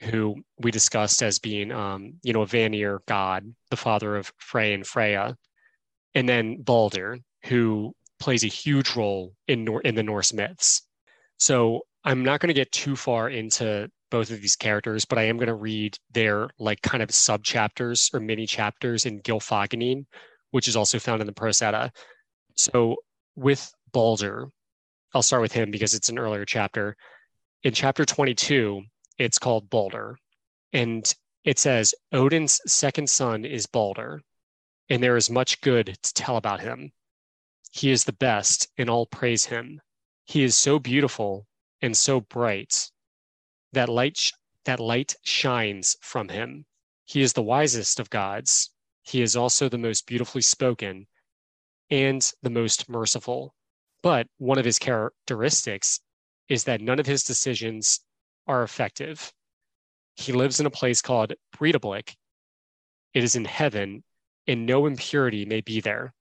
who 0.00 0.36
we 0.58 0.70
discussed 0.70 1.22
as 1.22 1.38
being, 1.38 1.72
um, 1.72 2.14
you 2.22 2.32
know, 2.32 2.42
a 2.42 2.46
Vanir 2.46 3.02
god, 3.06 3.52
the 3.70 3.76
father 3.76 4.16
of 4.16 4.32
Frey 4.38 4.74
and 4.74 4.86
Freya, 4.86 5.36
and 6.14 6.28
then 6.28 6.62
Balder, 6.62 7.18
who 7.44 7.94
plays 8.22 8.44
a 8.44 8.48
huge 8.48 8.94
role 8.94 9.34
in 9.48 9.64
Nor- 9.64 9.80
in 9.80 9.96
the 9.96 10.02
Norse 10.02 10.32
myths. 10.32 10.82
So 11.38 11.80
I'm 12.04 12.22
not 12.22 12.38
going 12.38 12.48
to 12.48 12.54
get 12.54 12.70
too 12.70 12.94
far 12.94 13.28
into 13.28 13.90
both 14.12 14.30
of 14.30 14.40
these 14.40 14.54
characters, 14.54 15.04
but 15.04 15.18
I 15.18 15.24
am 15.24 15.38
going 15.38 15.48
to 15.48 15.54
read 15.54 15.98
their 16.12 16.48
like 16.60 16.80
kind 16.82 17.02
of 17.02 17.10
sub 17.10 17.42
chapters 17.42 18.10
or 18.14 18.20
mini 18.20 18.46
chapters 18.46 19.06
in 19.06 19.20
Gylfaginning, 19.22 20.06
which 20.52 20.68
is 20.68 20.76
also 20.76 21.00
found 21.00 21.20
in 21.20 21.26
the 21.26 21.32
Prose 21.32 21.62
Edda. 21.62 21.90
So 22.56 22.96
with 23.34 23.72
Balder, 23.92 24.46
I'll 25.14 25.22
start 25.22 25.42
with 25.42 25.52
him 25.52 25.72
because 25.72 25.92
it's 25.92 26.08
an 26.08 26.18
earlier 26.18 26.44
chapter. 26.44 26.96
In 27.64 27.74
chapter 27.74 28.04
22, 28.04 28.82
it's 29.18 29.38
called 29.38 29.68
Balder. 29.68 30.16
And 30.72 31.12
it 31.44 31.58
says 31.58 31.92
Odin's 32.12 32.60
second 32.66 33.10
son 33.10 33.44
is 33.44 33.66
Balder, 33.66 34.20
and 34.88 35.02
there 35.02 35.16
is 35.16 35.28
much 35.28 35.60
good 35.60 35.98
to 36.00 36.14
tell 36.14 36.36
about 36.36 36.60
him. 36.60 36.92
He 37.74 37.90
is 37.90 38.04
the 38.04 38.12
best, 38.12 38.68
and 38.76 38.90
all 38.90 39.06
praise 39.06 39.46
him. 39.46 39.80
He 40.26 40.44
is 40.44 40.54
so 40.56 40.78
beautiful 40.78 41.46
and 41.80 41.96
so 41.96 42.20
bright 42.20 42.90
that 43.72 43.88
light 43.88 44.18
sh- 44.18 44.32
that 44.66 44.78
light 44.78 45.16
shines 45.22 45.96
from 46.02 46.28
him. 46.28 46.66
He 47.06 47.22
is 47.22 47.32
the 47.32 47.42
wisest 47.42 47.98
of 47.98 48.10
gods. 48.10 48.70
He 49.02 49.22
is 49.22 49.34
also 49.34 49.70
the 49.70 49.78
most 49.78 50.06
beautifully 50.06 50.42
spoken 50.42 51.06
and 51.90 52.30
the 52.42 52.50
most 52.50 52.90
merciful. 52.90 53.54
But 54.02 54.28
one 54.36 54.58
of 54.58 54.66
his 54.66 54.78
characteristics 54.78 56.00
is 56.48 56.64
that 56.64 56.82
none 56.82 57.00
of 57.00 57.06
his 57.06 57.24
decisions 57.24 58.00
are 58.46 58.62
effective. 58.62 59.32
He 60.14 60.32
lives 60.32 60.60
in 60.60 60.66
a 60.66 60.70
place 60.70 61.00
called 61.00 61.32
Breidablik. 61.56 62.16
It 63.14 63.24
is 63.24 63.34
in 63.34 63.46
heaven, 63.46 64.04
and 64.46 64.66
no 64.66 64.84
impurity 64.84 65.46
may 65.46 65.62
be 65.62 65.80
there. 65.80 66.12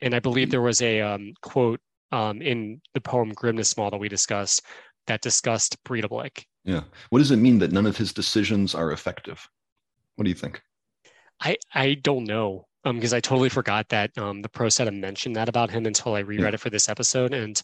And 0.00 0.14
I 0.14 0.20
believe 0.20 0.50
there 0.50 0.60
was 0.60 0.82
a 0.82 1.00
um, 1.00 1.32
quote 1.40 1.80
um, 2.12 2.42
in 2.42 2.80
the 2.94 3.00
poem 3.00 3.32
Grimnismal 3.32 3.90
that 3.90 3.98
we 3.98 4.08
discussed 4.08 4.62
that 5.06 5.20
discussed 5.20 5.82
Breidablik. 5.84 6.44
Yeah. 6.64 6.82
What 7.10 7.18
does 7.18 7.30
it 7.30 7.36
mean 7.36 7.58
that 7.58 7.72
none 7.72 7.86
of 7.86 7.96
his 7.96 8.12
decisions 8.12 8.74
are 8.74 8.92
effective? 8.92 9.46
What 10.16 10.24
do 10.24 10.30
you 10.30 10.34
think? 10.34 10.62
I 11.40 11.56
I 11.74 11.94
don't 11.94 12.24
know 12.24 12.66
um 12.84 12.96
because 12.96 13.12
I 13.12 13.20
totally 13.20 13.48
forgot 13.48 13.88
that 13.90 14.16
um 14.16 14.42
the 14.42 14.48
Prose 14.48 14.78
Edda 14.80 14.92
mentioned 14.92 15.36
that 15.36 15.48
about 15.48 15.70
him 15.70 15.86
until 15.86 16.14
I 16.14 16.20
reread 16.20 16.52
yeah. 16.52 16.54
it 16.54 16.60
for 16.60 16.70
this 16.70 16.88
episode, 16.88 17.34
and 17.34 17.60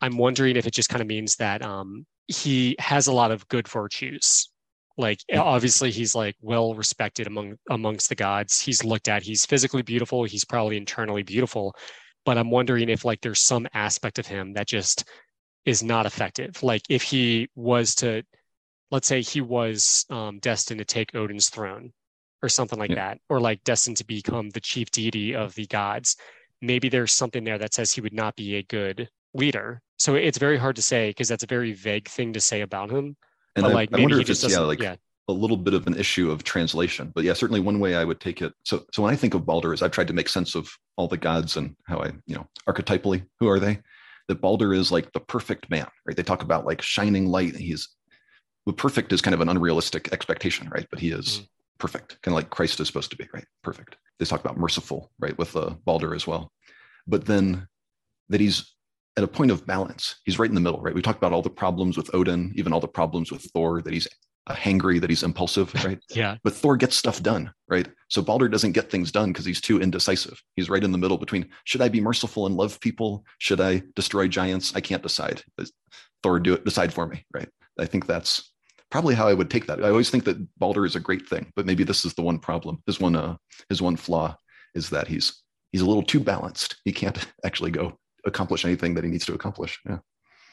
I'm 0.00 0.16
wondering 0.16 0.56
if 0.56 0.66
it 0.66 0.74
just 0.74 0.88
kind 0.88 1.02
of 1.02 1.08
means 1.08 1.36
that 1.36 1.62
um 1.62 2.06
he 2.26 2.76
has 2.78 3.06
a 3.06 3.12
lot 3.12 3.30
of 3.30 3.46
good 3.48 3.68
virtues. 3.68 4.50
Like 4.98 5.20
obviously 5.34 5.90
he's 5.90 6.14
like 6.14 6.36
well 6.40 6.74
respected 6.74 7.26
among 7.26 7.56
amongst 7.70 8.08
the 8.08 8.14
gods. 8.14 8.60
He's 8.60 8.84
looked 8.84 9.08
at. 9.08 9.22
He's 9.22 9.46
physically 9.46 9.82
beautiful. 9.82 10.24
He's 10.24 10.44
probably 10.44 10.76
internally 10.76 11.22
beautiful, 11.22 11.74
but 12.24 12.36
I'm 12.36 12.50
wondering 12.50 12.88
if 12.88 13.04
like 13.04 13.20
there's 13.20 13.40
some 13.40 13.66
aspect 13.72 14.18
of 14.18 14.26
him 14.26 14.52
that 14.54 14.66
just 14.66 15.04
is 15.64 15.82
not 15.82 16.06
effective. 16.06 16.62
Like 16.62 16.82
if 16.88 17.02
he 17.02 17.48
was 17.54 17.94
to, 17.96 18.22
let's 18.90 19.06
say 19.06 19.22
he 19.22 19.40
was 19.40 20.04
um, 20.10 20.38
destined 20.38 20.78
to 20.78 20.84
take 20.84 21.14
Odin's 21.14 21.48
throne 21.48 21.92
or 22.42 22.48
something 22.48 22.78
like 22.78 22.90
yeah. 22.90 22.96
that, 22.96 23.18
or 23.28 23.40
like 23.40 23.62
destined 23.64 23.98
to 23.98 24.06
become 24.06 24.50
the 24.50 24.60
chief 24.60 24.90
deity 24.90 25.34
of 25.34 25.54
the 25.54 25.66
gods, 25.66 26.16
maybe 26.62 26.88
there's 26.88 27.12
something 27.12 27.44
there 27.44 27.58
that 27.58 27.74
says 27.74 27.92
he 27.92 28.00
would 28.00 28.14
not 28.14 28.36
be 28.36 28.56
a 28.56 28.62
good 28.62 29.08
leader. 29.34 29.82
So 29.98 30.14
it's 30.14 30.38
very 30.38 30.56
hard 30.56 30.76
to 30.76 30.82
say 30.82 31.10
because 31.10 31.28
that's 31.28 31.44
a 31.44 31.46
very 31.46 31.72
vague 31.72 32.08
thing 32.08 32.32
to 32.32 32.40
say 32.40 32.62
about 32.62 32.90
him. 32.90 33.16
And 33.56 33.66
I, 33.66 33.72
like, 33.72 33.94
I 33.94 34.00
wonder 34.00 34.20
if 34.20 34.30
it's 34.30 34.48
yeah, 34.48 34.60
like 34.60 34.80
yeah. 34.80 34.96
a 35.28 35.32
little 35.32 35.56
bit 35.56 35.74
of 35.74 35.86
an 35.86 35.96
issue 35.96 36.30
of 36.30 36.44
translation. 36.44 37.12
But 37.14 37.24
yeah, 37.24 37.32
certainly 37.32 37.60
one 37.60 37.80
way 37.80 37.94
I 37.94 38.04
would 38.04 38.20
take 38.20 38.42
it. 38.42 38.52
So 38.64 38.84
so 38.92 39.02
when 39.02 39.12
I 39.12 39.16
think 39.16 39.34
of 39.34 39.46
Balder, 39.46 39.72
is 39.72 39.82
I've 39.82 39.90
tried 39.90 40.08
to 40.08 40.12
make 40.12 40.28
sense 40.28 40.54
of 40.54 40.70
all 40.96 41.08
the 41.08 41.16
gods 41.16 41.56
and 41.56 41.74
how 41.86 41.98
I 41.98 42.12
you 42.26 42.36
know 42.36 42.46
archetypally 42.68 43.24
who 43.38 43.48
are 43.48 43.58
they? 43.58 43.80
That 44.28 44.40
Balder 44.40 44.72
is 44.72 44.92
like 44.92 45.12
the 45.12 45.20
perfect 45.20 45.70
man, 45.70 45.88
right? 46.06 46.16
They 46.16 46.22
talk 46.22 46.42
about 46.42 46.66
like 46.66 46.82
shining 46.82 47.26
light. 47.26 47.56
He's 47.56 47.88
the 48.66 48.72
perfect 48.72 49.12
is 49.12 49.22
kind 49.22 49.34
of 49.34 49.40
an 49.40 49.48
unrealistic 49.48 50.12
expectation, 50.12 50.68
right? 50.68 50.86
But 50.90 51.00
he 51.00 51.10
is 51.10 51.40
mm 51.40 51.46
perfect, 51.80 52.20
kind 52.22 52.32
of 52.32 52.36
like 52.36 52.50
Christ 52.50 52.78
is 52.78 52.86
supposed 52.86 53.10
to 53.10 53.16
be, 53.16 53.26
right? 53.34 53.46
Perfect. 53.62 53.96
They 54.18 54.26
talk 54.26 54.40
about 54.40 54.58
merciful, 54.58 55.10
right, 55.18 55.36
with 55.36 55.56
uh, 55.56 55.70
Balder 55.84 56.14
as 56.14 56.26
well. 56.26 56.52
But 57.08 57.24
then 57.24 57.66
that 58.28 58.40
he's 58.40 58.76
at 59.20 59.24
a 59.24 59.28
point 59.28 59.50
of 59.50 59.66
balance. 59.66 60.16
He's 60.24 60.38
right 60.38 60.48
in 60.48 60.54
the 60.54 60.62
middle, 60.62 60.80
right? 60.80 60.94
We 60.94 61.02
talked 61.02 61.18
about 61.18 61.34
all 61.34 61.42
the 61.42 61.50
problems 61.50 61.98
with 61.98 62.12
Odin, 62.14 62.52
even 62.54 62.72
all 62.72 62.80
the 62.80 62.88
problems 62.88 63.30
with 63.30 63.42
Thor, 63.52 63.82
that 63.82 63.92
he's 63.92 64.08
hangry, 64.48 64.98
that 64.98 65.10
he's 65.10 65.22
impulsive, 65.22 65.74
right? 65.84 65.98
yeah. 66.10 66.38
But 66.42 66.54
Thor 66.54 66.78
gets 66.78 66.96
stuff 66.96 67.22
done, 67.22 67.52
right? 67.68 67.86
So 68.08 68.22
Balder 68.22 68.48
doesn't 68.48 68.72
get 68.72 68.90
things 68.90 69.12
done 69.12 69.30
because 69.30 69.44
he's 69.44 69.60
too 69.60 69.78
indecisive. 69.78 70.42
He's 70.56 70.70
right 70.70 70.82
in 70.82 70.90
the 70.90 70.96
middle 70.96 71.18
between 71.18 71.50
should 71.64 71.82
I 71.82 71.90
be 71.90 72.00
merciful 72.00 72.46
and 72.46 72.56
love 72.56 72.80
people? 72.80 73.26
Should 73.38 73.60
I 73.60 73.82
destroy 73.94 74.26
giants? 74.26 74.74
I 74.74 74.80
can't 74.80 75.02
decide. 75.02 75.42
Thor 76.22 76.40
do 76.40 76.54
it, 76.54 76.64
decide 76.64 76.90
for 76.90 77.06
me, 77.06 77.26
right? 77.34 77.48
I 77.78 77.84
think 77.84 78.06
that's 78.06 78.52
probably 78.90 79.14
how 79.14 79.28
I 79.28 79.34
would 79.34 79.50
take 79.50 79.66
that. 79.66 79.84
I 79.84 79.90
always 79.90 80.08
think 80.08 80.24
that 80.24 80.58
Balder 80.58 80.86
is 80.86 80.96
a 80.96 81.00
great 81.00 81.28
thing, 81.28 81.52
but 81.54 81.66
maybe 81.66 81.84
this 81.84 82.06
is 82.06 82.14
the 82.14 82.22
one 82.22 82.38
problem. 82.38 82.82
His 82.86 82.98
one, 82.98 83.16
uh, 83.16 83.36
his 83.68 83.82
one 83.82 83.96
flaw 83.96 84.34
is 84.74 84.88
that 84.90 85.08
he's 85.08 85.42
he's 85.72 85.82
a 85.82 85.86
little 85.86 86.02
too 86.02 86.20
balanced. 86.20 86.76
He 86.84 86.92
can't 86.92 87.26
actually 87.44 87.70
go 87.70 87.99
accomplish 88.24 88.64
anything 88.64 88.94
that 88.94 89.04
he 89.04 89.10
needs 89.10 89.26
to 89.26 89.34
accomplish. 89.34 89.80
Yeah. 89.88 89.98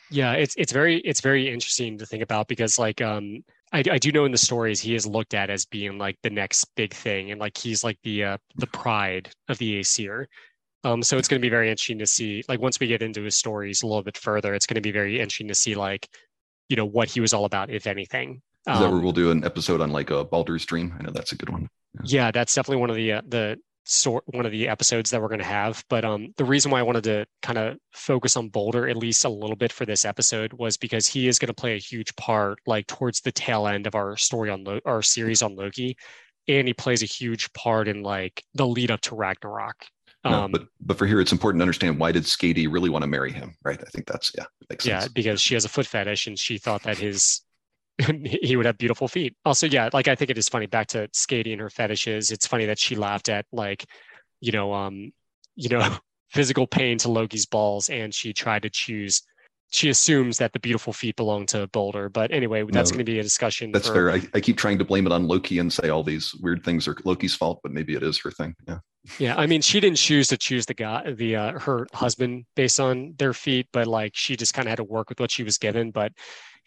Yeah, 0.10 0.34
it's 0.34 0.56
it's 0.58 0.72
very 0.72 1.00
it's 1.00 1.20
very 1.20 1.50
interesting 1.50 1.98
to 1.98 2.06
think 2.06 2.24
about 2.24 2.48
because 2.48 2.80
like 2.80 3.02
um 3.02 3.44
I, 3.74 3.84
I 3.92 3.98
do 3.98 4.12
know 4.14 4.24
in 4.24 4.32
the 4.32 4.38
stories 4.38 4.80
he 4.80 4.96
is 4.96 5.06
looked 5.06 5.34
at 5.34 5.50
as 5.50 5.66
being 5.66 5.98
like 5.98 6.18
the 6.24 6.30
next 6.30 6.66
big 6.76 6.94
thing 6.94 7.32
and 7.32 7.42
like 7.42 7.58
he's 7.58 7.84
like 7.84 8.00
the 8.04 8.24
uh 8.24 8.38
the 8.56 8.68
pride 8.68 9.30
of 9.50 9.58
the 9.58 9.80
Aesir. 9.80 10.30
Um 10.86 11.04
so 11.04 11.18
it's 11.18 11.28
going 11.28 11.42
to 11.42 11.46
be 11.46 11.50
very 11.50 11.70
interesting 11.70 12.00
to 12.00 12.06
see 12.06 12.42
like 12.48 12.62
once 12.62 12.80
we 12.80 12.88
get 12.88 13.02
into 13.02 13.22
his 13.22 13.36
stories 13.36 13.84
a 13.84 13.88
little 13.88 14.04
bit 14.04 14.18
further 14.18 14.54
it's 14.54 14.66
going 14.66 14.76
to 14.76 14.82
be 14.82 14.92
very 14.92 15.20
interesting 15.20 15.50
to 15.50 15.56
see 15.56 15.76
like 15.76 16.08
you 16.70 16.76
know 16.76 16.86
what 16.86 17.10
he 17.10 17.20
was 17.20 17.34
all 17.34 17.46
about, 17.46 17.70
if 17.70 17.88
anything. 17.88 18.42
Um, 18.68 18.74
Is 18.74 18.80
that 18.82 18.90
where 18.90 18.98
um, 18.98 19.04
we'll 19.04 19.14
do 19.14 19.32
an 19.32 19.44
episode 19.46 19.82
on 19.82 19.92
like 19.92 20.10
a 20.10 20.24
Baldur's 20.24 20.66
Dream? 20.66 20.94
I 21.00 21.04
know 21.04 21.12
that's 21.12 21.32
a 21.32 21.36
good 21.36 21.50
one. 21.50 21.70
Yeah, 22.04 22.26
yeah 22.26 22.32
that's 22.32 22.54
definitely 22.54 22.82
one 22.82 22.90
of 22.90 22.96
the 22.96 23.14
uh, 23.14 23.22
the 23.28 23.58
sort 23.88 24.24
one 24.28 24.46
of 24.46 24.52
the 24.52 24.68
episodes 24.68 25.10
that 25.10 25.22
we're 25.22 25.28
going 25.30 25.40
to 25.40 25.46
have. 25.46 25.84
But 25.90 26.06
um, 26.06 26.34
the 26.38 26.46
reason 26.46 26.72
why 26.72 26.80
I 26.80 26.84
wanted 26.84 27.04
to 27.06 27.26
kind 27.42 27.58
of 27.58 27.78
focus 27.94 28.38
on 28.38 28.50
Balder 28.50 28.88
at 28.88 28.98
least 28.98 29.26
a 29.26 29.30
little 29.30 29.56
bit 29.56 29.72
for 29.72 29.86
this 29.86 30.06
episode 30.06 30.54
was 30.54 30.78
because 30.78 31.08
he 31.08 31.28
is 31.28 31.40
going 31.40 31.48
to 31.48 31.54
play 31.54 31.76
a 31.76 31.80
huge 31.80 32.16
part, 32.16 32.60
like 32.66 32.88
towards 32.88 33.22
the 33.22 33.32
tail 33.32 33.68
end 33.68 33.88
of 33.88 33.96
our 33.96 34.18
story 34.18 34.50
on 34.50 34.64
Lo- 34.64 34.82
our 34.86 35.02
series 35.02 35.42
on 35.42 35.56
Loki, 35.56 35.98
and 36.48 36.68
he 36.68 36.74
plays 36.74 37.04
a 37.04 37.08
huge 37.08 37.52
part 37.54 37.88
in 37.88 38.04
like 38.04 38.44
the 38.54 38.68
lead 38.68 38.92
up 38.92 39.02
to 39.02 39.16
Ragnarok. 39.16 39.86
No, 40.26 40.44
um, 40.44 40.52
but 40.52 40.68
but 40.82 40.98
for 40.98 41.06
here, 41.06 41.22
it's 41.22 41.32
important 41.32 41.62
to 41.62 41.64
understand 41.64 42.00
why 42.00 42.12
did 42.12 42.24
Skadi 42.24 42.68
really 42.70 42.90
want 42.90 43.04
to 43.04 43.08
marry 43.08 43.32
him, 43.32 43.56
right? 43.64 43.80
I 43.80 43.90
think 43.92 44.08
that's 44.08 44.32
yeah, 44.38 44.46
makes 44.70 44.84
sense. 44.84 45.04
Yeah, 45.04 45.08
because 45.14 45.40
she 45.40 45.54
has 45.54 45.64
a 45.64 45.70
foot 45.70 45.86
fetish, 45.86 46.28
and 46.28 46.38
she 46.38 46.58
thought 46.58 46.84
that 46.84 46.98
his 46.98 47.42
he 48.24 48.56
would 48.56 48.66
have 48.66 48.78
beautiful 48.78 49.08
feet. 49.08 49.36
Also, 49.46 49.68
yeah, 49.68 49.90
like 49.94 50.08
I 50.08 50.16
think 50.16 50.30
it 50.30 50.38
is 50.38 50.50
funny. 50.50 50.68
Back 50.68 50.88
to 50.88 51.08
Skadi 51.10 51.52
and 51.52 51.62
her 51.62 51.70
fetishes. 51.70 52.32
It's 52.32 52.48
funny 52.48 52.66
that 52.66 52.80
she 52.80 52.96
laughed 52.96 53.30
at 53.30 53.46
like, 53.52 53.86
you 54.40 54.52
know, 54.52 54.74
um, 54.74 55.12
you 55.56 55.70
know, 55.70 55.98
physical 56.30 56.68
pain 56.68 56.98
to 57.00 57.10
Loki's 57.10 57.46
balls, 57.46 57.90
and 57.90 58.14
she 58.14 58.34
tried 58.34 58.64
to 58.64 58.70
choose 58.70 59.24
she 59.70 59.90
assumes 59.90 60.38
that 60.38 60.54
the 60.54 60.60
beautiful 60.60 60.94
feet 60.94 61.16
belong 61.16 61.46
to 61.48 61.68
Balder. 61.68 62.10
But 62.10 62.32
anyway, 62.32 62.64
that's 62.64 62.92
no, 62.92 62.96
going 62.96 63.06
to 63.06 63.12
be 63.12 63.20
a 63.20 63.24
discussion. 63.24 63.72
That's 63.72 63.88
for... 63.88 63.94
fair. 63.94 64.12
I, 64.12 64.22
I, 64.34 64.40
keep 64.40 64.58
trying 64.58 64.78
to 64.78 64.86
blame 64.86 65.06
it 65.06 65.12
on 65.12 65.28
Loki 65.28 65.60
and 65.60 65.72
say 65.72 65.90
all 65.90 66.04
these 66.04 66.34
weird 66.36 66.64
things 66.64 66.88
are 66.88 66.96
Loki's 67.04 67.36
fault, 67.36 67.60
but 67.64 67.74
maybe 67.74 67.94
it 67.94 68.04
is 68.04 68.20
her 68.20 68.32
thing. 68.32 68.56
Yeah. 68.68 68.80
Yeah, 69.20 69.36
I 69.38 69.46
mean, 69.46 69.62
she 69.62 69.80
didn't 69.80 69.98
choose 69.98 70.28
to 70.28 70.38
choose 70.38 70.66
the 70.66 70.74
guy, 70.74 71.12
the 71.12 71.38
uh, 71.38 71.60
her 71.60 71.88
husband 71.94 72.46
based 72.58 72.78
on 72.78 73.14
their 73.18 73.32
feet, 73.32 73.68
but 73.72 73.88
like 73.88 74.12
she 74.16 74.36
just 74.36 74.54
kind 74.54 74.68
of 74.68 74.70
had 74.70 74.78
to 74.78 74.84
work 74.84 75.08
with 75.08 75.22
what 75.22 75.32
she 75.32 75.44
was 75.44 75.58
given. 75.58 75.92
But 75.92 76.12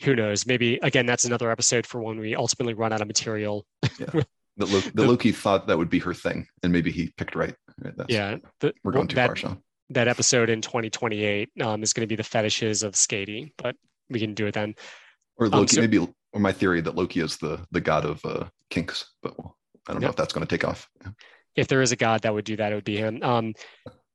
who 0.03 0.15
knows? 0.15 0.47
Maybe 0.47 0.79
again, 0.83 1.07
that's 1.07 1.25
another 1.25 1.51
episode 1.51 1.87
for 1.87 2.01
when 2.01 2.19
we 2.19 2.35
ultimately 2.35 2.75
run 2.75 2.93
out 2.93 3.01
of 3.01 3.07
material. 3.07 3.67
yeah. 3.99 4.23
The, 4.57 4.67
Lo- 4.67 4.81
the, 4.81 4.91
the, 4.91 5.07
Loki 5.07 5.33
thought 5.33 5.69
that 5.69 5.79
would 5.79 5.89
be 5.89 6.01
her 6.01 6.13
thing, 6.13 6.47
and 6.63 6.71
maybe 6.71 6.91
he 6.91 7.11
picked 7.17 7.35
right. 7.35 7.55
right? 7.83 7.95
yeah, 8.09 8.37
the, 8.59 8.75
we're 8.85 8.93
going 8.93 9.07
too 9.07 9.15
that, 9.15 9.29
far, 9.29 9.37
Shawn 9.37 9.63
that 9.91 10.09
episode 10.09 10.49
in 10.49 10.63
2028 10.63 11.51
um, 11.63 11.83
is 11.83 11.93
going 11.93 12.03
to 12.03 12.09
be 12.09 12.17
the 12.17 12.25
fetishes 12.25 12.83
of 12.83 12.95
Skadi, 12.95 13.53
but 13.59 13.77
we 14.09 14.21
can 14.21 14.35
do 14.35 14.47
it 14.47 14.55
then. 14.55 14.75
Or 15.37 15.47
um, 15.47 15.53
Loki, 15.53 15.63
um, 15.63 15.69
so, 15.69 15.81
maybe, 15.81 15.99
or 15.99 16.41
my 16.41 16.53
theory 16.53 16.81
that 16.81 16.95
Loki 16.95 17.21
is 17.21 17.37
the 17.37 17.65
the 17.73 17.81
god 17.81 18.05
of 18.05 18.25
uh, 18.25 18.47
kinks, 18.71 19.13
but 19.23 19.37
well, 19.39 19.57
I 19.89 19.93
don't 19.93 20.03
know 20.03 20.09
if 20.09 20.17
that's 20.17 20.33
going 20.33 20.47
to 20.47 20.57
take 20.57 20.67
off. 20.67 20.89
Yeah. 21.03 21.11
If 21.57 21.69
there 21.69 21.83
is 21.83 21.93
a 21.93 21.97
god 21.97 22.23
that 22.23 22.33
would 22.33 22.45
do 22.45 22.57
that, 22.57 22.73
it 22.73 22.77
would 22.77 22.85
be 22.85 22.97
him. 22.97 23.23
Um, 23.23 23.55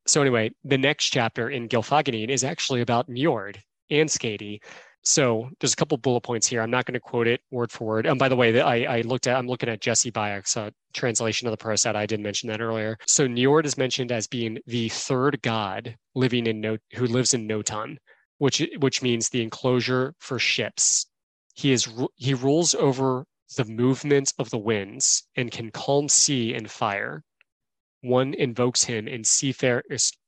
so 0.07 0.21
anyway, 0.21 0.51
the 0.63 0.77
next 0.77 1.09
chapter 1.09 1.49
in 1.49 1.67
Gylfaginning 1.67 2.29
is 2.29 2.43
actually 2.43 2.81
about 2.81 3.09
Njord 3.09 3.57
and 3.89 4.09
Skadi. 4.09 4.59
So 5.05 5.49
there's 5.59 5.73
a 5.73 5.75
couple 5.75 5.97
bullet 5.99 6.21
points 6.21 6.47
here. 6.47 6.61
I'm 6.61 6.71
not 6.71 6.85
going 6.85 6.95
to 6.95 6.99
quote 6.99 7.27
it 7.27 7.39
word 7.51 7.71
for 7.71 7.85
word. 7.85 8.07
And 8.07 8.17
by 8.17 8.27
the 8.27 8.35
way, 8.35 8.59
I, 8.59 8.97
I 8.97 9.01
looked 9.01 9.27
at 9.27 9.37
I'm 9.37 9.47
looking 9.47 9.69
at 9.69 9.79
Jesse 9.79 10.11
Byock's 10.11 10.57
uh, 10.57 10.71
translation 10.93 11.47
of 11.47 11.51
the 11.51 11.57
Prose 11.57 11.85
Edda. 11.85 11.99
I 11.99 12.07
did 12.07 12.19
mention 12.19 12.49
that 12.49 12.59
earlier. 12.59 12.97
So 13.05 13.27
Njord 13.27 13.65
is 13.65 13.77
mentioned 13.77 14.11
as 14.11 14.25
being 14.25 14.57
the 14.65 14.89
third 14.89 15.39
god 15.43 15.95
living 16.15 16.47
in 16.47 16.59
no 16.59 16.77
who 16.95 17.05
lives 17.05 17.35
in 17.35 17.47
Noatun, 17.47 17.97
which 18.39 18.67
which 18.79 19.03
means 19.03 19.29
the 19.29 19.43
enclosure 19.43 20.15
for 20.19 20.39
ships. 20.39 21.05
He 21.53 21.71
is 21.71 21.87
he 22.15 22.33
rules 22.33 22.73
over 22.73 23.25
the 23.57 23.65
movement 23.65 24.33
of 24.39 24.49
the 24.49 24.57
winds 24.57 25.27
and 25.35 25.51
can 25.51 25.69
calm 25.69 26.09
sea 26.09 26.55
and 26.55 26.69
fire. 26.69 27.21
One 28.01 28.33
invokes 28.33 28.83
him 28.83 29.07
in 29.07 29.21
seafar- 29.21 29.83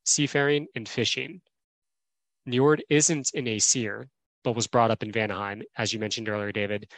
seafaring 0.05 0.67
and 0.75 0.87
fishing. 0.87 1.41
Njord 2.47 2.81
isn't 2.89 3.31
an 3.33 3.47
Aesir, 3.47 4.07
but 4.47 4.55
was 4.55 4.67
brought 4.67 4.91
up 4.91 5.03
in 5.03 5.11
Vanaheim, 5.11 5.61
as 5.77 5.91
you 5.91 5.99
mentioned 5.99 6.29
earlier, 6.29 6.53
David. 6.53 6.89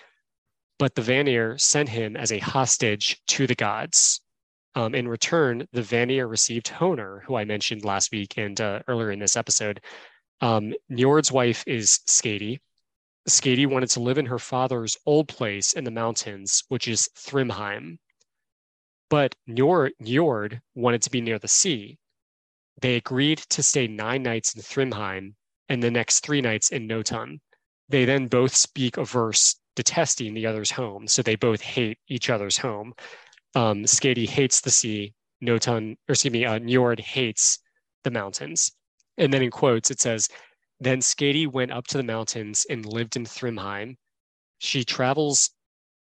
But 0.78 0.94
the 0.94 1.02
Vanir 1.02 1.58
sent 1.58 1.90
him 1.90 2.16
as 2.16 2.32
a 2.32 2.38
hostage 2.38 3.20
to 3.30 3.48
the 3.48 3.56
gods. 3.56 4.22
Um, 4.76 4.94
in 4.94 5.08
return, 5.08 5.68
the 5.72 5.82
Vanir 5.82 6.28
received 6.28 6.68
Hoenir, 6.68 7.24
who 7.24 7.36
I 7.36 7.46
mentioned 7.46 7.84
last 7.84 8.12
week 8.12 8.38
and 8.38 8.62
uh, 8.62 8.82
earlier 8.88 9.10
in 9.10 9.18
this 9.18 9.36
episode. 9.36 9.82
Um, 10.42 10.76
Njord's 10.92 11.32
wife 11.32 11.64
is 11.66 12.02
Skadi. 12.06 12.60
Skadi 13.28 13.66
wanted 13.66 13.90
to 13.90 14.00
live 14.00 14.20
in 14.20 14.28
her 14.28 14.38
father's 14.38 14.96
old 15.08 15.28
place 15.28 15.74
in 15.74 15.86
the 15.86 15.90
mountains, 15.90 16.66
which 16.68 16.88
is 16.88 17.10
Thrymheim. 17.18 17.98
But 19.10 19.34
Njord, 19.50 19.94
Njord 20.00 20.60
wanted 20.76 21.02
to 21.02 21.10
be 21.10 21.22
near 21.22 21.40
the 21.40 21.48
sea. 21.48 21.98
They 22.80 22.96
agreed 22.96 23.40
to 23.50 23.64
stay 23.64 23.88
nine 23.88 24.22
nights 24.22 24.54
in 24.54 24.62
Thrymheim 24.62 25.34
and 25.70 25.82
the 25.82 25.92
next 25.92 26.22
three 26.22 26.42
nights 26.42 26.70
in 26.72 26.88
Noatun. 26.88 27.40
They 27.88 28.06
then 28.06 28.28
both 28.28 28.54
speak 28.56 28.98
a 28.98 29.06
verse 29.06 29.56
detesting 29.76 30.34
the 30.34 30.46
other's 30.46 30.72
home. 30.72 31.08
So 31.08 31.22
they 31.22 31.36
both 31.36 31.62
hate 31.62 32.00
each 32.08 32.30
other's 32.30 32.58
home. 32.58 32.94
Um, 33.56 33.84
Skadi 33.84 34.28
hates 34.28 34.62
the 34.62 34.72
sea. 34.72 35.14
Noatun, 35.44 35.94
or 36.10 36.14
excuse 36.14 36.34
me, 36.34 36.46
uh, 36.46 36.60
Njord 36.60 37.00
hates 37.00 37.60
the 38.04 38.12
mountains. 38.12 38.72
And 39.18 39.34
then 39.34 39.42
in 39.42 39.52
quotes, 39.52 39.90
it 39.90 40.02
says, 40.02 40.28
Then 40.80 41.00
Skadi 41.00 41.48
went 41.48 41.72
up 41.72 41.88
to 41.88 41.98
the 41.98 42.04
mountains 42.04 42.66
and 42.70 42.86
lived 42.86 43.16
in 43.16 43.26
Thrymheim. 43.26 43.96
She 44.58 44.84
travels 44.84 45.52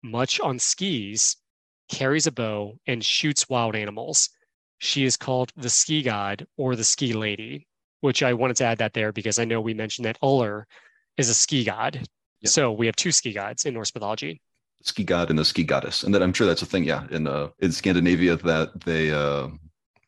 much 0.04 0.40
on 0.40 0.60
skis, 0.60 1.38
carries 1.90 2.28
a 2.28 2.32
bow, 2.32 2.78
and 2.86 3.04
shoots 3.04 3.50
wild 3.50 3.76
animals. 3.76 4.30
She 4.78 5.06
is 5.06 5.18
called 5.18 5.52
the 5.56 5.70
ski 5.70 6.04
god 6.04 6.46
or 6.58 6.76
the 6.76 6.84
ski 6.84 7.14
lady 7.14 7.68
which 8.04 8.22
I 8.22 8.34
wanted 8.34 8.58
to 8.58 8.66
add 8.66 8.80
that 8.80 8.94
there 8.94 9.14
because 9.14 9.40
I 9.40 9.46
know 9.46 9.62
we 9.62 9.74
mentioned 9.74 10.04
that 10.06 10.18
Uller 10.22 10.68
is 11.16 11.30
a 11.30 11.34
ski 11.34 11.64
god. 11.64 12.06
Yeah. 12.42 12.50
So 12.50 12.72
we 12.74 12.86
have 12.86 12.98
two 12.98 13.14
ski 13.14 13.32
gods 13.32 13.66
in 13.66 13.74
Norse 13.74 13.96
mythology. 13.96 14.42
Ski 14.82 15.06
god 15.06 15.30
and 15.30 15.40
the 15.40 15.46
ski 15.46 15.64
goddess, 15.64 16.04
and 16.04 16.14
that 16.14 16.22
I'm 16.22 16.34
sure 16.34 16.46
that's 16.46 16.62
a 16.62 16.66
thing. 16.66 16.84
Yeah, 16.84 17.08
in 17.12 17.26
uh, 17.28 17.48
in 17.60 17.72
Scandinavia 17.72 18.36
that 18.36 18.82
they 18.82 19.12
uh, 19.12 19.48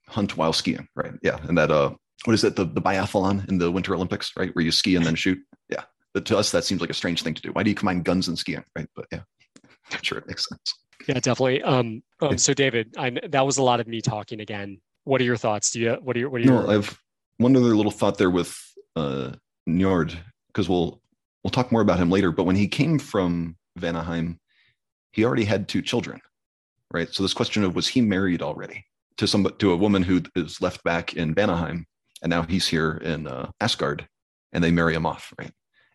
hunt 0.10 0.36
while 0.36 0.52
skiing, 0.52 0.89
right? 0.93 1.14
Yeah, 1.22 1.39
and 1.48 1.58
that 1.58 1.72
uh, 1.72 1.91
what 2.26 2.34
is 2.34 2.43
it? 2.43 2.58
The 2.58 2.66
the 2.66 2.82
biathlon 2.82 3.48
in 3.48 3.58
the 3.58 3.72
Winter 3.72 3.96
Olympics, 3.96 4.34
right? 4.36 4.54
Where 4.54 4.66
you 4.66 4.72
ski 4.72 4.98
and 4.98 5.06
then 5.06 5.16
shoot. 5.16 5.38
Yeah, 5.70 5.84
but 6.14 6.26
to 6.26 6.38
us 6.38 6.52
that 6.52 6.66
seems 6.66 6.82
like 6.82 6.89
a 6.89 6.93
strange 6.93 7.24
thing 7.24 7.36
to 7.36 7.41
do. 7.41 7.54
Why 7.54 7.64
do 7.64 7.70
you 7.70 7.76
combine 7.76 8.02
guns 8.02 8.28
and 8.28 8.38
skiing, 8.38 8.66
right? 8.76 8.89
But 8.93 9.06
yeah, 9.14 9.22
I'm 9.93 10.00
sure 10.02 10.18
it 10.18 10.28
makes 10.28 10.50
sense. 10.50 10.74
Yeah, 11.08 11.22
definitely. 11.22 11.64
Um, 11.64 12.04
um 12.20 12.38
so 12.38 12.54
David, 12.54 12.93
I, 12.98 13.12
that 13.30 13.46
was 13.46 13.58
a 13.58 13.64
lot 13.64 13.80
of 13.80 13.88
me 13.88 14.02
talking 14.02 14.41
again. 14.41 14.82
What 15.06 15.22
are 15.22 15.24
your 15.24 15.38
thoughts? 15.38 15.72
Do 15.72 15.80
you 15.80 15.93
what 16.02 16.18
are 16.18 16.20
your 16.20 16.30
what 16.30 16.41
are 16.41 16.43
your? 16.43 16.64
No, 16.64 16.70
I've 16.70 17.00
one 17.38 17.56
other 17.56 17.76
little 17.76 17.92
thought 17.92 18.18
there 18.18 18.30
with 18.30 18.58
uh, 18.96 19.32
Njord, 19.68 20.16
because 20.48 20.70
we'll 20.70 21.02
we'll 21.44 21.52
talk 21.52 21.72
more 21.72 21.82
about 21.82 22.00
him 22.00 22.10
later. 22.10 22.32
But 22.32 22.46
when 22.46 22.56
he 22.56 22.68
came 22.68 23.00
from 23.00 23.58
Vanaheim, 23.80 24.40
he 25.12 25.26
already 25.26 25.46
had 25.46 25.68
two 25.68 25.82
children, 25.82 26.22
right? 26.92 27.14
So 27.14 27.24
this 27.24 27.34
question 27.34 27.64
of 27.64 27.76
was 27.76 27.88
he 27.88 28.02
married 28.02 28.42
already 28.42 28.86
to 29.18 29.28
some 29.28 29.48
to 29.60 29.72
a 29.72 29.78
woman 29.78 30.04
who 30.04 30.22
is 30.36 30.62
left 30.62 30.84
back 30.84 31.14
in 31.14 31.36
Vanaheim, 31.36 31.86
and 32.22 32.30
now 32.30 32.44
he's 32.44 32.68
here 32.68 32.98
in 32.98 33.28
uh, 33.28 33.50
Asgard, 33.60 34.08
and 34.54 34.64
they 34.64 34.72
marry 34.72 34.94
him 34.94 35.06
off, 35.06 35.34
right? 35.40 35.52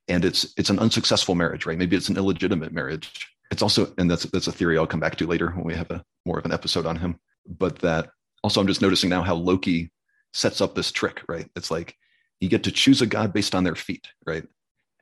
And 0.09 0.25
it's 0.25 0.53
it's 0.57 0.71
an 0.71 0.79
unsuccessful 0.79 1.35
marriage, 1.35 1.67
right? 1.67 1.79
Maybe 1.79 1.97
it's 1.97 2.09
an 2.09 2.17
illegitimate 2.17 2.73
marriage. 2.73 3.11
It's 3.51 3.63
also, 3.63 3.93
and 3.99 4.11
that's 4.11 4.25
that's 4.25 4.47
a 4.47 4.53
theory 4.53 4.79
I'll 4.79 4.87
come 4.87 5.01
back 5.01 5.17
to 5.17 5.27
later 5.27 5.51
when 5.51 5.65
we 5.65 5.75
have 5.75 5.91
a 5.91 6.05
more 6.25 6.39
of 6.39 6.45
an 6.45 6.53
episode 6.53 6.87
on 6.87 6.97
him. 6.97 7.19
But 7.47 7.79
that 7.81 8.11
also, 8.43 8.61
I'm 8.61 8.67
just 8.67 8.83
noticing 8.83 9.11
now 9.11 9.23
how 9.23 9.35
Loki 9.35 9.91
sets 10.33 10.61
up 10.61 10.75
this 10.75 10.93
trick, 10.93 11.23
right? 11.29 11.49
It's 11.57 11.71
like 11.71 11.97
you 12.41 12.49
get 12.49 12.65
to 12.65 12.73
choose 12.73 13.03
a 13.03 13.07
god 13.07 13.33
based 13.33 13.55
on 13.55 13.65
their 13.65 13.75
feet, 13.75 14.09
right? 14.27 14.45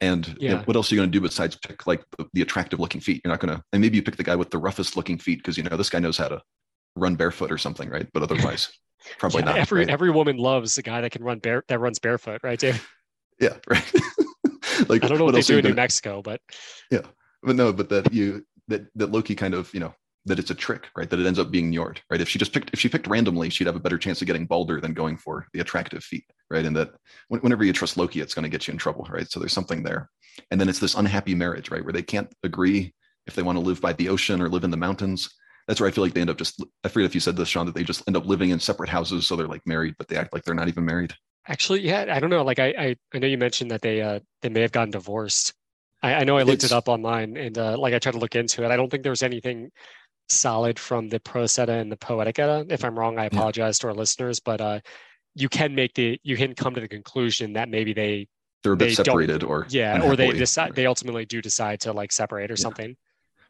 And 0.01 0.37
yeah. 0.39 0.63
what 0.65 0.77
else 0.77 0.91
are 0.91 0.95
you 0.95 1.01
going 1.01 1.11
to 1.11 1.19
do 1.19 1.21
besides 1.21 1.57
pick 1.57 1.87
like 1.87 2.05
the, 2.17 2.27
the 2.33 2.43
attractive 2.43 2.79
looking 2.79 3.01
feet? 3.01 3.21
You're 3.25 3.33
not 3.33 3.41
going 3.41 3.57
to, 3.57 3.63
and 3.73 3.83
maybe 3.83 3.97
you 3.97 4.03
pick 4.03 4.17
the 4.17 4.23
guy 4.23 4.37
with 4.37 4.51
the 4.51 4.59
roughest 4.59 4.97
looking 4.97 5.19
feet 5.19 5.39
because 5.39 5.57
you 5.57 5.65
know 5.65 5.77
this 5.77 5.91
guy 5.91 5.99
knows 5.99 6.17
how 6.17 6.29
to 6.29 6.41
run 6.95 7.17
barefoot 7.17 7.51
or 7.51 7.59
something, 7.59 7.89
right? 7.89 8.07
But 8.13 8.23
otherwise, 8.23 8.71
probably 9.19 9.41
yeah, 9.41 9.47
not. 9.47 9.59
Every 9.59 9.81
right? 9.81 9.91
every 9.91 10.11
woman 10.11 10.37
loves 10.37 10.75
the 10.77 10.83
guy 10.83 11.01
that 11.01 11.11
can 11.11 11.25
run 11.25 11.41
bare 11.41 11.65
that 11.69 11.79
runs 11.79 11.99
barefoot, 11.99 12.41
right, 12.43 12.59
Dave? 12.59 12.87
Yeah, 13.41 13.55
right. 13.71 13.95
like 14.89 15.05
I 15.05 15.07
don't 15.07 15.19
know 15.19 15.25
what, 15.25 15.33
what 15.33 15.35
they 15.35 15.43
do 15.43 15.59
in 15.59 15.65
New 15.65 15.73
Mexico, 15.73 16.23
but 16.23 16.41
yeah, 16.91 17.03
but 17.41 17.55
no, 17.55 17.73
but 17.73 17.89
that 17.91 18.13
you 18.13 18.45
that 18.67 18.89
that 18.97 19.13
Loki 19.13 19.37
kind 19.37 19.55
of 19.55 19.73
you 19.73 19.79
know 19.79 19.95
that 20.29 20.39
it's 20.39 20.51
a 20.51 20.55
trick, 20.55 20.87
right? 20.97 21.11
That 21.11 21.19
it 21.19 21.27
ends 21.27 21.39
up 21.39 21.51
being 21.51 21.73
Njord, 21.73 21.99
right? 22.11 22.21
If 22.21 22.29
she 22.29 22.39
just 22.39 22.53
picked, 22.53 22.71
if 22.73 22.81
she 22.81 22.89
picked 22.89 23.07
randomly, 23.07 23.51
she'd 23.51 23.67
have 23.67 23.77
a 23.77 23.81
better 23.81 23.99
chance 23.99 24.21
of 24.21 24.27
getting 24.27 24.47
Balder 24.47 24.81
than 24.81 24.95
going 24.95 25.17
for 25.17 25.47
the 25.53 25.61
attractive 25.61 26.05
feet, 26.05 26.25
right? 26.51 26.65
And 26.65 26.77
that 26.77 26.93
whenever 27.29 27.65
you 27.65 27.73
trust 27.73 27.97
Loki, 27.97 28.21
it's 28.21 28.35
going 28.35 28.45
to 28.45 28.49
get 28.49 28.67
you 28.67 28.73
in 28.73 28.79
trouble, 28.79 29.07
right? 29.11 29.31
So 29.31 29.41
there's 29.41 29.53
something 29.53 29.83
there. 29.83 30.11
And 30.51 30.61
then 30.61 30.69
it's 30.69 30.79
this 30.79 30.95
unhappy 30.95 31.35
marriage, 31.35 31.71
right? 31.71 31.83
Where 31.83 31.93
they 31.93 32.03
can't 32.03 32.33
agree 32.45 32.95
if 33.27 33.35
they 33.35 33.43
want 33.43 33.57
to 33.57 33.65
live 33.65 33.81
by 33.81 33.93
the 33.93 34.09
ocean 34.09 34.41
or 34.41 34.49
live 34.49 34.65
in 34.65 34.71
the 34.71 34.77
mountains. 34.77 35.29
That's 35.67 35.81
where 35.81 35.89
I 35.89 35.93
feel 35.93 36.05
like 36.05 36.15
they 36.15 36.23
end 36.23 36.31
up 36.31 36.39
just, 36.39 36.65
I 36.85 36.89
forget 36.89 37.07
if 37.07 37.15
you 37.15 37.21
said 37.21 37.37
this, 37.37 37.49
Shawn, 37.49 37.67
that 37.67 37.75
they 37.75 37.85
just 37.85 38.03
end 38.07 38.17
up 38.17 38.25
living 38.25 38.51
in 38.51 38.61
separate 38.61 38.89
houses. 38.89 39.27
So 39.27 39.37
they're 39.37 39.47
like 39.47 39.67
married, 39.67 39.97
but 39.99 40.09
they 40.09 40.17
act 40.17 40.33
like 40.33 40.45
they're 40.45 40.55
not 40.55 40.69
even 40.69 40.85
married. 40.85 41.13
Actually, 41.47 41.81
yeah, 41.81 42.07
I 42.11 42.21
don't 42.21 42.31
know. 42.31 42.43
Like 42.43 42.59
I, 42.59 42.75
I, 42.79 42.97
I 43.15 43.19
know 43.19 43.27
you 43.27 43.39
mentioned 43.39 43.71
that 43.71 43.83
they, 43.83 44.01
uh, 44.01 44.21
they 44.43 44.49
may 44.49 44.63
have 44.63 44.73
gotten 44.73 44.91
divorced. 44.91 45.53
I, 46.03 46.15
I 46.15 46.25
know 46.25 46.39
I 46.39 46.43
looked 46.43 46.63
it's, 46.63 46.73
it 46.73 46.77
up 46.77 46.89
online 46.89 47.37
and 47.37 47.59
uh, 47.59 47.77
like 47.77 47.93
I 47.93 47.99
tried 47.99 48.13
to 48.13 48.19
look 48.19 48.37
into 48.37 48.65
it. 48.65 48.71
I 48.71 48.77
don't 48.77 48.89
think 48.89 49.03
there 49.03 49.13
was 49.13 49.23
anything 49.23 49.71
solid 50.29 50.79
from 50.79 51.09
the 51.09 51.21
Prose 51.21 51.59
Edda 51.59 51.73
and 51.73 51.91
the 51.91 51.97
Poetic 51.97 52.39
Edda. 52.39 52.67
If 52.69 52.85
I'm 52.85 52.99
wrong, 52.99 53.19
I 53.19 53.27
apologize 53.27 53.79
yeah. 53.79 53.83
to 53.83 53.89
our 53.89 53.95
listeners, 53.95 54.41
but 54.41 54.61
uh, 54.61 54.81
you 55.35 55.49
can 55.49 55.75
make 55.75 55.95
the 55.95 56.21
you 56.23 56.37
can 56.37 56.55
come 56.55 56.75
to 56.75 56.81
the 56.81 56.89
conclusion 56.89 57.53
that 57.55 57.69
maybe 57.69 57.93
they 57.93 58.29
they're 58.63 58.73
a 58.73 58.77
bit 58.77 58.89
they 58.89 58.95
separated 58.95 59.43
or 59.43 59.67
yeah, 59.71 60.03
or 60.03 60.17
they 60.17 60.33
decide 60.33 60.75
they 60.75 60.87
ultimately 60.87 61.25
do 61.25 61.41
decide 61.41 61.81
to 61.81 61.93
like 61.93 62.13
separate 62.13 62.51
or 62.51 62.55
yeah. 62.55 62.63
something. 62.63 62.97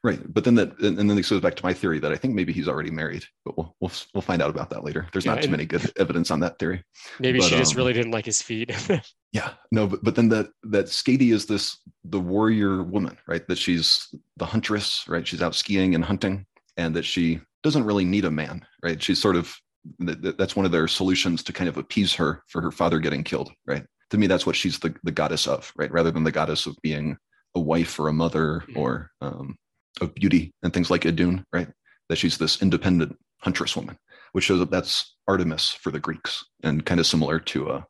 Right, 0.05 0.21
but 0.33 0.45
then 0.45 0.55
that 0.55 0.79
and 0.79 0.97
then 0.97 1.09
this 1.09 1.29
goes 1.29 1.41
back 1.41 1.57
to 1.57 1.65
my 1.65 1.75
theory 1.75 1.99
that 1.99 2.13
I 2.13 2.17
think 2.17 2.33
maybe 2.35 2.53
he's 2.53 2.69
already 2.69 2.91
married, 2.91 3.25
but 3.45 3.57
we'll 3.57 3.75
we'll, 3.81 3.91
we'll 4.15 4.23
find 4.23 4.41
out 4.41 4.51
about 4.51 4.71
that 4.71 4.85
later. 4.85 5.09
There's 5.13 5.25
yeah, 5.25 5.35
not 5.35 5.43
too 5.43 5.51
many 5.51 5.67
good 5.67 5.91
evidence 5.99 6.31
on 6.31 6.39
that 6.41 6.59
theory. 6.61 6.85
Maybe 7.19 7.41
but, 7.41 7.49
she 7.49 7.57
just 7.57 7.73
um, 7.73 7.79
really 7.79 7.95
didn't 7.95 8.13
like 8.13 8.25
his 8.25 8.41
feet. 8.41 8.71
yeah, 9.33 9.55
no, 9.73 9.89
but 9.89 10.05
but 10.05 10.15
then 10.15 10.29
that 10.29 10.51
that 10.65 10.87
Skadi 10.87 11.33
is 11.33 11.47
this 11.47 11.79
the 12.05 12.21
warrior 12.21 12.85
woman, 12.85 13.19
right? 13.27 13.45
That 13.49 13.59
she's 13.59 14.15
the 14.37 14.47
huntress, 14.47 15.05
right? 15.09 15.27
She's 15.27 15.43
out 15.43 15.57
skiing 15.57 15.97
and 15.97 16.05
hunting, 16.05 16.47
and 16.79 16.97
that 16.97 17.05
she 17.05 17.41
doesn't 17.63 17.85
really 17.85 18.05
need 18.05 18.25
a 18.25 18.31
man, 18.31 18.65
right? 18.83 19.03
She's 19.03 19.21
sort 19.21 19.37
of 19.37 19.55
that's 19.99 20.57
one 20.57 20.67
of 20.67 20.73
their 20.73 20.89
solutions 20.89 21.43
to 21.43 21.53
kind 21.53 21.69
of 21.69 21.77
appease 21.77 22.15
her 22.15 22.43
for 22.49 22.61
her 22.61 22.73
father 22.73 22.99
getting 22.99 23.25
killed, 23.25 23.51
right? 23.67 23.85
To 24.11 24.19
me, 24.19 24.27
that's 24.27 24.47
what 24.47 24.57
she's 24.57 24.79
the, 24.79 24.95
the 25.05 25.13
goddess 25.13 25.47
of, 25.47 25.73
right? 25.77 25.91
Rather 25.93 26.11
than 26.11 26.25
the 26.25 26.33
goddess 26.33 26.67
of 26.67 26.77
being 26.83 27.17
a 27.55 27.61
wife 27.61 27.99
or 27.99 28.09
a 28.09 28.13
mother 28.13 28.65
mm-hmm. 28.69 28.79
or 28.79 29.11
um, 29.21 29.57
of 30.01 30.15
beauty 30.15 30.53
and 30.63 30.73
things 30.73 30.91
like 30.91 31.03
Idunn, 31.03 31.45
right? 31.53 31.69
That 32.09 32.17
she's 32.17 32.39
this 32.39 32.63
independent 32.63 33.17
huntress 33.41 33.77
woman, 33.77 33.99
which 34.33 34.45
shows 34.45 34.59
that 34.61 34.71
that's 34.71 35.17
Artemis 35.27 35.71
for 35.71 35.91
the 35.91 36.01
Greeks 36.01 36.45
and 36.63 36.85
kind 36.85 37.01
of 37.01 37.07
similar 37.07 37.39
to 37.41 37.71
uh, 37.71 37.83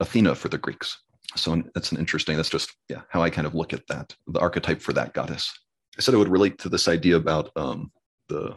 Athena 0.00 0.34
for 0.34 0.48
the 0.48 0.58
Greeks. 0.58 0.98
So 1.36 1.62
that's 1.74 1.92
an 1.92 1.98
interesting, 1.98 2.36
that's 2.36 2.50
just, 2.50 2.74
yeah, 2.88 3.02
how 3.10 3.22
I 3.22 3.30
kind 3.30 3.46
of 3.46 3.54
look 3.54 3.72
at 3.72 3.86
that, 3.88 4.14
the 4.26 4.40
archetype 4.40 4.80
for 4.80 4.92
that 4.94 5.12
goddess. 5.12 5.52
I 5.96 6.00
said 6.00 6.14
I 6.14 6.18
would 6.18 6.28
relate 6.28 6.58
to 6.58 6.68
this 6.68 6.88
idea 6.88 7.16
about 7.16 7.50
um, 7.56 7.90
the 8.28 8.54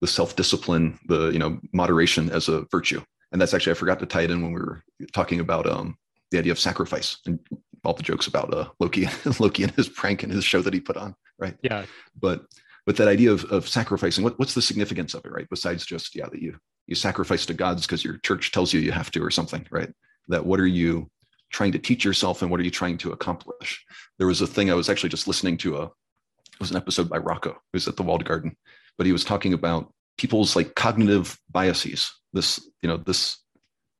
the 0.00 0.08
self-discipline, 0.08 0.98
the 1.06 1.30
you 1.30 1.38
know 1.38 1.60
moderation 1.72 2.30
as 2.30 2.48
a 2.48 2.66
virtue. 2.70 3.02
And 3.30 3.40
that's 3.40 3.54
actually 3.54 3.72
I 3.72 3.76
forgot 3.76 3.98
to 4.00 4.06
tie 4.06 4.22
it 4.22 4.30
in 4.30 4.42
when 4.42 4.52
we 4.52 4.60
were 4.60 4.82
talking 5.12 5.40
about 5.40 5.66
um, 5.66 5.96
the 6.30 6.38
idea 6.38 6.52
of 6.52 6.58
sacrifice 6.58 7.18
and 7.24 7.38
all 7.84 7.94
the 7.94 8.02
jokes 8.02 8.26
about 8.26 8.52
uh, 8.52 8.68
Loki, 8.78 9.08
Loki 9.40 9.62
and 9.62 9.72
his 9.72 9.88
prank 9.88 10.22
and 10.22 10.32
his 10.32 10.44
show 10.44 10.60
that 10.62 10.74
he 10.74 10.80
put 10.80 10.96
on, 10.96 11.14
right? 11.38 11.56
Yeah. 11.62 11.86
But 12.20 12.44
but 12.84 12.96
that 12.96 13.08
idea 13.08 13.30
of, 13.30 13.44
of 13.44 13.68
sacrificing, 13.68 14.24
what, 14.24 14.38
what's 14.40 14.54
the 14.54 14.62
significance 14.62 15.14
of 15.14 15.24
it, 15.24 15.30
right? 15.30 15.46
Besides 15.48 15.86
just 15.86 16.16
yeah, 16.16 16.26
that 16.30 16.42
you 16.42 16.58
you 16.86 16.94
sacrifice 16.94 17.46
to 17.46 17.54
gods 17.54 17.86
because 17.86 18.04
your 18.04 18.18
church 18.18 18.50
tells 18.50 18.72
you 18.72 18.80
you 18.80 18.92
have 18.92 19.10
to 19.12 19.24
or 19.24 19.30
something, 19.30 19.66
right? 19.70 19.92
That 20.28 20.44
what 20.44 20.60
are 20.60 20.66
you 20.66 21.08
trying 21.50 21.72
to 21.72 21.78
teach 21.78 22.04
yourself 22.04 22.42
and 22.42 22.50
what 22.50 22.58
are 22.58 22.64
you 22.64 22.70
trying 22.70 22.98
to 22.98 23.12
accomplish? 23.12 23.84
There 24.18 24.26
was 24.26 24.40
a 24.40 24.46
thing 24.46 24.70
I 24.70 24.74
was 24.74 24.88
actually 24.88 25.10
just 25.10 25.28
listening 25.28 25.58
to 25.58 25.76
a 25.78 25.84
it 25.84 26.60
was 26.60 26.70
an 26.70 26.76
episode 26.76 27.08
by 27.08 27.18
Rocco, 27.18 27.56
who's 27.72 27.88
at 27.88 27.96
the 27.96 28.02
Walled 28.02 28.24
Garden, 28.24 28.56
but 28.98 29.06
he 29.06 29.12
was 29.12 29.24
talking 29.24 29.52
about 29.52 29.92
people's 30.18 30.54
like 30.56 30.74
cognitive 30.74 31.38
biases 31.50 32.10
this 32.32 32.60
you 32.82 32.88
know 32.88 32.96
this 32.96 33.38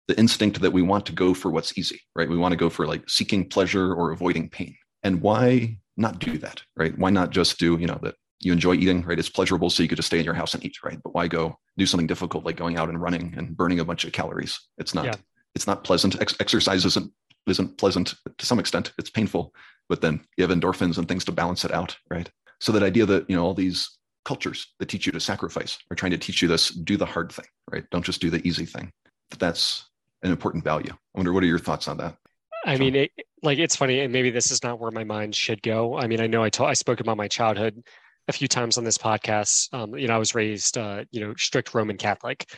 the 0.08 0.18
instinct 0.18 0.60
that 0.60 0.72
we 0.72 0.82
want 0.82 1.06
to 1.06 1.12
go 1.12 1.32
for 1.32 1.50
what's 1.50 1.76
easy 1.78 2.00
right 2.14 2.28
we 2.28 2.36
want 2.36 2.52
to 2.52 2.56
go 2.56 2.68
for 2.68 2.86
like 2.86 3.08
seeking 3.08 3.48
pleasure 3.48 3.94
or 3.94 4.10
avoiding 4.10 4.48
pain 4.48 4.76
And 5.02 5.20
why 5.20 5.78
not 5.96 6.18
do 6.18 6.38
that, 6.38 6.62
right? 6.76 6.96
Why 6.98 7.10
not 7.10 7.30
just 7.30 7.58
do, 7.58 7.76
you 7.78 7.86
know, 7.86 7.98
that 8.02 8.14
you 8.40 8.52
enjoy 8.52 8.74
eating, 8.74 9.02
right? 9.02 9.18
It's 9.18 9.28
pleasurable, 9.28 9.70
so 9.70 9.82
you 9.82 9.88
could 9.88 9.96
just 9.96 10.06
stay 10.06 10.18
in 10.18 10.24
your 10.24 10.34
house 10.34 10.54
and 10.54 10.64
eat, 10.64 10.76
right? 10.84 10.98
But 11.02 11.14
why 11.14 11.28
go 11.28 11.58
do 11.76 11.86
something 11.86 12.06
difficult 12.06 12.44
like 12.44 12.56
going 12.56 12.76
out 12.76 12.88
and 12.88 13.00
running 13.00 13.34
and 13.36 13.56
burning 13.56 13.80
a 13.80 13.84
bunch 13.84 14.04
of 14.04 14.12
calories? 14.12 14.58
It's 14.78 14.94
not. 14.94 15.04
Yeah. 15.04 15.16
It's 15.54 15.66
not 15.66 15.84
pleasant. 15.84 16.20
Ex- 16.20 16.36
exercise 16.40 16.84
isn't 16.84 17.12
isn't 17.46 17.76
pleasant 17.76 18.14
to 18.38 18.46
some 18.46 18.58
extent. 18.58 18.92
It's 18.98 19.10
painful, 19.10 19.54
but 19.88 20.00
then 20.00 20.24
you 20.36 20.46
have 20.46 20.56
endorphins 20.56 20.98
and 20.98 21.06
things 21.08 21.24
to 21.26 21.32
balance 21.32 21.64
it 21.64 21.72
out, 21.72 21.96
right? 22.10 22.30
So 22.60 22.72
that 22.72 22.82
idea 22.82 23.06
that 23.06 23.28
you 23.28 23.36
know 23.36 23.44
all 23.44 23.54
these 23.54 23.98
cultures 24.24 24.74
that 24.78 24.88
teach 24.88 25.06
you 25.06 25.12
to 25.12 25.20
sacrifice 25.20 25.78
are 25.90 25.96
trying 25.96 26.12
to 26.12 26.18
teach 26.18 26.42
you 26.42 26.48
this: 26.48 26.70
do 26.70 26.96
the 26.96 27.06
hard 27.06 27.32
thing, 27.32 27.46
right? 27.70 27.84
Don't 27.90 28.04
just 28.04 28.20
do 28.20 28.30
the 28.30 28.46
easy 28.46 28.66
thing. 28.66 28.90
That's 29.38 29.88
an 30.22 30.30
important 30.30 30.64
value. 30.64 30.92
I 30.92 31.18
wonder 31.18 31.32
what 31.32 31.42
are 31.42 31.46
your 31.46 31.58
thoughts 31.58 31.88
on 31.88 31.96
that? 31.98 32.16
I 32.64 32.76
mean, 32.76 32.94
it, 32.94 33.10
like 33.42 33.58
it's 33.58 33.76
funny, 33.76 34.00
and 34.00 34.12
maybe 34.12 34.30
this 34.30 34.50
is 34.50 34.62
not 34.62 34.78
where 34.78 34.90
my 34.90 35.04
mind 35.04 35.34
should 35.34 35.62
go. 35.62 35.98
I 35.98 36.06
mean, 36.06 36.20
I 36.20 36.26
know 36.26 36.42
I 36.42 36.50
told 36.50 36.70
I 36.70 36.74
spoke 36.74 37.00
about 37.00 37.16
my 37.16 37.28
childhood 37.28 37.82
a 38.28 38.32
few 38.32 38.46
times 38.46 38.78
on 38.78 38.84
this 38.84 38.98
podcast. 38.98 39.72
Um, 39.74 39.96
you 39.96 40.06
know, 40.06 40.14
I 40.14 40.18
was 40.18 40.34
raised, 40.34 40.78
uh, 40.78 41.04
you 41.10 41.20
know, 41.20 41.34
strict 41.36 41.74
Roman 41.74 41.96
Catholic, 41.96 42.48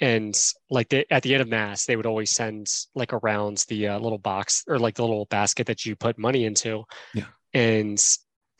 and 0.00 0.34
like 0.70 0.88
they, 0.88 1.04
at 1.10 1.22
the 1.22 1.34
end 1.34 1.42
of 1.42 1.48
mass, 1.48 1.84
they 1.84 1.96
would 1.96 2.06
always 2.06 2.30
send 2.30 2.66
like 2.94 3.12
around 3.12 3.64
the 3.68 3.88
uh, 3.88 3.98
little 3.98 4.18
box 4.18 4.64
or 4.66 4.78
like 4.78 4.94
the 4.94 5.02
little 5.02 5.26
basket 5.26 5.66
that 5.66 5.84
you 5.84 5.96
put 5.96 6.18
money 6.18 6.44
into. 6.44 6.84
Yeah. 7.14 7.26
And 7.52 8.02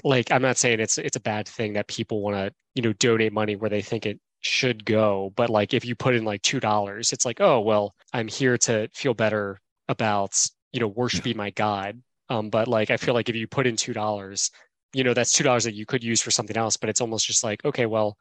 like, 0.05 0.31
I'm 0.33 0.43
not 0.43 0.57
saying 0.59 0.81
it's 0.81 0.99
it's 0.99 1.17
a 1.17 1.21
bad 1.21 1.49
thing 1.49 1.75
that 1.75 1.89
people 1.89 2.23
want 2.23 2.37
to 2.37 2.53
you 2.75 2.83
know 2.83 2.93
donate 2.95 3.33
money 3.33 3.57
where 3.57 3.71
they 3.71 3.83
think 3.83 4.07
it 4.07 4.21
should 4.41 4.85
go, 4.85 5.33
but 5.37 5.51
like 5.51 5.75
if 5.75 5.85
you 5.85 5.95
put 5.95 6.15
in 6.15 6.25
like 6.25 6.43
two 6.43 6.61
dollars, 6.61 7.13
it's 7.13 7.25
like, 7.25 7.41
oh 7.41 7.61
well, 7.61 7.95
I'm 8.13 8.29
here 8.29 8.59
to 8.59 8.89
feel 8.95 9.15
better 9.15 9.61
about 9.89 10.35
you 10.73 10.81
know 10.81 10.89
worshiping 10.89 11.37
my 11.37 11.51
God. 11.51 12.01
Um, 12.29 12.51
but 12.51 12.69
like 12.69 12.91
I 12.91 12.97
feel 12.97 13.15
like 13.15 13.29
if 13.29 13.37
you 13.37 13.47
put 13.47 13.67
in 13.67 13.77
two 13.77 13.93
dollars, 13.93 14.51
you 14.93 15.05
know 15.05 15.15
that's 15.15 15.33
two 15.33 15.45
dollars 15.45 15.65
that 15.65 15.75
you 15.75 15.87
could 15.87 16.05
use 16.05 16.21
for 16.21 16.31
something 16.31 16.57
else 16.57 16.77
but 16.77 16.89
it's 16.89 17.01
almost 17.01 17.27
just 17.27 17.45
like 17.45 17.65
okay 17.65 17.87
well 17.87 18.17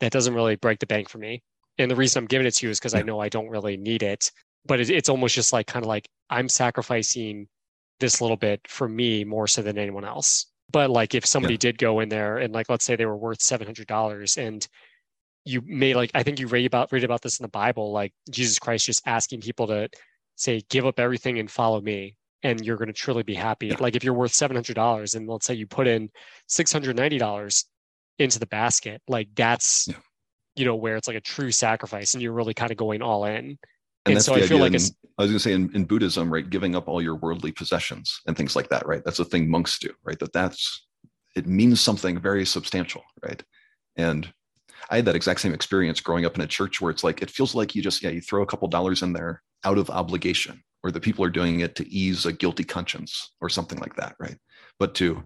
that 0.00 0.12
doesn't 0.12 0.34
really 0.34 0.56
break 0.56 0.78
the 0.78 0.86
bank 0.86 1.08
for 1.08 1.18
me. 1.18 1.42
And 1.78 1.90
the 1.90 1.96
reason 1.96 2.22
i'm 2.22 2.26
giving 2.26 2.46
it 2.46 2.54
to 2.56 2.66
you 2.66 2.70
is 2.70 2.80
because 2.80 2.94
i 2.94 3.02
know 3.02 3.20
i 3.20 3.28
don't 3.28 3.48
really 3.48 3.76
need 3.76 4.02
it 4.02 4.32
but 4.66 4.80
it, 4.80 4.90
it's 4.90 5.08
almost 5.08 5.34
just 5.34 5.52
like 5.52 5.68
kind 5.68 5.84
of 5.84 5.88
like 5.88 6.08
i'm 6.28 6.48
sacrificing 6.48 7.46
this 8.00 8.20
little 8.20 8.36
bit 8.36 8.60
for 8.66 8.88
me 8.88 9.24
more 9.24 9.46
so 9.46 9.62
than 9.62 9.78
anyone 9.78 10.04
else 10.04 10.46
but 10.70 10.90
like 10.90 11.14
if 11.14 11.24
somebody 11.24 11.54
yeah. 11.54 11.58
did 11.58 11.78
go 11.78 12.00
in 12.00 12.08
there 12.08 12.38
and 12.38 12.52
like 12.52 12.68
let's 12.68 12.84
say 12.84 12.96
they 12.96 13.06
were 13.06 13.16
worth 13.16 13.38
$700 13.38 14.38
and 14.38 14.66
you 15.44 15.62
may 15.64 15.94
like 15.94 16.10
i 16.14 16.22
think 16.22 16.40
you 16.40 16.46
read 16.46 16.66
about 16.66 16.92
read 16.92 17.04
about 17.04 17.22
this 17.22 17.38
in 17.38 17.44
the 17.44 17.48
bible 17.48 17.90
like 17.90 18.12
jesus 18.28 18.58
christ 18.58 18.84
just 18.84 19.00
asking 19.06 19.40
people 19.40 19.66
to 19.68 19.88
say 20.36 20.62
give 20.68 20.84
up 20.84 21.00
everything 21.00 21.38
and 21.38 21.50
follow 21.50 21.80
me 21.80 22.16
and 22.42 22.64
you're 22.64 22.76
going 22.76 22.88
to 22.88 22.92
truly 22.92 23.22
be 23.22 23.34
happy. 23.34 23.70
Like 23.74 23.96
if 23.96 24.04
you're 24.04 24.14
worth 24.14 24.32
$700 24.32 25.14
and 25.14 25.28
let's 25.28 25.46
say 25.46 25.54
you 25.54 25.66
put 25.66 25.86
in 25.86 26.10
$690 26.48 27.64
into 28.18 28.38
the 28.38 28.46
basket, 28.46 29.02
like 29.08 29.28
that's, 29.34 29.88
yeah. 29.88 29.96
you 30.56 30.64
know, 30.64 30.76
where 30.76 30.96
it's 30.96 31.08
like 31.08 31.16
a 31.16 31.20
true 31.20 31.50
sacrifice 31.50 32.14
and 32.14 32.22
you're 32.22 32.32
really 32.32 32.54
kind 32.54 32.70
of 32.70 32.76
going 32.76 33.02
all 33.02 33.24
in. 33.24 33.58
And, 34.08 34.16
and 34.16 34.24
so 34.24 34.34
I 34.34 34.42
feel 34.42 34.58
like 34.58 34.74
in, 34.74 34.80
I 35.18 35.22
was 35.22 35.30
going 35.30 35.34
to 35.34 35.38
say 35.38 35.52
in, 35.52 35.74
in, 35.74 35.84
Buddhism, 35.84 36.32
right, 36.32 36.48
giving 36.48 36.74
up 36.74 36.88
all 36.88 37.02
your 37.02 37.16
worldly 37.16 37.52
possessions 37.52 38.20
and 38.26 38.36
things 38.36 38.56
like 38.56 38.68
that, 38.68 38.86
right? 38.86 39.02
That's 39.04 39.18
a 39.18 39.24
thing 39.24 39.50
monks 39.50 39.78
do, 39.78 39.90
right? 40.04 40.18
That 40.18 40.32
that's 40.32 40.86
it 41.36 41.46
means 41.46 41.80
something 41.80 42.18
very 42.18 42.44
substantial, 42.44 43.02
right? 43.22 43.42
And 43.96 44.32
I 44.90 44.96
had 44.96 45.04
that 45.06 45.16
exact 45.16 45.40
same 45.40 45.54
experience 45.54 46.00
growing 46.00 46.24
up 46.24 46.36
in 46.36 46.40
a 46.40 46.46
church 46.46 46.80
where 46.80 46.90
it's 46.90 47.04
like 47.04 47.22
it 47.22 47.30
feels 47.30 47.54
like 47.54 47.74
you 47.74 47.82
just 47.82 48.02
yeah 48.02 48.10
you 48.10 48.20
throw 48.20 48.42
a 48.42 48.46
couple 48.46 48.68
dollars 48.68 49.02
in 49.02 49.12
there 49.12 49.42
out 49.64 49.78
of 49.78 49.90
obligation, 49.90 50.62
or 50.82 50.90
the 50.90 51.00
people 51.00 51.24
are 51.24 51.30
doing 51.30 51.60
it 51.60 51.74
to 51.76 51.88
ease 51.88 52.26
a 52.26 52.32
guilty 52.32 52.64
conscience 52.64 53.32
or 53.40 53.48
something 53.48 53.78
like 53.78 53.96
that, 53.96 54.14
right? 54.18 54.38
But 54.78 54.94
to 54.96 55.22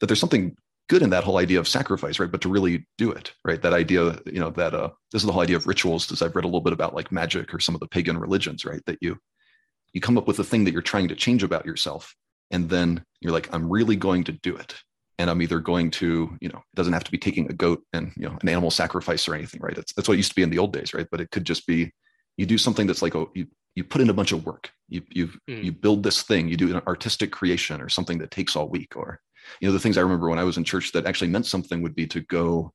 that 0.00 0.06
there's 0.06 0.20
something 0.20 0.56
good 0.88 1.02
in 1.02 1.10
that 1.10 1.24
whole 1.24 1.38
idea 1.38 1.58
of 1.58 1.68
sacrifice, 1.68 2.18
right? 2.18 2.30
But 2.30 2.40
to 2.42 2.48
really 2.48 2.86
do 2.98 3.10
it, 3.10 3.32
right? 3.44 3.60
That 3.60 3.72
idea, 3.72 4.18
you 4.26 4.40
know, 4.40 4.50
that 4.50 4.74
uh, 4.74 4.90
this 5.12 5.22
is 5.22 5.26
the 5.26 5.32
whole 5.32 5.42
idea 5.42 5.56
of 5.56 5.66
rituals. 5.66 6.10
As 6.12 6.22
I've 6.22 6.36
read 6.36 6.44
a 6.44 6.48
little 6.48 6.60
bit 6.60 6.72
about 6.72 6.94
like 6.94 7.12
magic 7.12 7.52
or 7.52 7.60
some 7.60 7.74
of 7.74 7.80
the 7.80 7.88
pagan 7.88 8.18
religions, 8.18 8.64
right? 8.64 8.82
That 8.86 8.98
you 9.00 9.18
you 9.92 10.00
come 10.00 10.18
up 10.18 10.26
with 10.26 10.38
a 10.38 10.44
thing 10.44 10.64
that 10.64 10.72
you're 10.72 10.82
trying 10.82 11.08
to 11.08 11.16
change 11.16 11.42
about 11.42 11.66
yourself, 11.66 12.14
and 12.50 12.68
then 12.68 13.04
you're 13.20 13.32
like, 13.32 13.52
I'm 13.52 13.70
really 13.70 13.96
going 13.96 14.24
to 14.24 14.32
do 14.32 14.56
it, 14.56 14.74
and 15.18 15.30
I'm 15.30 15.42
either 15.42 15.58
going 15.58 15.90
to, 15.92 16.36
you 16.40 16.48
know, 16.48 16.58
it 16.58 16.76
doesn't 16.76 16.92
have 16.92 17.04
to 17.04 17.10
be 17.10 17.18
taking 17.18 17.50
a 17.50 17.54
goat 17.54 17.82
and 17.92 18.12
you 18.16 18.28
know 18.28 18.36
an 18.40 18.48
animal 18.48 18.70
sacrifice 18.70 19.28
or 19.28 19.34
anything, 19.34 19.60
right? 19.60 19.74
That's 19.74 19.92
that's 19.94 20.08
what 20.08 20.14
it 20.14 20.18
used 20.18 20.30
to 20.30 20.36
be 20.36 20.42
in 20.42 20.50
the 20.50 20.58
old 20.58 20.72
days, 20.72 20.94
right? 20.94 21.06
But 21.10 21.20
it 21.20 21.30
could 21.30 21.44
just 21.44 21.66
be 21.66 21.92
you 22.36 22.46
do 22.46 22.58
something 22.58 22.86
that's 22.86 23.02
like 23.02 23.14
oh, 23.14 23.30
you 23.34 23.46
you 23.74 23.84
put 23.84 24.00
in 24.00 24.10
a 24.10 24.14
bunch 24.14 24.32
of 24.32 24.44
work 24.46 24.70
you 24.88 25.02
you 25.10 25.28
mm. 25.48 25.62
you 25.62 25.72
build 25.72 26.02
this 26.02 26.22
thing 26.22 26.48
you 26.48 26.56
do 26.56 26.74
an 26.74 26.82
artistic 26.86 27.30
creation 27.30 27.80
or 27.80 27.88
something 27.88 28.18
that 28.18 28.30
takes 28.30 28.56
all 28.56 28.68
week 28.68 28.96
or 28.96 29.20
you 29.60 29.68
know 29.68 29.72
the 29.72 29.80
things 29.80 29.98
i 29.98 30.00
remember 30.00 30.28
when 30.28 30.38
i 30.38 30.44
was 30.44 30.56
in 30.56 30.64
church 30.64 30.92
that 30.92 31.06
actually 31.06 31.28
meant 31.28 31.46
something 31.46 31.82
would 31.82 31.94
be 31.94 32.06
to 32.06 32.20
go 32.22 32.72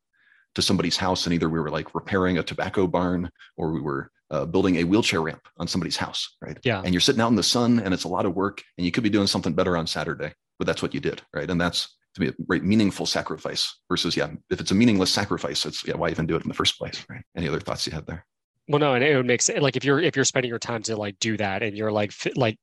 to 0.56 0.62
somebody's 0.62 0.98
house 0.98 1.26
and 1.26 1.34
either 1.34 1.50
we 1.50 1.60
were 1.60 1.70
like 1.70 1.96
repairing 1.96 2.38
a 2.38 2.44
tobacco 2.44 2.88
barn 2.88 3.30
or 3.58 3.72
we 3.72 3.82
were 3.82 4.12
uh, 4.32 4.46
building 4.46 4.78
a 4.78 4.84
wheelchair 4.84 5.22
ramp 5.22 5.42
on 5.58 5.68
somebody's 5.68 5.98
house 5.98 6.38
right? 6.42 6.58
Yeah. 6.64 6.82
And 6.84 6.94
you're 6.94 7.02
sitting 7.02 7.22
out 7.22 7.30
in 7.30 7.36
the 7.36 7.44
sun 7.44 7.80
and 7.80 7.94
it's 7.94 8.06
a 8.06 8.10
lot 8.10 8.26
of 8.26 8.36
work 8.36 8.62
and 8.78 8.86
you 8.86 8.92
could 8.92 9.04
be 9.04 9.10
doing 9.10 9.28
something 9.28 9.54
better 9.54 9.76
on 9.76 9.88
saturday 9.88 10.34
but 10.58 10.66
that's 10.66 10.82
what 10.82 10.94
you 10.94 11.00
did 11.00 11.22
right? 11.34 11.50
And 11.50 11.60
that's 11.60 11.98
to 12.16 12.22
be 12.22 12.28
a 12.28 12.34
great 12.46 12.64
meaningful 12.64 13.06
sacrifice 13.06 13.74
versus 13.90 14.18
yeah 14.18 14.30
if 14.50 14.60
it's 14.60 14.72
a 14.72 14.76
meaningless 14.76 15.12
sacrifice 15.12 15.66
it's 15.66 15.86
yeah 15.88 15.96
why 15.96 16.10
even 16.10 16.26
do 16.26 16.36
it 16.36 16.44
in 16.44 16.50
the 16.50 16.54
first 16.54 16.78
place 16.78 17.06
right? 17.10 17.24
Any 17.36 17.48
other 17.48 17.60
thoughts 17.60 17.86
you 17.88 17.94
had 17.94 18.06
there? 18.06 18.26
Well, 18.68 18.80
no, 18.80 18.94
and 18.94 19.04
it 19.04 19.16
would 19.16 19.26
make 19.26 19.42
sense. 19.42 19.62
Like 19.62 19.76
if 19.76 19.84
you're 19.84 20.00
if 20.00 20.16
you're 20.16 20.26
spending 20.26 20.50
your 20.50 20.60
time 20.60 20.82
to 20.84 20.96
like 20.96 21.20
do 21.20 21.36
that, 21.38 21.62
and 21.64 21.76
you're 21.76 21.92
like 21.92 22.14
like 22.36 22.58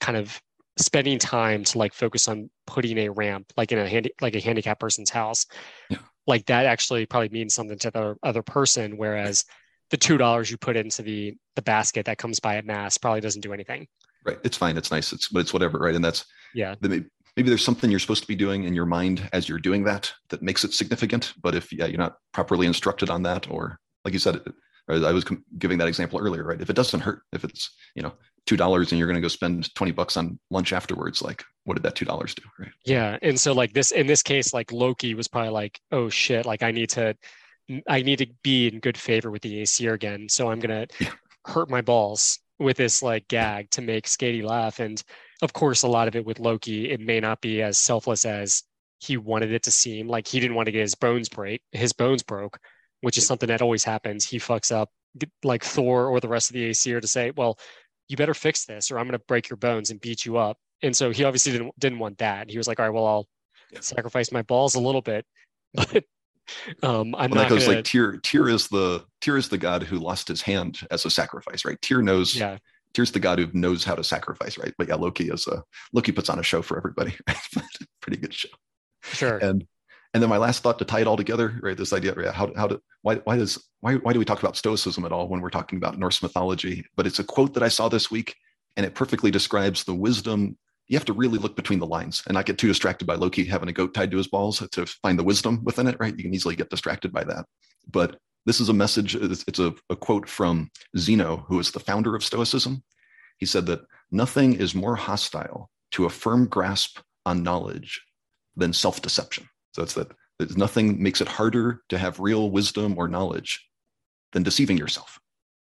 kind 0.00 0.16
of 0.16 0.40
spending 0.76 1.18
time 1.18 1.64
to 1.64 1.78
like 1.78 1.92
focus 1.92 2.28
on 2.28 2.50
putting 2.66 2.98
a 2.98 3.08
ramp 3.08 3.52
like 3.56 3.72
in 3.72 3.78
a 3.78 3.88
handy 3.88 4.12
like 4.20 4.34
a 4.34 4.40
handicapped 4.40 4.80
person's 4.80 5.10
house, 5.10 5.46
yeah. 5.88 5.98
like 6.26 6.46
that 6.46 6.66
actually 6.66 7.06
probably 7.06 7.28
means 7.28 7.54
something 7.54 7.78
to 7.78 7.90
the 7.90 8.16
other 8.22 8.42
person. 8.42 8.96
Whereas 8.96 9.44
the 9.90 9.96
two 9.96 10.16
dollars 10.16 10.50
you 10.50 10.56
put 10.56 10.76
into 10.76 11.02
the 11.02 11.36
the 11.56 11.62
basket 11.62 12.06
that 12.06 12.18
comes 12.18 12.40
by 12.40 12.56
at 12.56 12.64
mass 12.64 12.98
probably 12.98 13.20
doesn't 13.20 13.42
do 13.42 13.52
anything. 13.52 13.86
Right. 14.24 14.38
It's 14.44 14.56
fine. 14.56 14.76
It's 14.76 14.90
nice. 14.90 15.12
It's 15.12 15.28
but 15.28 15.40
it's 15.40 15.52
whatever. 15.52 15.78
Right. 15.78 15.94
And 15.94 16.04
that's 16.04 16.24
yeah. 16.54 16.74
The, 16.80 17.04
maybe 17.36 17.48
there's 17.48 17.64
something 17.64 17.90
you're 17.90 18.00
supposed 18.00 18.22
to 18.22 18.28
be 18.28 18.36
doing 18.36 18.64
in 18.64 18.74
your 18.74 18.86
mind 18.86 19.28
as 19.32 19.48
you're 19.48 19.58
doing 19.58 19.84
that 19.84 20.12
that 20.28 20.42
makes 20.42 20.64
it 20.64 20.72
significant. 20.72 21.34
But 21.42 21.54
if 21.54 21.72
yeah, 21.72 21.86
you're 21.86 21.98
not 21.98 22.16
properly 22.32 22.66
instructed 22.66 23.10
on 23.10 23.22
that, 23.24 23.50
or 23.50 23.78
like 24.04 24.12
you 24.12 24.20
said, 24.20 24.40
I 24.92 25.12
was 25.12 25.24
giving 25.58 25.78
that 25.78 25.88
example 25.88 26.18
earlier, 26.18 26.44
right? 26.44 26.60
If 26.60 26.70
it 26.70 26.76
doesn't 26.76 27.00
hurt, 27.00 27.22
if 27.32 27.44
it's 27.44 27.70
you 27.94 28.02
know 28.02 28.12
two 28.46 28.56
dollars 28.56 28.92
and 28.92 28.98
you're 28.98 29.08
going 29.08 29.16
to 29.16 29.20
go 29.20 29.28
spend 29.28 29.74
twenty 29.74 29.92
bucks 29.92 30.16
on 30.16 30.38
lunch 30.50 30.72
afterwards, 30.72 31.22
like 31.22 31.44
what 31.64 31.74
did 31.74 31.82
that 31.82 31.94
two 31.94 32.04
dollars 32.04 32.34
do, 32.34 32.42
right? 32.58 32.72
Yeah, 32.84 33.18
and 33.22 33.38
so 33.38 33.52
like 33.52 33.72
this 33.72 33.90
in 33.90 34.06
this 34.06 34.22
case, 34.22 34.52
like 34.52 34.72
Loki 34.72 35.14
was 35.14 35.28
probably 35.28 35.50
like, 35.50 35.80
oh 35.92 36.08
shit, 36.08 36.46
like 36.46 36.62
I 36.62 36.70
need 36.70 36.90
to, 36.90 37.16
I 37.88 38.02
need 38.02 38.18
to 38.18 38.26
be 38.42 38.68
in 38.68 38.80
good 38.80 38.98
favor 38.98 39.30
with 39.30 39.42
the 39.42 39.62
Aesir 39.62 39.94
again, 39.94 40.28
so 40.28 40.50
I'm 40.50 40.60
gonna 40.60 40.86
yeah. 40.98 41.12
hurt 41.44 41.70
my 41.70 41.80
balls 41.80 42.38
with 42.58 42.76
this 42.76 43.02
like 43.02 43.28
gag 43.28 43.70
to 43.70 43.82
make 43.82 44.06
Skadi 44.06 44.42
laugh, 44.42 44.80
and 44.80 45.02
of 45.42 45.52
course, 45.52 45.82
a 45.82 45.88
lot 45.88 46.08
of 46.08 46.16
it 46.16 46.26
with 46.26 46.38
Loki, 46.38 46.90
it 46.90 47.00
may 47.00 47.20
not 47.20 47.40
be 47.40 47.62
as 47.62 47.78
selfless 47.78 48.24
as 48.24 48.62
he 48.98 49.16
wanted 49.16 49.52
it 49.52 49.62
to 49.62 49.70
seem. 49.70 50.08
Like 50.08 50.26
he 50.26 50.40
didn't 50.40 50.56
want 50.56 50.66
to 50.66 50.72
get 50.72 50.82
his 50.82 50.94
bones 50.94 51.28
break, 51.28 51.62
his 51.72 51.92
bones 51.92 52.22
broke 52.22 52.58
which 53.00 53.18
is 53.18 53.26
something 53.26 53.48
that 53.48 53.62
always 53.62 53.84
happens. 53.84 54.24
He 54.24 54.38
fucks 54.38 54.72
up 54.72 54.90
like 55.42 55.64
Thor 55.64 56.06
or 56.06 56.20
the 56.20 56.28
rest 56.28 56.50
of 56.50 56.54
the 56.54 56.70
Aesir 56.70 57.00
to 57.00 57.06
say, 57.06 57.32
well, 57.36 57.58
you 58.08 58.16
better 58.16 58.34
fix 58.34 58.64
this 58.64 58.90
or 58.90 58.98
I'm 58.98 59.06
going 59.06 59.18
to 59.18 59.24
break 59.26 59.48
your 59.48 59.56
bones 59.56 59.90
and 59.90 60.00
beat 60.00 60.24
you 60.24 60.36
up. 60.36 60.58
And 60.82 60.94
so 60.96 61.10
he 61.10 61.24
obviously 61.24 61.52
didn't 61.52 61.78
didn't 61.78 61.98
want 61.98 62.18
that. 62.18 62.50
He 62.50 62.58
was 62.58 62.66
like, 62.66 62.80
all 62.80 62.86
right, 62.86 62.94
well, 62.94 63.06
I'll 63.06 63.28
yeah. 63.70 63.80
sacrifice 63.80 64.32
my 64.32 64.42
balls 64.42 64.74
a 64.74 64.80
little 64.80 65.02
bit, 65.02 65.26
but 65.74 66.04
um, 66.82 67.14
I'm 67.14 67.30
well, 67.30 67.42
not. 67.42 67.42
That 67.42 67.48
goes 67.50 67.64
gonna... 67.66 67.76
like 67.76 67.84
Tyr. 67.84 68.16
Tyr 68.18 68.48
is 68.48 68.68
the 68.68 69.04
Tyr 69.20 69.36
is 69.36 69.48
the 69.48 69.58
god 69.58 69.82
who 69.82 69.98
lost 69.98 70.28
his 70.28 70.42
hand 70.42 70.80
as 70.90 71.04
a 71.04 71.10
sacrifice, 71.10 71.64
right? 71.64 71.80
Tyr 71.82 72.02
knows. 72.02 72.34
Yeah. 72.34 72.58
Tyr's 72.92 73.12
the 73.12 73.20
god 73.20 73.38
who 73.38 73.46
knows 73.52 73.84
how 73.84 73.94
to 73.94 74.02
sacrifice, 74.02 74.58
right? 74.58 74.74
But 74.76 74.88
yeah, 74.88 74.96
Loki 74.96 75.28
is 75.28 75.46
a 75.46 75.62
Loki 75.92 76.10
puts 76.10 76.28
on 76.28 76.40
a 76.40 76.42
show 76.42 76.60
for 76.60 76.76
everybody. 76.76 77.16
Pretty 78.00 78.16
good 78.16 78.34
show. 78.34 78.48
Sure. 79.04 79.38
And 79.38 79.64
and 80.12 80.22
then 80.22 80.30
my 80.30 80.38
last 80.38 80.62
thought 80.62 80.78
to 80.80 80.84
tie 80.84 81.00
it 81.00 81.06
all 81.06 81.16
together, 81.16 81.58
right? 81.62 81.76
This 81.76 81.92
idea, 81.92 82.14
right? 82.14 82.34
How, 82.34 82.52
how 82.56 82.66
do, 82.66 82.82
why, 83.02 83.16
why 83.16 83.36
does, 83.36 83.64
why, 83.80 83.94
why 83.96 84.12
do 84.12 84.18
we 84.18 84.24
talk 84.24 84.40
about 84.40 84.56
Stoicism 84.56 85.04
at 85.04 85.12
all 85.12 85.28
when 85.28 85.40
we're 85.40 85.50
talking 85.50 85.76
about 85.76 85.98
Norse 85.98 86.22
mythology? 86.22 86.84
But 86.96 87.06
it's 87.06 87.20
a 87.20 87.24
quote 87.24 87.54
that 87.54 87.62
I 87.62 87.68
saw 87.68 87.88
this 87.88 88.10
week 88.10 88.34
and 88.76 88.84
it 88.84 88.94
perfectly 88.94 89.30
describes 89.30 89.84
the 89.84 89.94
wisdom. 89.94 90.58
You 90.88 90.98
have 90.98 91.04
to 91.06 91.12
really 91.12 91.38
look 91.38 91.54
between 91.54 91.78
the 91.78 91.86
lines 91.86 92.24
and 92.26 92.34
not 92.34 92.46
get 92.46 92.58
too 92.58 92.66
distracted 92.66 93.04
by 93.04 93.14
Loki 93.14 93.44
having 93.44 93.68
a 93.68 93.72
goat 93.72 93.94
tied 93.94 94.10
to 94.10 94.16
his 94.16 94.26
balls 94.26 94.66
to 94.72 94.86
find 94.86 95.16
the 95.16 95.24
wisdom 95.24 95.62
within 95.62 95.86
it, 95.86 95.96
right? 96.00 96.16
You 96.16 96.24
can 96.24 96.34
easily 96.34 96.56
get 96.56 96.70
distracted 96.70 97.12
by 97.12 97.22
that. 97.24 97.46
But 97.88 98.18
this 98.46 98.58
is 98.60 98.68
a 98.68 98.74
message, 98.74 99.14
it's 99.14 99.58
a, 99.58 99.74
a 99.90 99.96
quote 99.96 100.28
from 100.28 100.70
Zeno, 100.96 101.44
who 101.48 101.60
is 101.60 101.70
the 101.70 101.78
founder 101.78 102.16
of 102.16 102.24
Stoicism. 102.24 102.82
He 103.38 103.46
said 103.46 103.66
that 103.66 103.82
nothing 104.10 104.54
is 104.54 104.74
more 104.74 104.96
hostile 104.96 105.70
to 105.92 106.06
a 106.06 106.10
firm 106.10 106.46
grasp 106.46 106.98
on 107.24 107.42
knowledge 107.42 108.00
than 108.56 108.72
self 108.72 109.02
deception. 109.02 109.48
So 109.72 109.82
it's 109.82 109.94
that 109.94 110.12
there's 110.38 110.56
nothing 110.56 111.02
makes 111.02 111.20
it 111.20 111.28
harder 111.28 111.82
to 111.88 111.98
have 111.98 112.18
real 112.18 112.50
wisdom 112.50 112.96
or 112.98 113.08
knowledge 113.08 113.64
than 114.32 114.42
deceiving 114.42 114.76
yourself. 114.76 115.18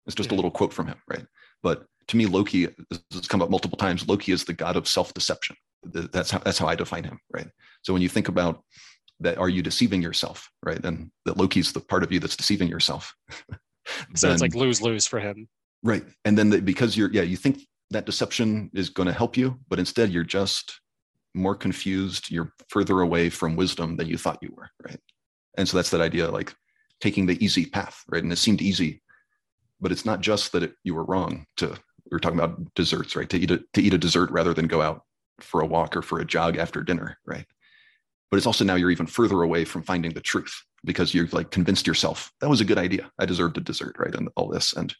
It's 0.05 0.16
just 0.16 0.30
yeah. 0.30 0.36
a 0.36 0.38
little 0.38 0.51
quote 0.51 0.74
from 0.74 0.88
him, 0.88 0.97
right? 1.10 1.26
But 1.64 1.86
to 2.08 2.18
me, 2.18 2.26
Loki 2.26 2.68
this 2.89 3.01
has 3.12 3.28
come 3.28 3.41
up 3.41 3.49
multiple 3.49 3.78
times. 3.78 4.08
Loki 4.08 4.32
is 4.32 4.45
the 4.45 4.53
god 4.53 4.76
of 4.76 4.88
self-deception, 4.88 5.55
that's 5.84 6.32
how 6.32 6.39
that's 6.39 6.58
how 6.58 6.68
I 6.68 6.76
define 6.76 7.03
him, 7.03 7.20
right? 7.32 7.47
So 7.82 7.93
when 7.93 8.01
you 8.01 8.10
think 8.10 8.28
about 8.28 8.64
that, 9.20 9.38
are 9.38 9.49
you 9.49 9.62
deceiving 9.62 10.01
yourself, 10.01 10.49
right? 10.64 10.84
And 10.84 11.12
that 11.26 11.38
Loki's 11.38 11.74
the 11.74 11.80
part 11.80 12.03
of 12.03 12.12
you 12.12 12.20
that's 12.20 12.36
deceiving 12.36 12.68
yourself. 12.68 13.14
so 14.16 14.28
then, 14.28 14.34
it's 14.34 14.41
like 14.41 14.55
lose 14.55 14.82
lose 14.82 15.08
for 15.08 15.20
him, 15.20 15.47
right? 15.84 16.03
And 16.26 16.38
then 16.38 16.49
the, 16.49 16.62
because 16.62 16.95
you're 16.95 17.12
yeah, 17.12 17.24
you 17.24 17.38
think 17.38 17.62
that 17.91 18.05
deception 18.05 18.70
is 18.74 18.89
going 18.89 19.08
to 19.08 19.14
help 19.14 19.38
you, 19.38 19.60
but 19.70 19.80
instead 19.80 20.12
you're 20.12 20.24
just 20.24 20.80
more 21.38 21.56
confused. 21.56 22.30
You're 22.30 22.54
further 22.70 23.02
away 23.02 23.30
from 23.30 23.56
wisdom 23.56 23.96
than 23.96 24.08
you 24.08 24.18
thought 24.18 24.40
you 24.42 24.54
were, 24.56 24.70
right? 24.84 25.00
And 25.58 25.68
so 25.68 25.78
that's 25.78 25.90
that 25.92 26.02
idea, 26.02 26.30
like 26.30 26.54
taking 27.02 27.26
the 27.26 27.44
easy 27.44 27.66
path, 27.66 28.04
right? 28.10 28.24
And 28.24 28.32
it 28.32 28.38
seemed 28.38 28.62
easy, 28.62 29.02
but 29.80 29.92
it's 29.92 30.06
not 30.06 30.22
just 30.22 30.52
that 30.52 30.64
it, 30.64 30.74
you 30.84 30.96
were 30.96 31.06
wrong 31.06 31.46
to. 31.58 31.78
We 32.10 32.16
are 32.16 32.20
talking 32.20 32.40
about 32.40 32.74
desserts, 32.74 33.16
right? 33.16 33.30
To 33.30 33.38
eat 33.38 33.52
a 33.52 33.62
to 33.74 33.82
eat 33.82 33.94
a 33.94 33.98
dessert 33.98 34.32
rather 34.32 34.54
than 34.54 34.68
go 34.68 34.82
out 34.82 35.02
for 35.42 35.62
a 35.62 35.66
walk 35.66 35.96
or 35.96 36.02
for 36.02 36.20
a 36.20 36.26
jog 36.26 36.58
after 36.58 36.82
dinner, 36.84 37.18
right? 37.26 37.46
But 38.32 38.38
it's 38.38 38.48
also 38.48 38.66
now 38.66 38.76
you're 38.76 38.92
even 38.92 39.08
further 39.08 39.42
away 39.42 39.66
from 39.66 39.84
finding 39.84 40.14
the 40.14 40.22
truth 40.22 40.64
because 40.84 41.14
you've 41.14 41.34
like 41.34 41.52
convinced 41.52 41.88
yourself 41.88 42.32
that 42.40 42.50
was 42.50 42.62
a 42.62 42.66
good 42.66 42.78
idea. 42.78 43.12
I 43.20 43.26
deserved 43.26 43.58
a 43.58 43.62
dessert, 43.62 43.96
right? 44.00 44.14
And 44.14 44.30
all 44.36 44.48
this. 44.48 44.74
And 44.74 44.94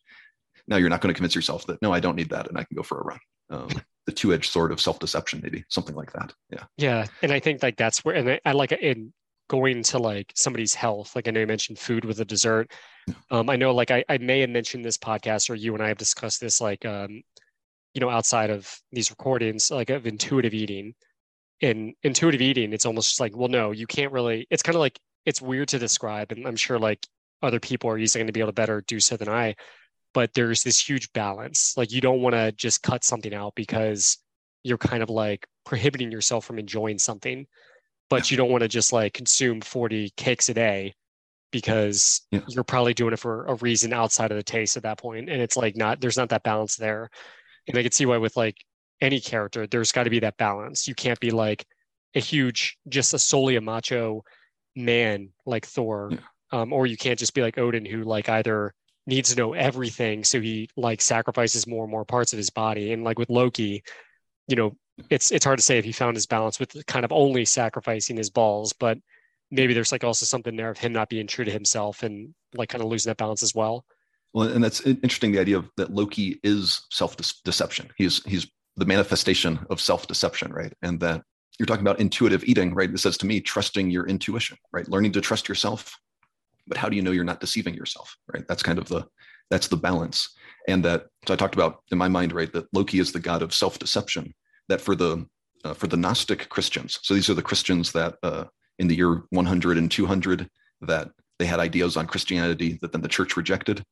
now 0.68 0.78
you're 0.78 0.90
not 0.90 1.02
going 1.02 1.14
to 1.14 1.18
convince 1.18 1.36
yourself 1.36 1.66
that 1.68 1.82
no, 1.82 1.94
I 1.94 2.00
don't 2.00 2.16
need 2.16 2.30
that 2.30 2.48
and 2.48 2.58
I 2.58 2.64
can 2.64 2.76
go 2.76 2.84
for 2.84 3.00
a 3.00 3.04
run. 3.04 3.20
Um, 3.50 3.70
the 4.08 4.12
two-edged 4.12 4.52
sword 4.52 4.72
of 4.72 4.82
self-deception, 4.82 5.42
maybe 5.44 5.64
something 5.70 5.96
like 5.96 6.12
that. 6.14 6.34
Yeah. 6.50 6.64
Yeah. 6.78 7.06
And 7.22 7.32
I 7.32 7.40
think 7.40 7.62
like 7.62 7.78
that's 7.78 8.04
where, 8.04 8.16
and 8.16 8.28
I, 8.32 8.40
I 8.44 8.54
like 8.54 8.72
in 8.72 9.14
going 9.50 9.84
to 9.84 10.00
like 10.00 10.32
somebody's 10.34 10.74
health, 10.74 11.16
like 11.16 11.28
I 11.28 11.32
know 11.32 11.42
you 11.42 11.48
mentioned 11.48 11.78
food 11.78 12.06
with 12.06 12.20
a 12.20 12.26
dessert. 12.26 12.72
Um, 13.30 13.50
I 13.50 13.56
know 13.56 13.76
like 13.76 13.92
I, 13.92 14.04
I 14.10 14.18
may 14.18 14.40
have 14.40 14.50
mentioned 14.50 14.84
this 14.84 14.98
podcast 14.98 15.50
or 15.52 15.56
you 15.56 15.76
and 15.76 15.84
I 15.84 15.90
have 15.90 15.98
discussed 15.98 16.42
this 16.42 16.60
like 16.60 16.84
um, 16.86 17.22
you 17.94 18.02
know, 18.02 18.10
outside 18.10 18.52
of 18.52 18.80
these 18.92 19.10
recordings, 19.10 19.72
like 19.72 19.90
of 19.90 20.06
intuitive 20.06 20.54
eating. 20.54 20.94
In 21.62 21.96
intuitive 22.04 22.42
eating, 22.42 22.72
it's 22.72 22.86
almost 22.86 23.10
just 23.10 23.20
like, 23.20 23.36
well, 23.36 23.48
no, 23.48 23.72
you 23.72 23.88
can't 23.88 24.12
really. 24.12 24.46
It's 24.52 24.62
kind 24.62 24.76
of 24.76 24.82
like 24.82 25.00
it's 25.26 25.42
weird 25.42 25.70
to 25.70 25.80
describe, 25.80 26.32
and 26.32 26.48
I'm 26.48 26.56
sure 26.56 26.78
like 26.78 27.08
other 27.42 27.60
people 27.60 27.90
are 27.90 27.98
easily 27.98 28.20
going 28.20 28.28
to 28.28 28.34
be 28.34 28.40
able 28.40 28.50
to 28.50 28.54
better 28.54 28.84
do 28.88 29.00
so 29.00 29.18
than 29.18 29.30
I. 29.30 29.56
But 30.18 30.34
there's 30.34 30.64
this 30.64 30.80
huge 30.80 31.14
balance. 31.14 31.76
Like 31.78 31.92
you 31.92 32.02
don't 32.02 32.22
want 32.22 32.34
to 32.34 32.52
just 32.52 32.82
cut 32.82 33.04
something 33.04 33.36
out 33.36 33.54
because 33.54 34.18
you're 34.64 34.80
kind 34.80 35.04
of 35.04 35.12
like 35.12 35.46
prohibiting 35.64 36.12
yourself 36.12 36.44
from 36.44 36.58
enjoying 36.58 36.98
something, 36.98 37.46
but 38.10 38.32
you 38.32 38.38
don't 38.38 38.50
want 38.50 38.64
to 38.64 38.68
just 38.68 38.92
like 38.92 39.14
consume 39.14 39.62
40 39.62 40.12
cakes 40.18 40.50
a 40.50 40.56
day 40.56 40.96
because 41.52 42.22
yeah. 42.32 42.42
you're 42.48 42.64
probably 42.64 42.96
doing 42.96 43.14
it 43.14 43.20
for 43.20 43.46
a 43.46 43.54
reason 43.56 43.94
outside 43.94 44.32
of 44.32 44.38
the 44.38 44.44
taste 44.44 44.76
at 44.76 44.84
that 44.84 44.98
point. 44.98 45.28
point 45.28 45.30
and 45.30 45.40
it's 45.40 45.56
like 45.56 45.78
not 45.78 46.02
there's 46.02 46.18
not 46.18 46.30
that 46.30 46.42
balance 46.42 46.76
there 46.78 47.10
and 47.68 47.78
I 47.78 47.84
can 47.84 47.92
see 47.92 48.08
why 48.08 48.18
with 48.18 48.36
like 48.36 48.58
any 49.02 49.20
character, 49.20 49.68
there's 49.68 49.92
got 49.92 50.06
to 50.06 50.10
be 50.10 50.20
that 50.22 50.38
balance. 50.38 50.88
You 50.88 50.96
can't 50.96 51.20
be 51.20 51.32
like 51.32 51.66
a 52.16 52.20
huge, 52.20 52.78
just 52.90 53.14
a 53.14 53.20
solely 53.20 53.56
a 53.56 53.62
macho 53.62 54.24
man 54.76 55.30
like 55.46 55.66
Thor, 55.66 56.10
yeah. 56.12 56.20
um, 56.52 56.74
or 56.74 56.88
you 56.88 56.98
can't 56.98 57.20
just 57.20 57.34
be 57.34 57.42
like 57.42 57.58
Odin, 57.58 57.86
who 57.86 58.04
like 58.04 58.30
either 58.30 58.74
needs 59.08 59.34
to 59.34 59.38
know 59.38 59.54
everything, 59.54 60.24
so 60.24 60.40
he 60.40 60.70
like 60.76 61.02
sacrifices 61.02 61.66
more 61.66 61.84
and 61.84 61.92
more 61.92 62.06
parts 62.06 62.34
of 62.34 62.38
his 62.38 62.50
body. 62.50 62.94
And 62.94 63.04
like 63.04 63.18
with 63.18 63.30
Loki, 63.30 63.84
you 64.48 64.56
know, 64.56 64.76
it's 65.10 65.32
it's 65.32 65.46
hard 65.46 65.58
to 65.58 65.64
say 65.64 65.78
if 65.78 65.86
he 65.86 65.92
found 65.92 66.16
his 66.16 66.28
balance 66.28 66.60
with 66.60 66.86
kind 66.86 67.06
of 67.06 67.12
only 67.12 67.46
sacrificing 67.46 68.18
his 68.18 68.30
balls, 68.30 68.74
but 68.74 68.98
maybe 69.50 69.74
there's 69.74 69.92
like 69.92 70.04
also 70.04 70.26
something 70.26 70.56
there 70.56 70.70
of 70.70 70.78
him 70.78 70.92
not 70.92 71.10
being 71.10 71.26
true 71.26 71.46
to 71.46 71.52
himself 71.52 72.04
and 72.04 72.34
like 72.54 72.70
kind 72.70 72.84
of 72.84 72.90
losing 72.90 73.10
that 73.10 73.18
balance 73.18 73.42
as 73.42 73.56
well. 73.56 73.86
Well, 74.34 74.50
and 74.50 74.64
that's 74.64 74.82
interesting. 74.82 75.32
The 75.32 75.40
idea 75.40 75.58
of 75.58 75.70
that 75.78 75.94
Loki 75.94 76.40
is 76.44 76.86
self-deception. 76.92 77.90
He's 77.98 78.24
he's 78.26 78.46
the 78.76 78.86
manifestation 78.86 79.60
of 79.70 79.80
self-deception, 79.80 80.52
right? 80.52 80.74
And 80.82 81.00
that 81.00 81.24
you're 81.58 81.66
talking 81.66 81.82
about 81.82 82.00
intuitive 82.00 82.44
eating, 82.44 82.76
right? 82.76 82.90
It 82.90 83.00
says 83.00 83.18
to 83.20 83.26
me, 83.26 83.42
trusting 83.42 83.90
your 83.90 84.06
intuition, 84.06 84.58
right? 84.72 84.88
Learning 84.88 85.12
to 85.14 85.22
trust 85.22 85.48
yourself. 85.50 85.98
But 86.68 86.78
how 86.78 86.90
do 86.90 86.96
you 86.96 87.02
know 87.02 87.12
you're 87.12 87.24
not 87.24 87.40
deceiving 87.40 87.74
yourself, 87.74 88.16
right? 88.34 88.48
That's 88.48 88.64
kind 88.64 88.80
of 88.80 88.88
the 88.88 89.06
that's 89.50 89.68
the 89.68 89.78
balance. 89.78 90.36
And 90.68 90.84
that 90.84 91.08
so 91.26 91.34
I 91.34 91.38
talked 91.38 91.56
about 91.56 91.82
in 91.92 91.98
my 91.98 92.08
mind, 92.08 92.34
right? 92.34 92.52
That 92.52 92.68
Loki 92.74 93.00
is 93.00 93.12
the 93.12 93.20
god 93.20 93.42
of 93.42 93.54
self-deception. 93.54 94.34
That 94.70 94.82
for 94.82 94.96
the 94.96 95.26
uh, 95.64 95.74
for 95.74 95.88
the 95.88 95.98
Gnostic 95.98 96.50
Christians, 96.50 97.00
so 97.02 97.14
these 97.14 97.30
are 97.30 97.34
the 97.34 97.42
Christians 97.42 97.92
that 97.94 98.16
uh, 98.22 98.46
in 98.80 98.88
the 98.88 98.96
year 98.96 99.24
100 99.30 99.78
and 99.78 99.90
200 99.90 100.50
that 100.82 101.10
they 101.40 101.46
had 101.46 101.60
ideas 101.60 101.98
on 101.98 102.08
Christianity 102.08 102.78
that 102.82 102.92
then 102.92 103.02
the 103.02 103.08
church 103.08 103.38
rejected. 103.38 103.84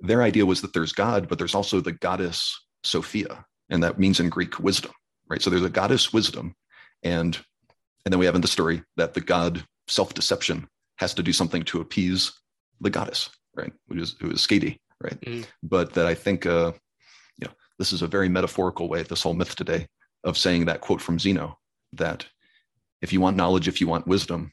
Their 0.00 0.22
idea 0.22 0.46
was 0.46 0.60
that 0.62 0.72
there's 0.72 0.92
God, 0.92 1.28
but 1.28 1.38
there's 1.38 1.54
also 1.54 1.80
the 1.80 1.92
goddess 1.92 2.58
Sophia, 2.84 3.44
and 3.68 3.82
that 3.82 3.98
means 3.98 4.20
in 4.20 4.28
Greek 4.28 4.58
wisdom, 4.58 4.92
right? 5.28 5.42
So 5.42 5.50
there's 5.50 5.64
a 5.64 5.70
goddess 5.70 6.12
wisdom, 6.12 6.54
and 7.02 7.38
and 8.04 8.12
then 8.12 8.18
we 8.18 8.26
have 8.26 8.34
in 8.34 8.40
the 8.40 8.48
story 8.48 8.82
that 8.96 9.14
the 9.14 9.20
god 9.20 9.64
self-deception 9.88 10.68
has 11.00 11.14
to 11.14 11.22
do 11.22 11.32
something 11.32 11.62
to 11.64 11.80
appease 11.80 12.30
the 12.80 12.90
goddess, 12.90 13.30
right? 13.56 13.72
Who 13.88 13.98
is 13.98 14.16
who 14.20 14.30
is 14.30 14.46
Skadi, 14.46 14.78
right? 15.02 15.20
Mm. 15.22 15.46
But 15.62 15.94
that 15.94 16.06
I 16.06 16.14
think, 16.14 16.46
uh, 16.46 16.72
you 17.38 17.46
know, 17.46 17.54
this 17.78 17.92
is 17.92 18.02
a 18.02 18.06
very 18.06 18.28
metaphorical 18.28 18.88
way. 18.88 19.02
This 19.02 19.22
whole 19.22 19.34
myth 19.34 19.56
today 19.56 19.86
of 20.24 20.36
saying 20.36 20.66
that 20.66 20.82
quote 20.82 21.00
from 21.00 21.18
Zeno 21.18 21.58
that 21.94 22.26
if 23.00 23.12
you 23.12 23.20
want 23.20 23.36
knowledge, 23.36 23.66
if 23.66 23.80
you 23.80 23.88
want 23.88 24.06
wisdom, 24.06 24.52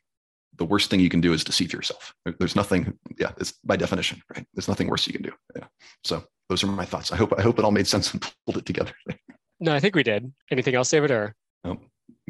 the 0.56 0.66
worst 0.66 0.90
thing 0.90 1.02
you 1.02 1.10
can 1.10 1.22
do 1.22 1.34
is 1.34 1.44
deceive 1.44 1.74
yourself. 1.74 2.14
There's 2.40 2.56
nothing, 2.56 2.98
yeah, 3.20 3.32
it's 3.38 3.54
by 3.64 3.76
definition, 3.76 4.22
right? 4.34 4.46
There's 4.54 4.70
nothing 4.70 4.88
worse 4.88 5.06
you 5.06 5.14
can 5.14 5.22
do. 5.22 5.34
Yeah. 5.56 5.66
So 6.04 6.24
those 6.50 6.64
are 6.64 6.68
my 6.68 6.86
thoughts. 6.86 7.12
I 7.12 7.18
hope 7.18 7.34
I 7.38 7.42
hope 7.42 7.60
it 7.60 7.66
all 7.66 7.72
made 7.72 7.88
sense 7.88 8.14
and 8.14 8.22
pulled 8.46 8.58
it 8.58 8.66
together. 8.66 8.94
No, 9.60 9.74
I 9.74 9.80
think 9.80 9.96
we 9.96 10.04
did. 10.04 10.32
Anything 10.52 10.76
else, 10.76 10.90
David? 10.90 11.12
Or 11.12 11.36
oh, 11.66 11.78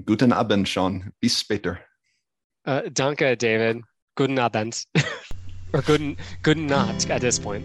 guten 0.04 0.32
Abend, 0.32 0.68
Shawn. 0.68 1.12
Bis 1.22 1.36
später. 1.44 1.80
Uh, 2.66 2.82
danke, 2.92 3.38
David. 3.38 3.82
Guten 4.18 4.40
Abend. 4.40 4.84
or 5.74 5.84
guten 5.84 6.18
guten 6.42 6.66
not 6.66 7.08
at 7.08 7.22
this 7.22 7.38
point. 7.38 7.64